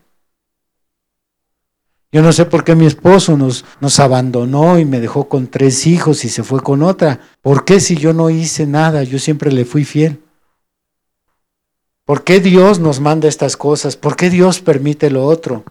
Yo 2.12 2.22
no 2.22 2.32
sé 2.32 2.44
por 2.44 2.64
qué 2.64 2.74
mi 2.74 2.86
esposo 2.86 3.36
nos, 3.36 3.64
nos 3.80 4.00
abandonó 4.00 4.78
y 4.78 4.84
me 4.84 5.00
dejó 5.00 5.28
con 5.28 5.46
tres 5.46 5.86
hijos 5.86 6.24
y 6.24 6.28
se 6.28 6.42
fue 6.42 6.60
con 6.60 6.82
otra. 6.82 7.20
¿Por 7.40 7.64
qué 7.64 7.78
si 7.78 7.96
yo 7.96 8.12
no 8.12 8.30
hice 8.30 8.66
nada? 8.66 9.04
Yo 9.04 9.18
siempre 9.20 9.52
le 9.52 9.64
fui 9.64 9.84
fiel. 9.84 10.20
¿Por 12.04 12.24
qué 12.24 12.40
Dios 12.40 12.80
nos 12.80 12.98
manda 12.98 13.28
estas 13.28 13.56
cosas? 13.56 13.96
¿Por 13.96 14.16
qué 14.16 14.28
Dios 14.28 14.60
permite 14.60 15.10
lo 15.10 15.24
otro? 15.24 15.64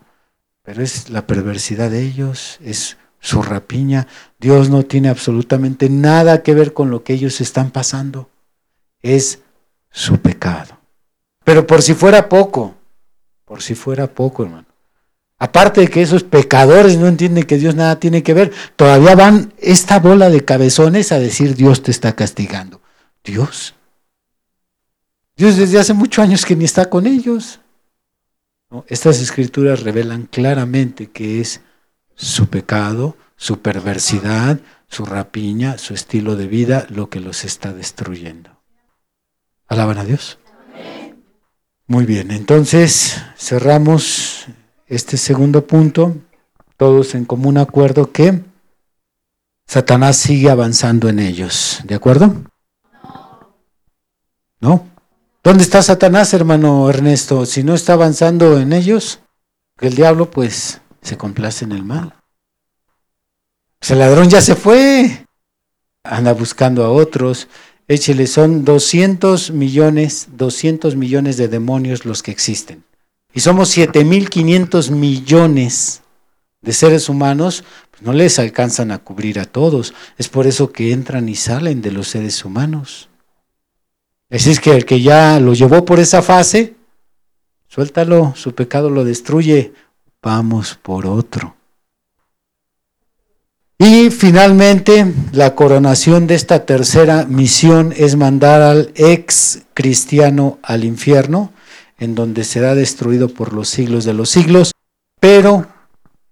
Pero 0.63 0.81
es 0.81 1.09
la 1.09 1.27
perversidad 1.27 1.89
de 1.89 2.03
ellos, 2.03 2.57
es 2.63 2.97
su 3.19 3.41
rapiña. 3.41 4.07
Dios 4.39 4.69
no 4.69 4.83
tiene 4.83 5.09
absolutamente 5.09 5.89
nada 5.89 6.41
que 6.41 6.53
ver 6.53 6.71
con 6.73 6.89
lo 6.89 7.03
que 7.03 7.11
ellos 7.11 7.41
están 7.41 7.71
pasando. 7.71 8.29
Es 9.01 9.39
su 9.91 10.19
pecado. 10.19 10.79
Pero 11.43 11.67
por 11.67 11.81
si 11.81 11.93
fuera 11.93 12.29
poco, 12.29 12.75
por 13.43 13.61
si 13.61 13.75
fuera 13.75 14.07
poco, 14.07 14.43
hermano. 14.43 14.68
Aparte 15.39 15.81
de 15.81 15.87
que 15.87 16.01
esos 16.01 16.23
pecadores 16.23 16.97
no 16.97 17.07
entienden 17.07 17.45
que 17.45 17.57
Dios 17.57 17.73
nada 17.73 17.97
tiene 17.97 18.23
que 18.23 18.33
ver, 18.33 18.51
todavía 18.75 19.15
van 19.15 19.53
esta 19.57 19.99
bola 19.99 20.29
de 20.29 20.43
cabezones 20.43 21.13
a 21.13 21.19
decir 21.19 21.55
Dios 21.55 21.81
te 21.81 21.91
está 21.91 22.13
castigando. 22.13 22.81
Dios. 23.23 23.73
Dios 25.37 25.55
desde 25.55 25.79
hace 25.79 25.93
muchos 25.93 26.21
años 26.21 26.45
que 26.45 26.57
ni 26.57 26.65
está 26.65 26.89
con 26.89 27.07
ellos. 27.07 27.61
Estas 28.87 29.21
escrituras 29.21 29.81
revelan 29.83 30.23
claramente 30.23 31.09
que 31.09 31.39
es 31.39 31.61
su 32.15 32.47
pecado, 32.47 33.15
su 33.37 33.61
perversidad, 33.61 34.59
su 34.89 35.05
rapiña, 35.05 35.77
su 35.77 35.93
estilo 35.93 36.35
de 36.35 36.47
vida 36.47 36.85
lo 36.89 37.09
que 37.09 37.21
los 37.21 37.45
está 37.45 37.71
destruyendo. 37.71 38.59
¿Alaban 39.67 39.99
a 39.99 40.03
Dios? 40.03 40.37
Muy 41.87 42.05
bien, 42.05 42.31
entonces 42.31 43.23
cerramos 43.37 44.45
este 44.89 45.17
segundo 45.17 45.65
punto, 45.65 46.17
todos 46.75 47.13
en 47.13 47.25
común 47.25 47.57
acuerdo 47.57 48.11
que 48.11 48.41
Satanás 49.67 50.17
sigue 50.17 50.49
avanzando 50.49 51.07
en 51.09 51.19
ellos, 51.19 51.79
¿de 51.85 51.93
acuerdo? 51.93 52.33
¿No? 54.59 54.87
¿Dónde 55.43 55.63
está 55.63 55.81
Satanás, 55.83 56.33
hermano 56.33 56.89
Ernesto? 56.89 57.45
Si 57.45 57.63
no 57.63 57.75
está 57.75 57.93
avanzando 57.93 58.59
en 58.59 58.73
ellos, 58.73 59.19
el 59.79 59.93
diablo 59.93 60.29
pues 60.29 60.81
se 61.01 61.17
complace 61.17 61.65
en 61.65 61.71
el 61.71 61.85
mal. 61.85 62.15
Pues 63.79 63.91
el 63.91 63.99
ladrón 63.99 64.29
ya 64.29 64.41
se 64.41 64.55
fue, 64.55 65.25
anda 66.03 66.33
buscando 66.33 66.83
a 66.83 66.89
otros. 66.89 67.47
Échele, 67.87 68.27
son 68.27 68.65
200 68.65 69.51
millones, 69.51 70.29
200 70.33 70.95
millones 70.95 71.37
de 71.37 71.47
demonios 71.47 72.05
los 72.05 72.21
que 72.21 72.31
existen. 72.31 72.83
Y 73.33 73.41
somos 73.41 73.77
7.500 73.77 74.91
millones 74.91 76.01
de 76.61 76.73
seres 76.73 77.09
humanos, 77.09 77.63
pues 77.91 78.01
no 78.01 78.13
les 78.13 78.39
alcanzan 78.39 78.91
a 78.91 78.99
cubrir 78.99 79.39
a 79.39 79.45
todos. 79.45 79.93
Es 80.17 80.29
por 80.29 80.47
eso 80.47 80.71
que 80.71 80.91
entran 80.91 81.29
y 81.29 81.35
salen 81.35 81.81
de 81.81 81.91
los 81.91 82.07
seres 82.07 82.43
humanos. 82.43 83.09
Así 84.29 84.51
es 84.51 84.59
que 84.59 84.71
el 84.71 84.85
que 84.85 85.01
ya 85.01 85.39
lo 85.39 85.53
llevó 85.53 85.85
por 85.85 85.99
esa 85.99 86.21
fase, 86.21 86.75
suéltalo, 87.67 88.33
su 88.35 88.53
pecado 88.53 88.89
lo 88.89 89.03
destruye, 89.03 89.73
vamos 90.21 90.77
por 90.81 91.07
otro. 91.07 91.55
Y 93.81 94.09
finalmente, 94.09 95.11
la 95.31 95.55
coronación 95.55 96.27
de 96.27 96.35
esta 96.35 96.65
tercera 96.65 97.25
misión 97.25 97.93
es 97.95 98.17
mandar 98.17 98.61
al 98.61 98.91
ex 98.95 99.61
cristiano 99.73 100.59
al 100.61 100.83
infierno, 100.83 101.53
en 101.99 102.15
donde 102.15 102.43
será 102.43 102.75
destruido 102.75 103.29
por 103.29 103.53
los 103.53 103.69
siglos 103.69 104.05
de 104.05 104.13
los 104.13 104.29
siglos, 104.29 104.71
pero, 105.19 105.67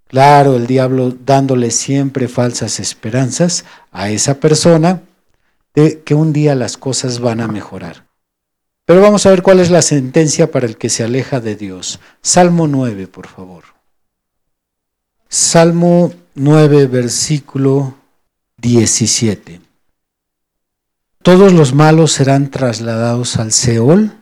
claro, 0.07 0.55
el 0.55 0.68
diablo 0.68 1.15
dándole 1.26 1.72
siempre 1.72 2.28
falsas 2.28 2.80
esperanzas 2.80 3.65
a 3.91 4.09
esa 4.09 4.39
persona, 4.39 5.01
de 5.76 6.01
que 6.01 6.15
un 6.15 6.34
día 6.34 6.55
las 6.55 6.76
cosas 6.76 7.20
van 7.20 7.39
a 7.39 7.47
mejorar. 7.47 8.07
Pero 8.86 9.01
vamos 9.01 9.26
a 9.26 9.30
ver 9.30 9.43
cuál 9.43 9.59
es 9.59 9.70
la 9.70 9.82
sentencia 9.82 10.49
para 10.49 10.65
el 10.65 10.78
que 10.78 10.89
se 10.89 11.03
aleja 11.03 11.39
de 11.39 11.55
Dios. 11.55 11.99
Salmo 12.22 12.68
9, 12.68 13.07
por 13.07 13.28
favor. 13.28 13.65
Salmo 15.30 16.13
9, 16.36 16.88
versículo 16.88 17.95
17. 18.57 19.61
Todos 21.22 21.51
los 21.51 21.74
malos 21.74 22.13
serán 22.13 22.49
trasladados 22.49 23.36
al 23.36 23.51
Seol, 23.51 24.13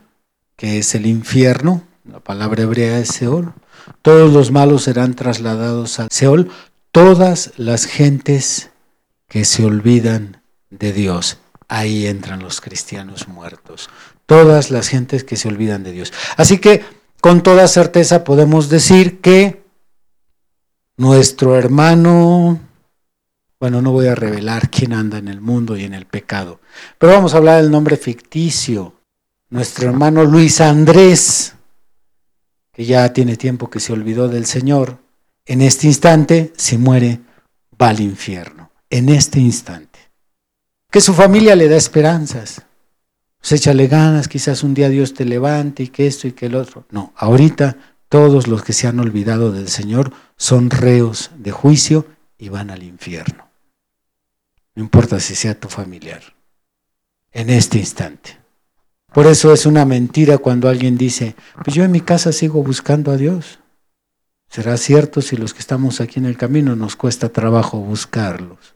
que 0.56 0.78
es 0.78 0.96
el 0.96 1.06
infierno, 1.06 1.84
la 2.10 2.20
palabra 2.20 2.64
hebrea 2.64 3.00
es 3.00 3.10
Seol. 3.10 3.54
Todos 4.02 4.32
los 4.32 4.52
malos 4.52 4.84
serán 4.84 5.16
trasladados 5.16 6.00
al 6.00 6.08
Seol, 6.12 6.50
todas 6.92 7.54
las 7.58 7.86
gentes 7.86 8.72
que 9.28 9.46
se 9.46 9.66
olvidan 9.66 10.42
de 10.70 10.94
Dios. 10.94 11.40
Ahí 11.68 12.06
entran 12.06 12.42
los 12.42 12.62
cristianos 12.62 13.28
muertos. 13.28 13.90
Todas 14.26 14.72
las 14.72 14.88
gentes 14.88 15.24
que 15.24 15.36
se 15.36 15.48
olvidan 15.48 15.84
de 15.84 15.92
Dios. 15.92 16.14
Así 16.38 16.60
que 16.60 16.84
con 17.22 17.42
toda 17.42 17.68
certeza 17.68 18.24
podemos 18.24 18.70
decir 18.70 19.20
que 19.20 19.64
nuestro 20.98 21.58
hermano, 21.58 22.60
bueno, 23.60 23.82
no 23.82 23.92
voy 23.92 24.08
a 24.08 24.16
revelar 24.16 24.70
quién 24.70 24.94
anda 24.94 25.18
en 25.18 25.28
el 25.28 25.42
mundo 25.42 25.76
y 25.76 25.84
en 25.84 25.94
el 25.94 26.06
pecado, 26.06 26.60
pero 26.98 27.14
vamos 27.14 27.34
a 27.34 27.38
hablar 27.38 27.62
del 27.62 27.72
nombre 27.72 27.98
ficticio. 27.98 28.95
Nuestro 29.56 29.88
hermano 29.88 30.26
Luis 30.26 30.60
Andrés, 30.60 31.54
que 32.74 32.84
ya 32.84 33.14
tiene 33.14 33.38
tiempo 33.38 33.70
que 33.70 33.80
se 33.80 33.94
olvidó 33.94 34.28
del 34.28 34.46
Señor, 34.46 34.98
en 35.46 35.62
este 35.62 35.88
instante, 35.88 36.52
si 36.58 36.78
muere, 36.78 37.22
va 37.82 37.88
al 37.88 38.02
infierno. 38.02 38.70
En 38.90 39.08
este 39.08 39.40
instante. 39.40 39.98
Que 40.92 41.00
su 41.00 41.14
familia 41.14 41.56
le 41.56 41.70
da 41.70 41.78
esperanzas. 41.78 42.64
Pues 43.40 43.54
échale 43.54 43.88
ganas, 43.88 44.28
quizás 44.28 44.62
un 44.62 44.74
día 44.74 44.90
Dios 44.90 45.14
te 45.14 45.24
levante 45.24 45.84
y 45.84 45.88
que 45.88 46.06
esto 46.06 46.28
y 46.28 46.34
que 46.34 46.48
el 46.48 46.56
otro. 46.56 46.86
No, 46.92 47.14
ahorita 47.16 47.78
todos 48.10 48.48
los 48.48 48.62
que 48.62 48.74
se 48.74 48.88
han 48.88 49.00
olvidado 49.00 49.54
del 49.54 49.70
Señor 49.70 50.12
son 50.36 50.70
reos 50.70 51.32
de 51.38 51.52
juicio 51.54 52.06
y 52.38 52.50
van 52.50 52.72
al 52.72 52.84
infierno. 52.84 53.48
No 54.76 54.84
importa 54.84 55.22
si 55.22 55.34
sea 55.34 55.58
tu 55.58 55.70
familiar. 55.70 56.22
En 57.32 57.50
este 57.50 57.80
instante. 57.80 58.45
Por 59.16 59.28
eso 59.28 59.54
es 59.54 59.66
una 59.66 59.86
mentira 59.86 60.40
cuando 60.40 60.68
alguien 60.68 60.98
dice, 60.98 61.38
pues 61.64 61.74
yo 61.74 61.86
en 61.86 61.92
mi 61.92 62.02
casa 62.02 62.34
sigo 62.34 62.62
buscando 62.62 63.12
a 63.14 63.16
Dios. 63.16 63.60
¿Será 64.50 64.76
cierto 64.76 65.22
si 65.22 65.38
los 65.38 65.54
que 65.54 65.62
estamos 65.62 66.02
aquí 66.02 66.20
en 66.20 66.26
el 66.26 66.36
camino 66.36 66.76
nos 66.76 66.98
cuesta 66.98 67.30
trabajo 67.30 67.78
buscarlos? 67.78 68.76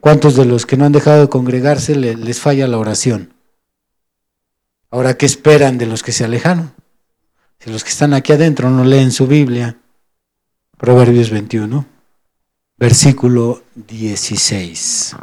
¿Cuántos 0.00 0.34
de 0.34 0.46
los 0.46 0.66
que 0.66 0.76
no 0.76 0.84
han 0.84 0.90
dejado 0.90 1.20
de 1.20 1.28
congregarse 1.28 1.94
les 1.94 2.40
falla 2.40 2.66
la 2.66 2.76
oración? 2.76 3.32
Ahora, 4.90 5.16
¿qué 5.16 5.26
esperan 5.26 5.78
de 5.78 5.86
los 5.86 6.02
que 6.02 6.10
se 6.10 6.24
alejaron? 6.24 6.72
Si 7.60 7.70
los 7.70 7.84
que 7.84 7.90
están 7.90 8.14
aquí 8.14 8.32
adentro 8.32 8.68
no 8.68 8.82
leen 8.84 9.12
su 9.12 9.28
Biblia. 9.28 9.78
Proverbios 10.76 11.30
21, 11.30 11.86
versículo 12.78 13.62
16. 13.76 15.14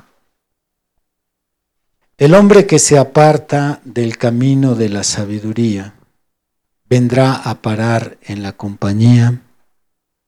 El 2.21 2.35
hombre 2.35 2.67
que 2.67 2.77
se 2.77 2.99
aparta 2.99 3.81
del 3.83 4.19
camino 4.19 4.75
de 4.75 4.89
la 4.89 5.03
sabiduría 5.03 5.95
vendrá 6.87 7.33
a 7.33 7.63
parar 7.63 8.19
en 8.21 8.43
la 8.43 8.51
compañía 8.51 9.41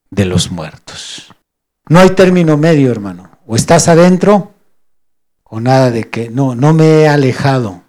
de 0.09 0.25
los 0.25 0.49
muertos. 0.49 1.35
No 1.87 1.99
hay 1.99 2.09
término 2.09 2.57
medio, 2.57 2.89
hermano. 2.89 3.37
O 3.45 3.55
estás 3.55 3.89
adentro 3.89 4.53
o 5.43 5.59
nada 5.59 5.91
de 5.91 6.09
que 6.09 6.31
no, 6.31 6.55
no 6.55 6.73
me 6.73 7.01
he 7.01 7.07
alejado. 7.07 7.83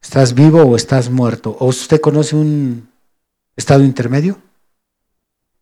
¿Estás 0.00 0.34
vivo 0.34 0.62
o 0.62 0.76
estás 0.76 1.10
muerto? 1.10 1.56
¿O 1.58 1.66
usted 1.66 2.00
conoce 2.00 2.36
un 2.36 2.90
estado 3.56 3.82
intermedio? 3.82 4.38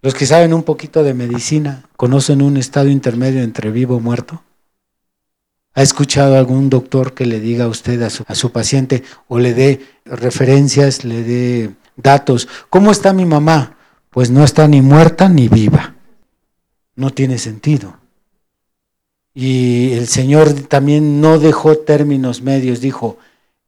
Los 0.02 0.12
que 0.12 0.26
saben 0.26 0.52
un 0.52 0.64
poquito 0.64 1.02
de 1.02 1.14
medicina, 1.14 1.88
¿conocen 1.96 2.42
un 2.42 2.58
estado 2.58 2.90
intermedio 2.90 3.40
entre 3.40 3.70
vivo 3.70 3.96
y 3.96 4.00
muerto? 4.00 4.42
¿Ha 5.78 5.82
escuchado 5.82 6.36
algún 6.36 6.70
doctor 6.70 7.14
que 7.14 7.24
le 7.24 7.38
diga 7.38 7.66
a 7.66 7.68
usted, 7.68 8.02
a 8.02 8.10
su, 8.10 8.24
a 8.26 8.34
su 8.34 8.50
paciente, 8.50 9.04
o 9.28 9.38
le 9.38 9.54
dé 9.54 9.86
referencias, 10.04 11.04
le 11.04 11.22
dé 11.22 11.76
datos? 11.94 12.48
¿Cómo 12.68 12.90
está 12.90 13.12
mi 13.12 13.24
mamá? 13.24 13.76
Pues 14.10 14.28
no 14.28 14.42
está 14.42 14.66
ni 14.66 14.82
muerta 14.82 15.28
ni 15.28 15.46
viva. 15.46 15.94
No 16.96 17.10
tiene 17.10 17.38
sentido. 17.38 17.96
Y 19.32 19.92
el 19.92 20.08
Señor 20.08 20.52
también 20.52 21.20
no 21.20 21.38
dejó 21.38 21.78
términos 21.78 22.42
medios, 22.42 22.80
dijo, 22.80 23.16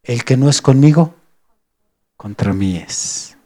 el 0.02 0.24
que 0.24 0.36
no 0.36 0.48
es 0.48 0.60
conmigo, 0.60 1.14
contra 2.16 2.52
mí 2.52 2.76
es. 2.76 3.36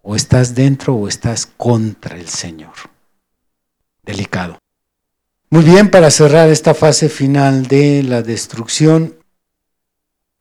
O 0.00 0.16
estás 0.16 0.54
dentro 0.54 0.94
o 0.94 1.08
estás 1.08 1.44
contra 1.44 2.16
el 2.16 2.28
Señor. 2.28 2.72
Delicado. 4.02 4.56
Muy 5.52 5.64
bien, 5.64 5.90
para 5.90 6.10
cerrar 6.10 6.48
esta 6.48 6.72
fase 6.72 7.10
final 7.10 7.66
de 7.66 8.02
la 8.02 8.22
destrucción, 8.22 9.16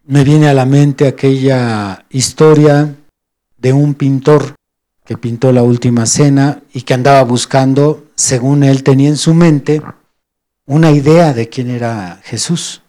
me 0.06 0.24
viene 0.24 0.48
a 0.48 0.54
la 0.54 0.66
mente 0.66 1.06
aquella 1.06 2.06
historia 2.10 2.96
de 3.58 3.74
un 3.74 3.94
pintor 3.96 4.56
que 5.04 5.18
pintó 5.18 5.52
la 5.52 5.64
última 5.64 6.06
cena 6.06 6.64
y 6.72 6.84
que 6.84 6.94
andaba 6.94 7.24
buscando, 7.24 8.06
según 8.16 8.64
él 8.64 8.84
tenía 8.84 9.10
en 9.10 9.18
su 9.18 9.34
mente, 9.34 9.82
una 10.66 10.92
idea 10.92 11.34
de 11.34 11.50
quién 11.50 11.70
era 11.72 12.22
Jesús. 12.24 12.82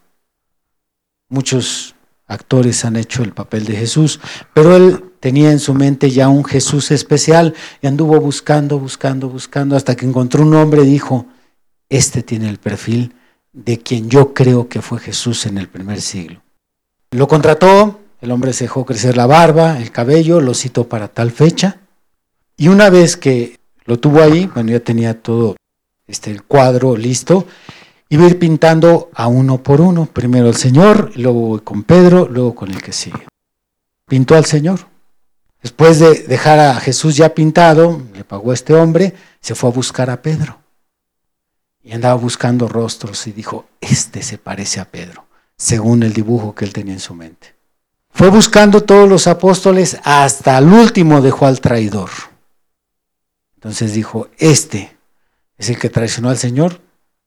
Muchos 1.28 1.96
actores 2.28 2.84
han 2.84 2.94
hecho 2.94 3.24
el 3.24 3.32
papel 3.32 3.64
de 3.64 3.74
Jesús, 3.74 4.20
pero 4.54 4.76
él 4.76 5.06
tenía 5.18 5.50
en 5.50 5.58
su 5.58 5.74
mente 5.74 6.08
ya 6.08 6.28
un 6.28 6.44
Jesús 6.44 6.92
especial 6.92 7.54
y 7.80 7.88
anduvo 7.88 8.20
buscando, 8.20 8.78
buscando, 8.78 9.28
buscando, 9.28 9.74
hasta 9.74 9.96
que 9.96 10.06
encontró 10.06 10.44
un 10.44 10.54
hombre 10.54 10.84
y 10.84 10.86
dijo, 10.86 11.26
este 11.92 12.22
tiene 12.22 12.48
el 12.48 12.58
perfil 12.58 13.14
de 13.52 13.78
quien 13.78 14.08
yo 14.08 14.32
creo 14.32 14.66
que 14.66 14.80
fue 14.80 14.98
Jesús 14.98 15.44
en 15.44 15.58
el 15.58 15.68
primer 15.68 16.00
siglo. 16.00 16.40
Lo 17.10 17.28
contrató, 17.28 18.00
el 18.22 18.30
hombre 18.30 18.54
se 18.54 18.64
dejó 18.64 18.86
crecer 18.86 19.14
la 19.14 19.26
barba, 19.26 19.78
el 19.78 19.92
cabello, 19.92 20.40
lo 20.40 20.54
citó 20.54 20.88
para 20.88 21.08
tal 21.08 21.30
fecha, 21.30 21.80
y 22.56 22.68
una 22.68 22.88
vez 22.88 23.18
que 23.18 23.60
lo 23.84 23.98
tuvo 23.98 24.22
ahí, 24.22 24.46
bueno, 24.54 24.70
ya 24.70 24.80
tenía 24.80 25.20
todo 25.20 25.56
este, 26.06 26.30
el 26.30 26.44
cuadro 26.44 26.96
listo, 26.96 27.46
iba 28.08 28.24
a 28.24 28.28
ir 28.28 28.38
pintando 28.38 29.10
a 29.14 29.26
uno 29.26 29.62
por 29.62 29.82
uno, 29.82 30.06
primero 30.06 30.48
el 30.48 30.56
Señor, 30.56 31.12
luego 31.16 31.62
con 31.62 31.82
Pedro, 31.82 32.26
luego 32.26 32.54
con 32.54 32.70
el 32.70 32.80
que 32.80 32.92
sigue. 32.92 33.26
Pintó 34.06 34.34
al 34.34 34.46
Señor. 34.46 34.80
Después 35.62 35.98
de 35.98 36.22
dejar 36.22 36.58
a 36.58 36.74
Jesús 36.76 37.16
ya 37.16 37.34
pintado, 37.34 38.00
le 38.14 38.24
pagó 38.24 38.50
a 38.50 38.54
este 38.54 38.72
hombre, 38.72 39.14
se 39.40 39.54
fue 39.54 39.68
a 39.68 39.72
buscar 39.72 40.08
a 40.08 40.22
Pedro. 40.22 40.61
Y 41.82 41.92
andaba 41.92 42.14
buscando 42.14 42.68
rostros 42.68 43.26
y 43.26 43.32
dijo, 43.32 43.66
este 43.80 44.22
se 44.22 44.38
parece 44.38 44.80
a 44.80 44.90
Pedro, 44.90 45.26
según 45.56 46.02
el 46.02 46.12
dibujo 46.12 46.54
que 46.54 46.64
él 46.64 46.72
tenía 46.72 46.94
en 46.94 47.00
su 47.00 47.14
mente. 47.14 47.54
Fue 48.10 48.28
buscando 48.28 48.82
todos 48.82 49.08
los 49.08 49.26
apóstoles, 49.26 49.98
hasta 50.04 50.58
el 50.58 50.72
último 50.72 51.20
dejó 51.20 51.46
al 51.46 51.60
traidor. 51.60 52.10
Entonces 53.54 53.94
dijo, 53.94 54.28
este 54.38 54.96
es 55.56 55.70
el 55.70 55.78
que 55.78 55.88
traicionó 55.88 56.28
al 56.28 56.36
Señor, 56.36 56.80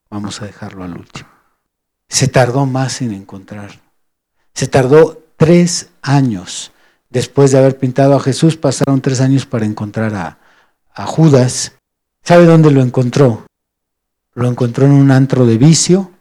vamos 0.10 0.42
a 0.42 0.46
dejarlo 0.46 0.84
al 0.84 0.98
último. 0.98 1.30
Se 2.08 2.28
tardó 2.28 2.66
más 2.66 3.02
en 3.02 3.14
encontrar. 3.14 3.82
Se 4.54 4.68
tardó 4.68 5.22
tres 5.38 5.90
años. 6.02 6.72
Después 7.10 7.52
de 7.52 7.58
haber 7.58 7.78
pintado 7.78 8.16
a 8.16 8.20
Jesús, 8.20 8.58
pasaron 8.58 9.02
tres 9.02 9.22
años 9.22 9.46
para 9.46 9.66
encontrar 9.66 10.14
a, 10.16 10.38
a 10.94 11.06
Judas. 11.06 11.74
¿Sabe 12.24 12.46
dónde 12.46 12.72
lo 12.72 12.82
encontró? 12.82 13.46
Lo 14.36 14.48
encontró 14.48 14.86
en 14.86 14.92
un 14.92 15.12
antro 15.12 15.46
de 15.46 15.58
vicio, 15.58 16.12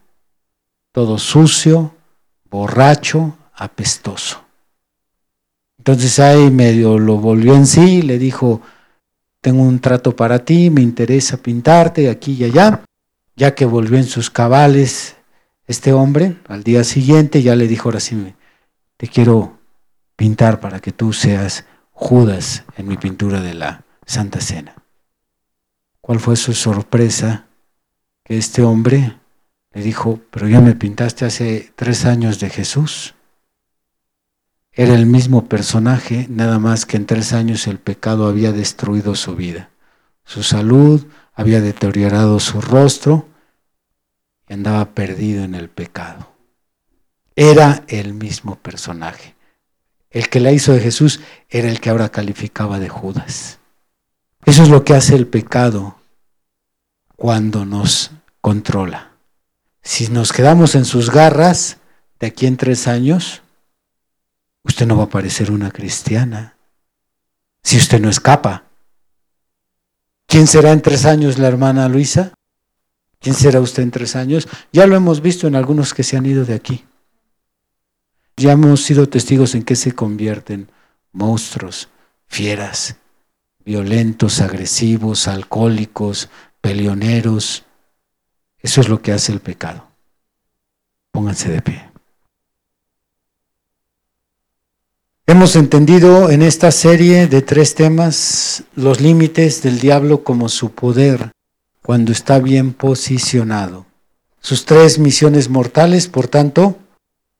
todo 0.92 1.18
sucio, 1.18 1.94
borracho, 2.48 3.36
apestoso. 3.52 4.42
Entonces 5.78 6.18
ahí 6.18 6.50
medio 6.50 6.98
lo 6.98 7.18
volvió 7.18 7.54
en 7.54 7.66
sí, 7.66 8.00
le 8.02 8.18
dijo, 8.18 8.62
tengo 9.40 9.62
un 9.62 9.80
trato 9.80 10.16
para 10.16 10.44
ti, 10.44 10.70
me 10.70 10.80
interesa 10.80 11.36
pintarte 11.36 12.08
aquí 12.08 12.32
y 12.32 12.44
allá. 12.44 12.82
Ya 13.36 13.54
que 13.54 13.66
volvió 13.66 13.98
en 13.98 14.04
sus 14.04 14.30
cabales 14.30 15.16
este 15.66 15.92
hombre, 15.92 16.38
al 16.48 16.62
día 16.62 16.84
siguiente 16.84 17.42
ya 17.42 17.56
le 17.56 17.66
dijo, 17.66 17.88
ahora 17.88 18.00
sí, 18.00 18.34
te 18.96 19.08
quiero 19.08 19.58
pintar 20.16 20.60
para 20.60 20.80
que 20.80 20.92
tú 20.92 21.12
seas 21.12 21.66
Judas 21.90 22.64
en 22.76 22.88
mi 22.88 22.96
pintura 22.96 23.40
de 23.40 23.54
la 23.54 23.84
Santa 24.06 24.40
Cena. 24.40 24.76
¿Cuál 26.00 26.20
fue 26.20 26.36
su 26.36 26.54
sorpresa? 26.54 27.46
Que 28.24 28.38
este 28.38 28.62
hombre 28.62 29.18
le 29.72 29.82
dijo, 29.82 30.20
pero 30.30 30.48
ya 30.48 30.60
me 30.60 30.74
pintaste 30.74 31.24
hace 31.24 31.72
tres 31.76 32.04
años 32.04 32.40
de 32.40 32.48
Jesús. 32.48 33.14
Era 34.72 34.94
el 34.94 35.06
mismo 35.06 35.46
personaje, 35.48 36.26
nada 36.30 36.58
más 36.58 36.86
que 36.86 36.96
en 36.96 37.06
tres 37.06 37.32
años 37.32 37.66
el 37.66 37.78
pecado 37.78 38.26
había 38.26 38.50
destruido 38.52 39.14
su 39.14 39.36
vida. 39.36 39.70
Su 40.24 40.42
salud 40.42 41.06
había 41.34 41.60
deteriorado 41.60 42.40
su 42.40 42.60
rostro 42.60 43.28
y 44.48 44.54
andaba 44.54 44.94
perdido 44.94 45.44
en 45.44 45.54
el 45.54 45.68
pecado. 45.68 46.32
Era 47.36 47.84
el 47.88 48.14
mismo 48.14 48.56
personaje. 48.56 49.34
El 50.10 50.28
que 50.28 50.40
la 50.40 50.52
hizo 50.52 50.72
de 50.72 50.80
Jesús 50.80 51.20
era 51.50 51.68
el 51.68 51.80
que 51.80 51.90
ahora 51.90 52.08
calificaba 52.08 52.78
de 52.78 52.88
Judas. 52.88 53.58
Eso 54.44 54.62
es 54.62 54.68
lo 54.68 54.84
que 54.84 54.94
hace 54.94 55.14
el 55.14 55.26
pecado 55.26 55.96
cuando 57.16 57.64
nos 57.64 58.10
controla. 58.40 59.12
Si 59.82 60.08
nos 60.08 60.32
quedamos 60.32 60.74
en 60.74 60.84
sus 60.84 61.10
garras, 61.10 61.78
de 62.20 62.28
aquí 62.28 62.46
en 62.46 62.56
tres 62.56 62.88
años, 62.88 63.42
usted 64.62 64.86
no 64.86 64.96
va 64.96 65.04
a 65.04 65.10
parecer 65.10 65.50
una 65.50 65.70
cristiana. 65.70 66.56
Si 67.62 67.76
usted 67.76 68.00
no 68.00 68.08
escapa. 68.08 68.64
¿Quién 70.26 70.46
será 70.46 70.72
en 70.72 70.82
tres 70.82 71.04
años 71.04 71.38
la 71.38 71.48
hermana 71.48 71.88
Luisa? 71.88 72.32
¿Quién 73.20 73.34
será 73.34 73.60
usted 73.60 73.82
en 73.82 73.90
tres 73.90 74.16
años? 74.16 74.48
Ya 74.72 74.86
lo 74.86 74.96
hemos 74.96 75.20
visto 75.20 75.46
en 75.46 75.56
algunos 75.56 75.94
que 75.94 76.02
se 76.02 76.16
han 76.16 76.26
ido 76.26 76.44
de 76.44 76.54
aquí. 76.54 76.84
Ya 78.36 78.52
hemos 78.52 78.82
sido 78.82 79.08
testigos 79.08 79.54
en 79.54 79.62
que 79.62 79.76
se 79.76 79.92
convierten 79.92 80.70
monstruos, 81.12 81.88
fieras, 82.26 82.96
violentos, 83.64 84.40
agresivos, 84.40 85.28
alcohólicos, 85.28 86.28
peleoneros. 86.64 87.66
Eso 88.58 88.80
es 88.80 88.88
lo 88.88 89.02
que 89.02 89.12
hace 89.12 89.32
el 89.32 89.40
pecado. 89.40 89.86
Pónganse 91.10 91.50
de 91.50 91.60
pie. 91.60 91.90
Hemos 95.26 95.56
entendido 95.56 96.30
en 96.30 96.40
esta 96.40 96.70
serie 96.70 97.26
de 97.26 97.42
tres 97.42 97.74
temas 97.74 98.64
los 98.76 99.02
límites 99.02 99.62
del 99.62 99.78
diablo 99.78 100.24
como 100.24 100.48
su 100.48 100.70
poder 100.70 101.32
cuando 101.82 102.12
está 102.12 102.38
bien 102.38 102.72
posicionado. 102.72 103.84
Sus 104.40 104.64
tres 104.64 104.98
misiones 104.98 105.50
mortales, 105.50 106.08
por 106.08 106.28
tanto, 106.28 106.78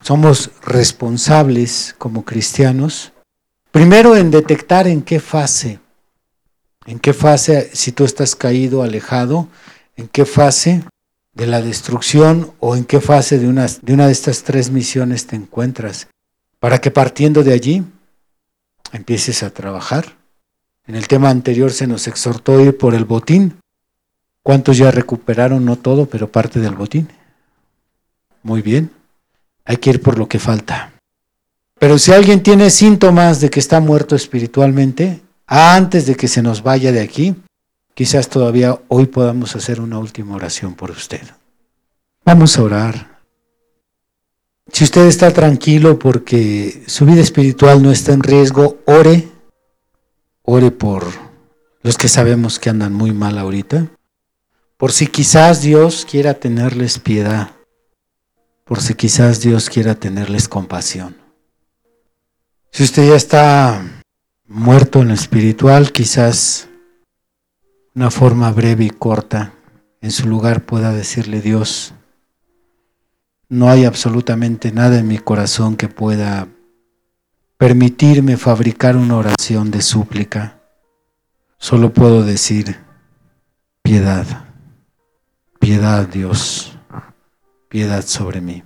somos 0.02 0.50
responsables 0.62 1.94
como 1.96 2.26
cristianos, 2.26 3.12
primero 3.70 4.16
en 4.16 4.30
detectar 4.30 4.86
en 4.86 5.00
qué 5.00 5.18
fase, 5.18 5.80
en 6.86 6.98
qué 6.98 7.12
fase, 7.12 7.70
si 7.72 7.92
tú 7.92 8.04
estás 8.04 8.36
caído, 8.36 8.82
alejado, 8.82 9.48
en 9.96 10.08
qué 10.08 10.24
fase 10.24 10.84
de 11.34 11.46
la 11.46 11.60
destrucción 11.62 12.52
o 12.60 12.76
en 12.76 12.84
qué 12.84 13.00
fase 13.00 13.38
de 13.38 13.48
una 13.48 13.66
de, 13.66 14.12
estas 14.12 14.42
tres 14.42 14.70
misiones 14.70 15.26
te 15.26 15.36
encuentras 15.36 16.08
para 16.60 16.80
que 16.80 16.90
partiendo 16.90 17.42
de 17.42 17.52
allí 17.52 17.84
empieces 18.92 19.42
a 19.42 19.50
trabajar. 19.50 20.16
En 20.86 20.94
el 20.94 21.08
tema 21.08 21.30
anterior 21.30 21.72
se 21.72 21.86
nos 21.86 22.06
exhortó 22.06 22.60
ir 22.60 22.76
por 22.76 22.94
el 22.94 23.04
botín. 23.04 23.58
¿Cuántos 24.42 24.76
ya 24.76 24.90
recuperaron? 24.90 25.64
No 25.64 25.76
todo, 25.76 26.06
pero 26.06 26.30
parte 26.30 26.60
del 26.60 26.74
botín. 26.74 27.08
Muy 28.42 28.60
bien. 28.60 28.90
Hay 29.64 29.78
que 29.78 29.90
ir 29.90 30.02
por 30.02 30.18
lo 30.18 30.28
que 30.28 30.38
falta. 30.38 30.92
Pero 31.78 31.98
si 31.98 32.12
alguien 32.12 32.42
tiene 32.42 32.70
síntomas 32.70 33.40
de 33.40 33.50
que 33.50 33.60
está 33.60 33.80
muerto 33.80 34.14
espiritualmente, 34.14 35.23
antes 35.46 36.06
de 36.06 36.16
que 36.16 36.28
se 36.28 36.42
nos 36.42 36.62
vaya 36.62 36.92
de 36.92 37.00
aquí, 37.00 37.34
quizás 37.94 38.28
todavía 38.28 38.80
hoy 38.88 39.06
podamos 39.06 39.56
hacer 39.56 39.80
una 39.80 39.98
última 39.98 40.34
oración 40.34 40.74
por 40.74 40.90
usted. 40.90 41.22
Vamos 42.24 42.56
a 42.58 42.62
orar. 42.62 43.20
Si 44.72 44.84
usted 44.84 45.06
está 45.06 45.30
tranquilo 45.32 45.98
porque 45.98 46.82
su 46.86 47.04
vida 47.04 47.20
espiritual 47.20 47.82
no 47.82 47.90
está 47.90 48.12
en 48.12 48.22
riesgo, 48.22 48.78
ore. 48.86 49.28
Ore 50.42 50.70
por 50.70 51.04
los 51.82 51.98
que 51.98 52.08
sabemos 52.08 52.58
que 52.58 52.70
andan 52.70 52.94
muy 52.94 53.12
mal 53.12 53.38
ahorita. 53.38 53.88
Por 54.78 54.92
si 54.92 55.06
quizás 55.06 55.60
Dios 55.60 56.06
quiera 56.10 56.34
tenerles 56.34 56.98
piedad. 56.98 57.52
Por 58.64 58.80
si 58.80 58.94
quizás 58.94 59.40
Dios 59.40 59.68
quiera 59.68 59.94
tenerles 59.94 60.48
compasión. 60.48 61.16
Si 62.70 62.82
usted 62.82 63.08
ya 63.08 63.16
está 63.16 64.03
muerto 64.54 65.02
en 65.02 65.08
lo 65.08 65.14
espiritual, 65.14 65.90
quizás 65.90 66.68
una 67.92 68.10
forma 68.10 68.52
breve 68.52 68.84
y 68.84 68.90
corta 68.90 69.52
en 70.00 70.12
su 70.12 70.28
lugar 70.28 70.64
pueda 70.64 70.92
decirle 70.92 71.40
Dios, 71.40 71.92
no 73.48 73.68
hay 73.68 73.84
absolutamente 73.84 74.70
nada 74.70 74.98
en 75.00 75.08
mi 75.08 75.18
corazón 75.18 75.76
que 75.76 75.88
pueda 75.88 76.46
permitirme 77.58 78.36
fabricar 78.36 78.96
una 78.96 79.16
oración 79.16 79.72
de 79.72 79.82
súplica. 79.82 80.60
Solo 81.58 81.92
puedo 81.92 82.22
decir, 82.22 82.76
piedad, 83.82 84.26
piedad 85.58 86.06
Dios, 86.06 86.78
piedad 87.68 88.04
sobre 88.04 88.40
mí. 88.40 88.62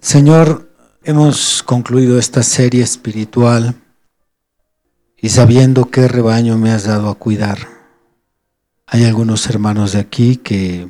Señor, 0.00 0.70
hemos 1.02 1.62
concluido 1.62 2.18
esta 2.18 2.42
serie 2.42 2.82
espiritual 2.82 3.74
y 5.24 5.30
sabiendo 5.30 5.86
qué 5.86 6.06
rebaño 6.06 6.58
me 6.58 6.70
has 6.70 6.84
dado 6.84 7.08
a 7.08 7.14
cuidar. 7.14 7.56
Hay 8.86 9.06
algunos 9.06 9.48
hermanos 9.48 9.92
de 9.92 10.00
aquí 10.00 10.36
que 10.36 10.86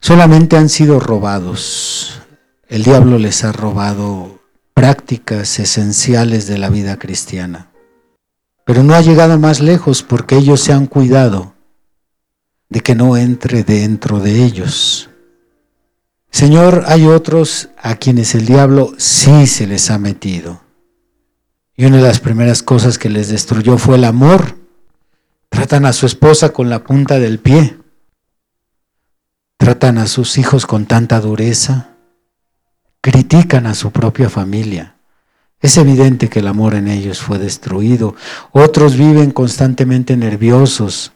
solamente 0.00 0.56
han 0.56 0.68
sido 0.68 1.00
robados. 1.00 2.20
El 2.68 2.84
diablo 2.84 3.18
les 3.18 3.42
ha 3.42 3.50
robado 3.50 4.38
prácticas 4.74 5.58
esenciales 5.58 6.46
de 6.46 6.56
la 6.56 6.70
vida 6.70 7.00
cristiana. 7.00 7.72
Pero 8.64 8.84
no 8.84 8.94
ha 8.94 9.00
llegado 9.00 9.36
más 9.40 9.58
lejos 9.58 10.04
porque 10.04 10.36
ellos 10.36 10.60
se 10.60 10.72
han 10.72 10.86
cuidado 10.86 11.54
de 12.68 12.78
que 12.78 12.94
no 12.94 13.16
entre 13.16 13.64
dentro 13.64 14.20
de 14.20 14.44
ellos. 14.44 15.10
Señor, 16.30 16.84
hay 16.86 17.08
otros 17.08 17.70
a 17.76 17.96
quienes 17.96 18.36
el 18.36 18.46
diablo 18.46 18.92
sí 18.98 19.48
se 19.48 19.66
les 19.66 19.90
ha 19.90 19.98
metido. 19.98 20.60
Y 21.82 21.86
una 21.86 21.96
de 21.96 22.04
las 22.04 22.20
primeras 22.20 22.62
cosas 22.62 22.96
que 22.96 23.08
les 23.08 23.28
destruyó 23.28 23.76
fue 23.76 23.96
el 23.96 24.04
amor. 24.04 24.56
Tratan 25.48 25.84
a 25.84 25.92
su 25.92 26.06
esposa 26.06 26.52
con 26.52 26.70
la 26.70 26.84
punta 26.84 27.18
del 27.18 27.40
pie 27.40 27.76
tratan 29.56 29.98
a 29.98 30.06
sus 30.06 30.38
hijos 30.38 30.64
con 30.64 30.86
tanta 30.86 31.20
dureza, 31.20 31.90
critican 33.00 33.66
a 33.66 33.74
su 33.74 33.90
propia 33.90 34.28
familia. 34.28 34.96
Es 35.60 35.76
evidente 35.76 36.28
que 36.28 36.38
el 36.38 36.48
amor 36.48 36.74
en 36.74 36.86
ellos 36.86 37.20
fue 37.20 37.38
destruido. 37.38 38.14
Otros 38.52 38.96
viven 38.96 39.32
constantemente 39.32 40.16
nerviosos. 40.16 41.12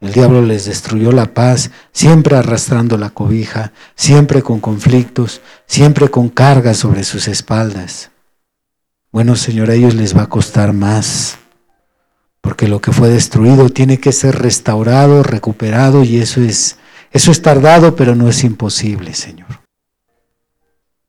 El 0.00 0.12
diablo 0.12 0.42
les 0.42 0.66
destruyó 0.66 1.12
la 1.12 1.34
paz, 1.34 1.70
siempre 1.92 2.36
arrastrando 2.36 2.96
la 2.96 3.10
cobija, 3.10 3.72
siempre 3.94 4.42
con 4.42 4.60
conflictos, 4.60 5.42
siempre 5.66 6.10
con 6.10 6.30
cargas 6.30 6.76
sobre 6.76 7.04
sus 7.04 7.28
espaldas. 7.28 8.10
Bueno, 9.14 9.36
Señor, 9.36 9.70
a 9.70 9.74
ellos 9.74 9.94
les 9.94 10.16
va 10.16 10.22
a 10.22 10.28
costar 10.28 10.72
más, 10.72 11.38
porque 12.40 12.66
lo 12.66 12.80
que 12.80 12.90
fue 12.90 13.10
destruido 13.10 13.70
tiene 13.70 14.00
que 14.00 14.10
ser 14.10 14.34
restaurado, 14.40 15.22
recuperado, 15.22 16.02
y 16.02 16.18
eso 16.18 16.40
es 16.40 16.78
eso 17.12 17.30
es 17.30 17.40
tardado, 17.40 17.94
pero 17.94 18.16
no 18.16 18.28
es 18.28 18.42
imposible, 18.42 19.14
Señor. 19.14 19.60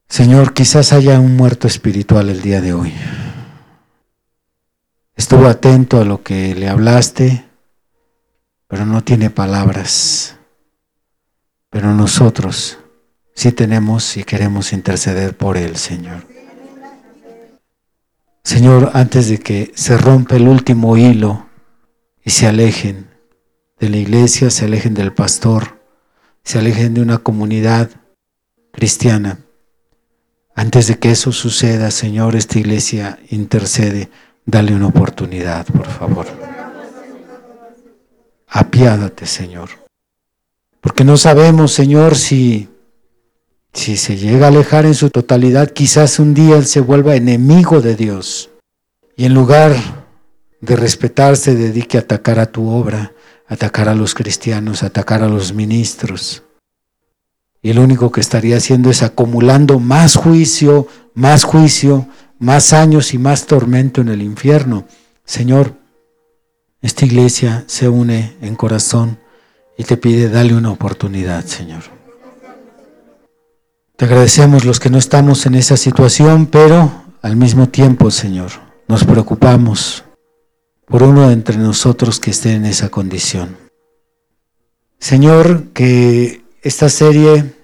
Señor, 0.08 0.54
quizás 0.54 0.92
haya 0.92 1.18
un 1.18 1.34
muerto 1.36 1.66
espiritual 1.66 2.28
el 2.28 2.42
día 2.42 2.60
de 2.60 2.74
hoy. 2.74 2.94
Estuvo 5.16 5.48
atento 5.48 6.00
a 6.00 6.04
lo 6.04 6.22
que 6.22 6.54
le 6.54 6.68
hablaste, 6.68 7.44
pero 8.68 8.86
no 8.86 9.02
tiene 9.02 9.30
palabras. 9.30 10.36
Pero 11.70 11.92
nosotros 11.92 12.78
sí 13.34 13.50
tenemos 13.50 14.16
y 14.16 14.22
queremos 14.22 14.72
interceder 14.72 15.36
por 15.36 15.56
él, 15.56 15.76
Señor. 15.76 16.35
Señor, 18.46 18.92
antes 18.94 19.28
de 19.28 19.38
que 19.38 19.72
se 19.74 19.96
rompa 19.96 20.36
el 20.36 20.46
último 20.46 20.96
hilo 20.96 21.48
y 22.24 22.30
se 22.30 22.46
alejen 22.46 23.08
de 23.80 23.88
la 23.88 23.96
iglesia, 23.96 24.50
se 24.50 24.66
alejen 24.66 24.94
del 24.94 25.12
pastor, 25.12 25.80
se 26.44 26.60
alejen 26.60 26.94
de 26.94 27.00
una 27.00 27.18
comunidad 27.18 27.90
cristiana. 28.70 29.40
Antes 30.54 30.86
de 30.86 30.96
que 31.00 31.10
eso 31.10 31.32
suceda, 31.32 31.90
Señor, 31.90 32.36
esta 32.36 32.60
iglesia 32.60 33.18
intercede. 33.30 34.10
Dale 34.44 34.76
una 34.76 34.86
oportunidad, 34.86 35.66
por 35.66 35.88
favor. 35.88 36.26
Apiádate, 38.46 39.26
Señor. 39.26 39.70
Porque 40.80 41.02
no 41.02 41.16
sabemos, 41.16 41.72
Señor, 41.72 42.14
si, 42.14 42.68
si 43.76 43.96
se 43.96 44.16
llega 44.16 44.46
a 44.46 44.48
alejar 44.48 44.86
en 44.86 44.94
su 44.94 45.10
totalidad, 45.10 45.70
quizás 45.70 46.18
un 46.18 46.34
día 46.34 46.56
Él 46.56 46.66
se 46.66 46.80
vuelva 46.80 47.14
enemigo 47.14 47.80
de 47.80 47.94
Dios. 47.94 48.50
Y 49.16 49.24
en 49.24 49.34
lugar 49.34 49.76
de 50.60 50.76
respetarse, 50.76 51.54
dedique 51.54 51.96
a 51.96 52.00
atacar 52.00 52.38
a 52.38 52.46
tu 52.46 52.68
obra 52.68 53.12
atacar 53.48 53.88
a 53.88 53.94
los 53.94 54.14
cristianos, 54.14 54.82
atacar 54.82 55.22
a 55.22 55.28
los 55.28 55.52
ministros. 55.52 56.42
Y 57.62 57.72
lo 57.72 57.82
único 57.82 58.12
que 58.12 58.20
estaría 58.20 58.56
haciendo 58.56 58.90
es 58.90 59.02
acumulando 59.02 59.80
más 59.80 60.16
juicio, 60.16 60.88
más 61.14 61.44
juicio, 61.44 62.06
más 62.38 62.72
años 62.72 63.14
y 63.14 63.18
más 63.18 63.46
tormento 63.46 64.00
en 64.00 64.08
el 64.08 64.22
infierno. 64.22 64.84
Señor, 65.24 65.74
esta 66.80 67.04
iglesia 67.04 67.64
se 67.66 67.88
une 67.88 68.36
en 68.40 68.54
corazón 68.54 69.18
y 69.78 69.84
te 69.84 69.96
pide, 69.96 70.28
dale 70.28 70.54
una 70.54 70.70
oportunidad, 70.70 71.44
Señor. 71.44 71.95
Te 73.96 74.04
agradecemos 74.04 74.66
los 74.66 74.78
que 74.78 74.90
no 74.90 74.98
estamos 74.98 75.46
en 75.46 75.54
esa 75.54 75.78
situación, 75.78 76.44
pero 76.46 76.92
al 77.22 77.36
mismo 77.36 77.70
tiempo, 77.70 78.10
Señor, 78.10 78.50
nos 78.88 79.04
preocupamos 79.04 80.04
por 80.84 81.02
uno 81.02 81.28
de 81.28 81.32
entre 81.32 81.56
nosotros 81.56 82.20
que 82.20 82.30
esté 82.30 82.52
en 82.52 82.66
esa 82.66 82.90
condición. 82.90 83.56
Señor, 84.98 85.68
que 85.72 86.44
esta 86.60 86.90
serie 86.90 87.54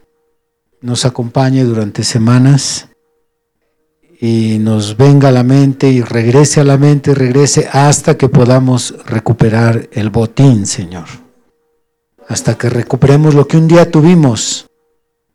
nos 0.81 1.05
acompañe 1.05 1.65
durante 1.65 2.03
semanas 2.03 2.89
y 4.19 4.57
nos 4.59 4.97
venga 4.97 5.29
a 5.29 5.33
la 5.33 5.45
mente 5.45 5.91
y 5.91 6.01
regrese 6.01 6.61
a 6.61 6.65
la 6.65 6.79
mente 6.79 7.11
y 7.11 7.15
regrese 7.15 7.69
hasta 7.71 8.17
que 8.17 8.31
podamos 8.31 8.95
recuperar 9.05 9.91
el 9.93 10.09
botín, 10.09 10.65
Señor. 10.65 11.09
Hasta 12.27 12.57
que 12.57 12.71
recuperemos 12.71 13.35
lo 13.35 13.47
que 13.47 13.59
un 13.59 13.69
día 13.69 13.91
tuvimos. 13.91 14.67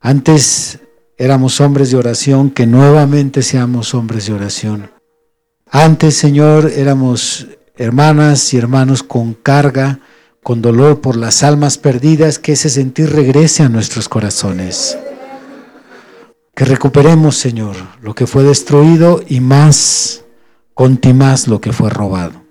Antes 0.00 0.80
éramos 1.18 1.60
hombres 1.60 1.90
de 1.90 1.96
oración, 1.96 2.50
que 2.50 2.66
nuevamente 2.66 3.42
seamos 3.42 3.92
hombres 3.92 4.26
de 4.26 4.32
oración. 4.32 4.90
Antes, 5.70 6.16
Señor, 6.16 6.70
éramos 6.74 7.48
hermanas 7.76 8.54
y 8.54 8.56
hermanos 8.56 9.02
con 9.02 9.34
carga, 9.34 10.00
con 10.42 10.62
dolor 10.62 11.00
por 11.00 11.16
las 11.16 11.42
almas 11.42 11.76
perdidas, 11.76 12.38
que 12.38 12.52
ese 12.52 12.70
sentir 12.70 13.10
regrese 13.10 13.64
a 13.64 13.68
nuestros 13.68 14.08
corazones. 14.08 14.96
Que 16.54 16.64
recuperemos, 16.64 17.36
Señor, 17.36 17.76
lo 18.00 18.14
que 18.14 18.26
fue 18.26 18.44
destruido 18.44 19.22
y 19.28 19.40
más, 19.40 20.24
más 21.14 21.48
lo 21.48 21.60
que 21.60 21.72
fue 21.72 21.90
robado. 21.90 22.44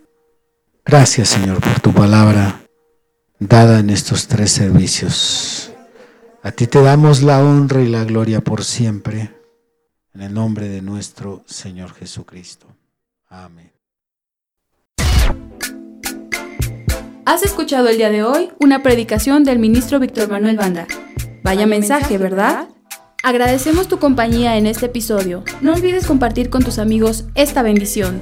Gracias, 0.86 1.30
Señor, 1.30 1.60
por 1.60 1.80
tu 1.80 1.94
palabra 1.94 2.62
dada 3.40 3.80
en 3.80 3.90
estos 3.90 4.28
tres 4.28 4.52
servicios. 4.52 5.72
A 6.48 6.54
ti 6.54 6.66
te 6.66 6.82
damos 6.82 7.24
la 7.24 7.44
honra 7.44 7.82
y 7.82 7.88
la 7.88 8.06
gloria 8.06 8.40
por 8.40 8.64
siempre, 8.64 9.34
en 10.14 10.22
el 10.22 10.34
nombre 10.34 10.70
de 10.70 10.82
nuestro 10.82 11.44
Señor 11.46 11.94
Jesucristo. 11.94 12.68
Amén. 13.28 13.74
Has 17.26 17.44
escuchado 17.44 17.90
el 17.90 17.98
día 17.98 18.10
de 18.10 18.24
hoy 18.24 18.52
una 18.62 18.82
predicación 18.82 19.44
del 19.44 19.60
ministro 19.60 20.00
Víctor 20.00 20.30
Manuel 20.30 20.56
Banda. 20.56 20.88
Vaya 21.44 21.68
mensaje, 21.68 22.18
¿verdad? 22.18 22.70
Agradecemos 23.24 23.90
tu 23.90 24.00
compañía 24.00 24.56
en 24.56 24.68
este 24.68 24.86
episodio. 24.86 25.44
No 25.60 25.74
olvides 25.74 26.08
compartir 26.08 26.50
con 26.50 26.64
tus 26.64 26.80
amigos 26.80 27.26
esta 27.36 27.62
bendición. 27.62 28.22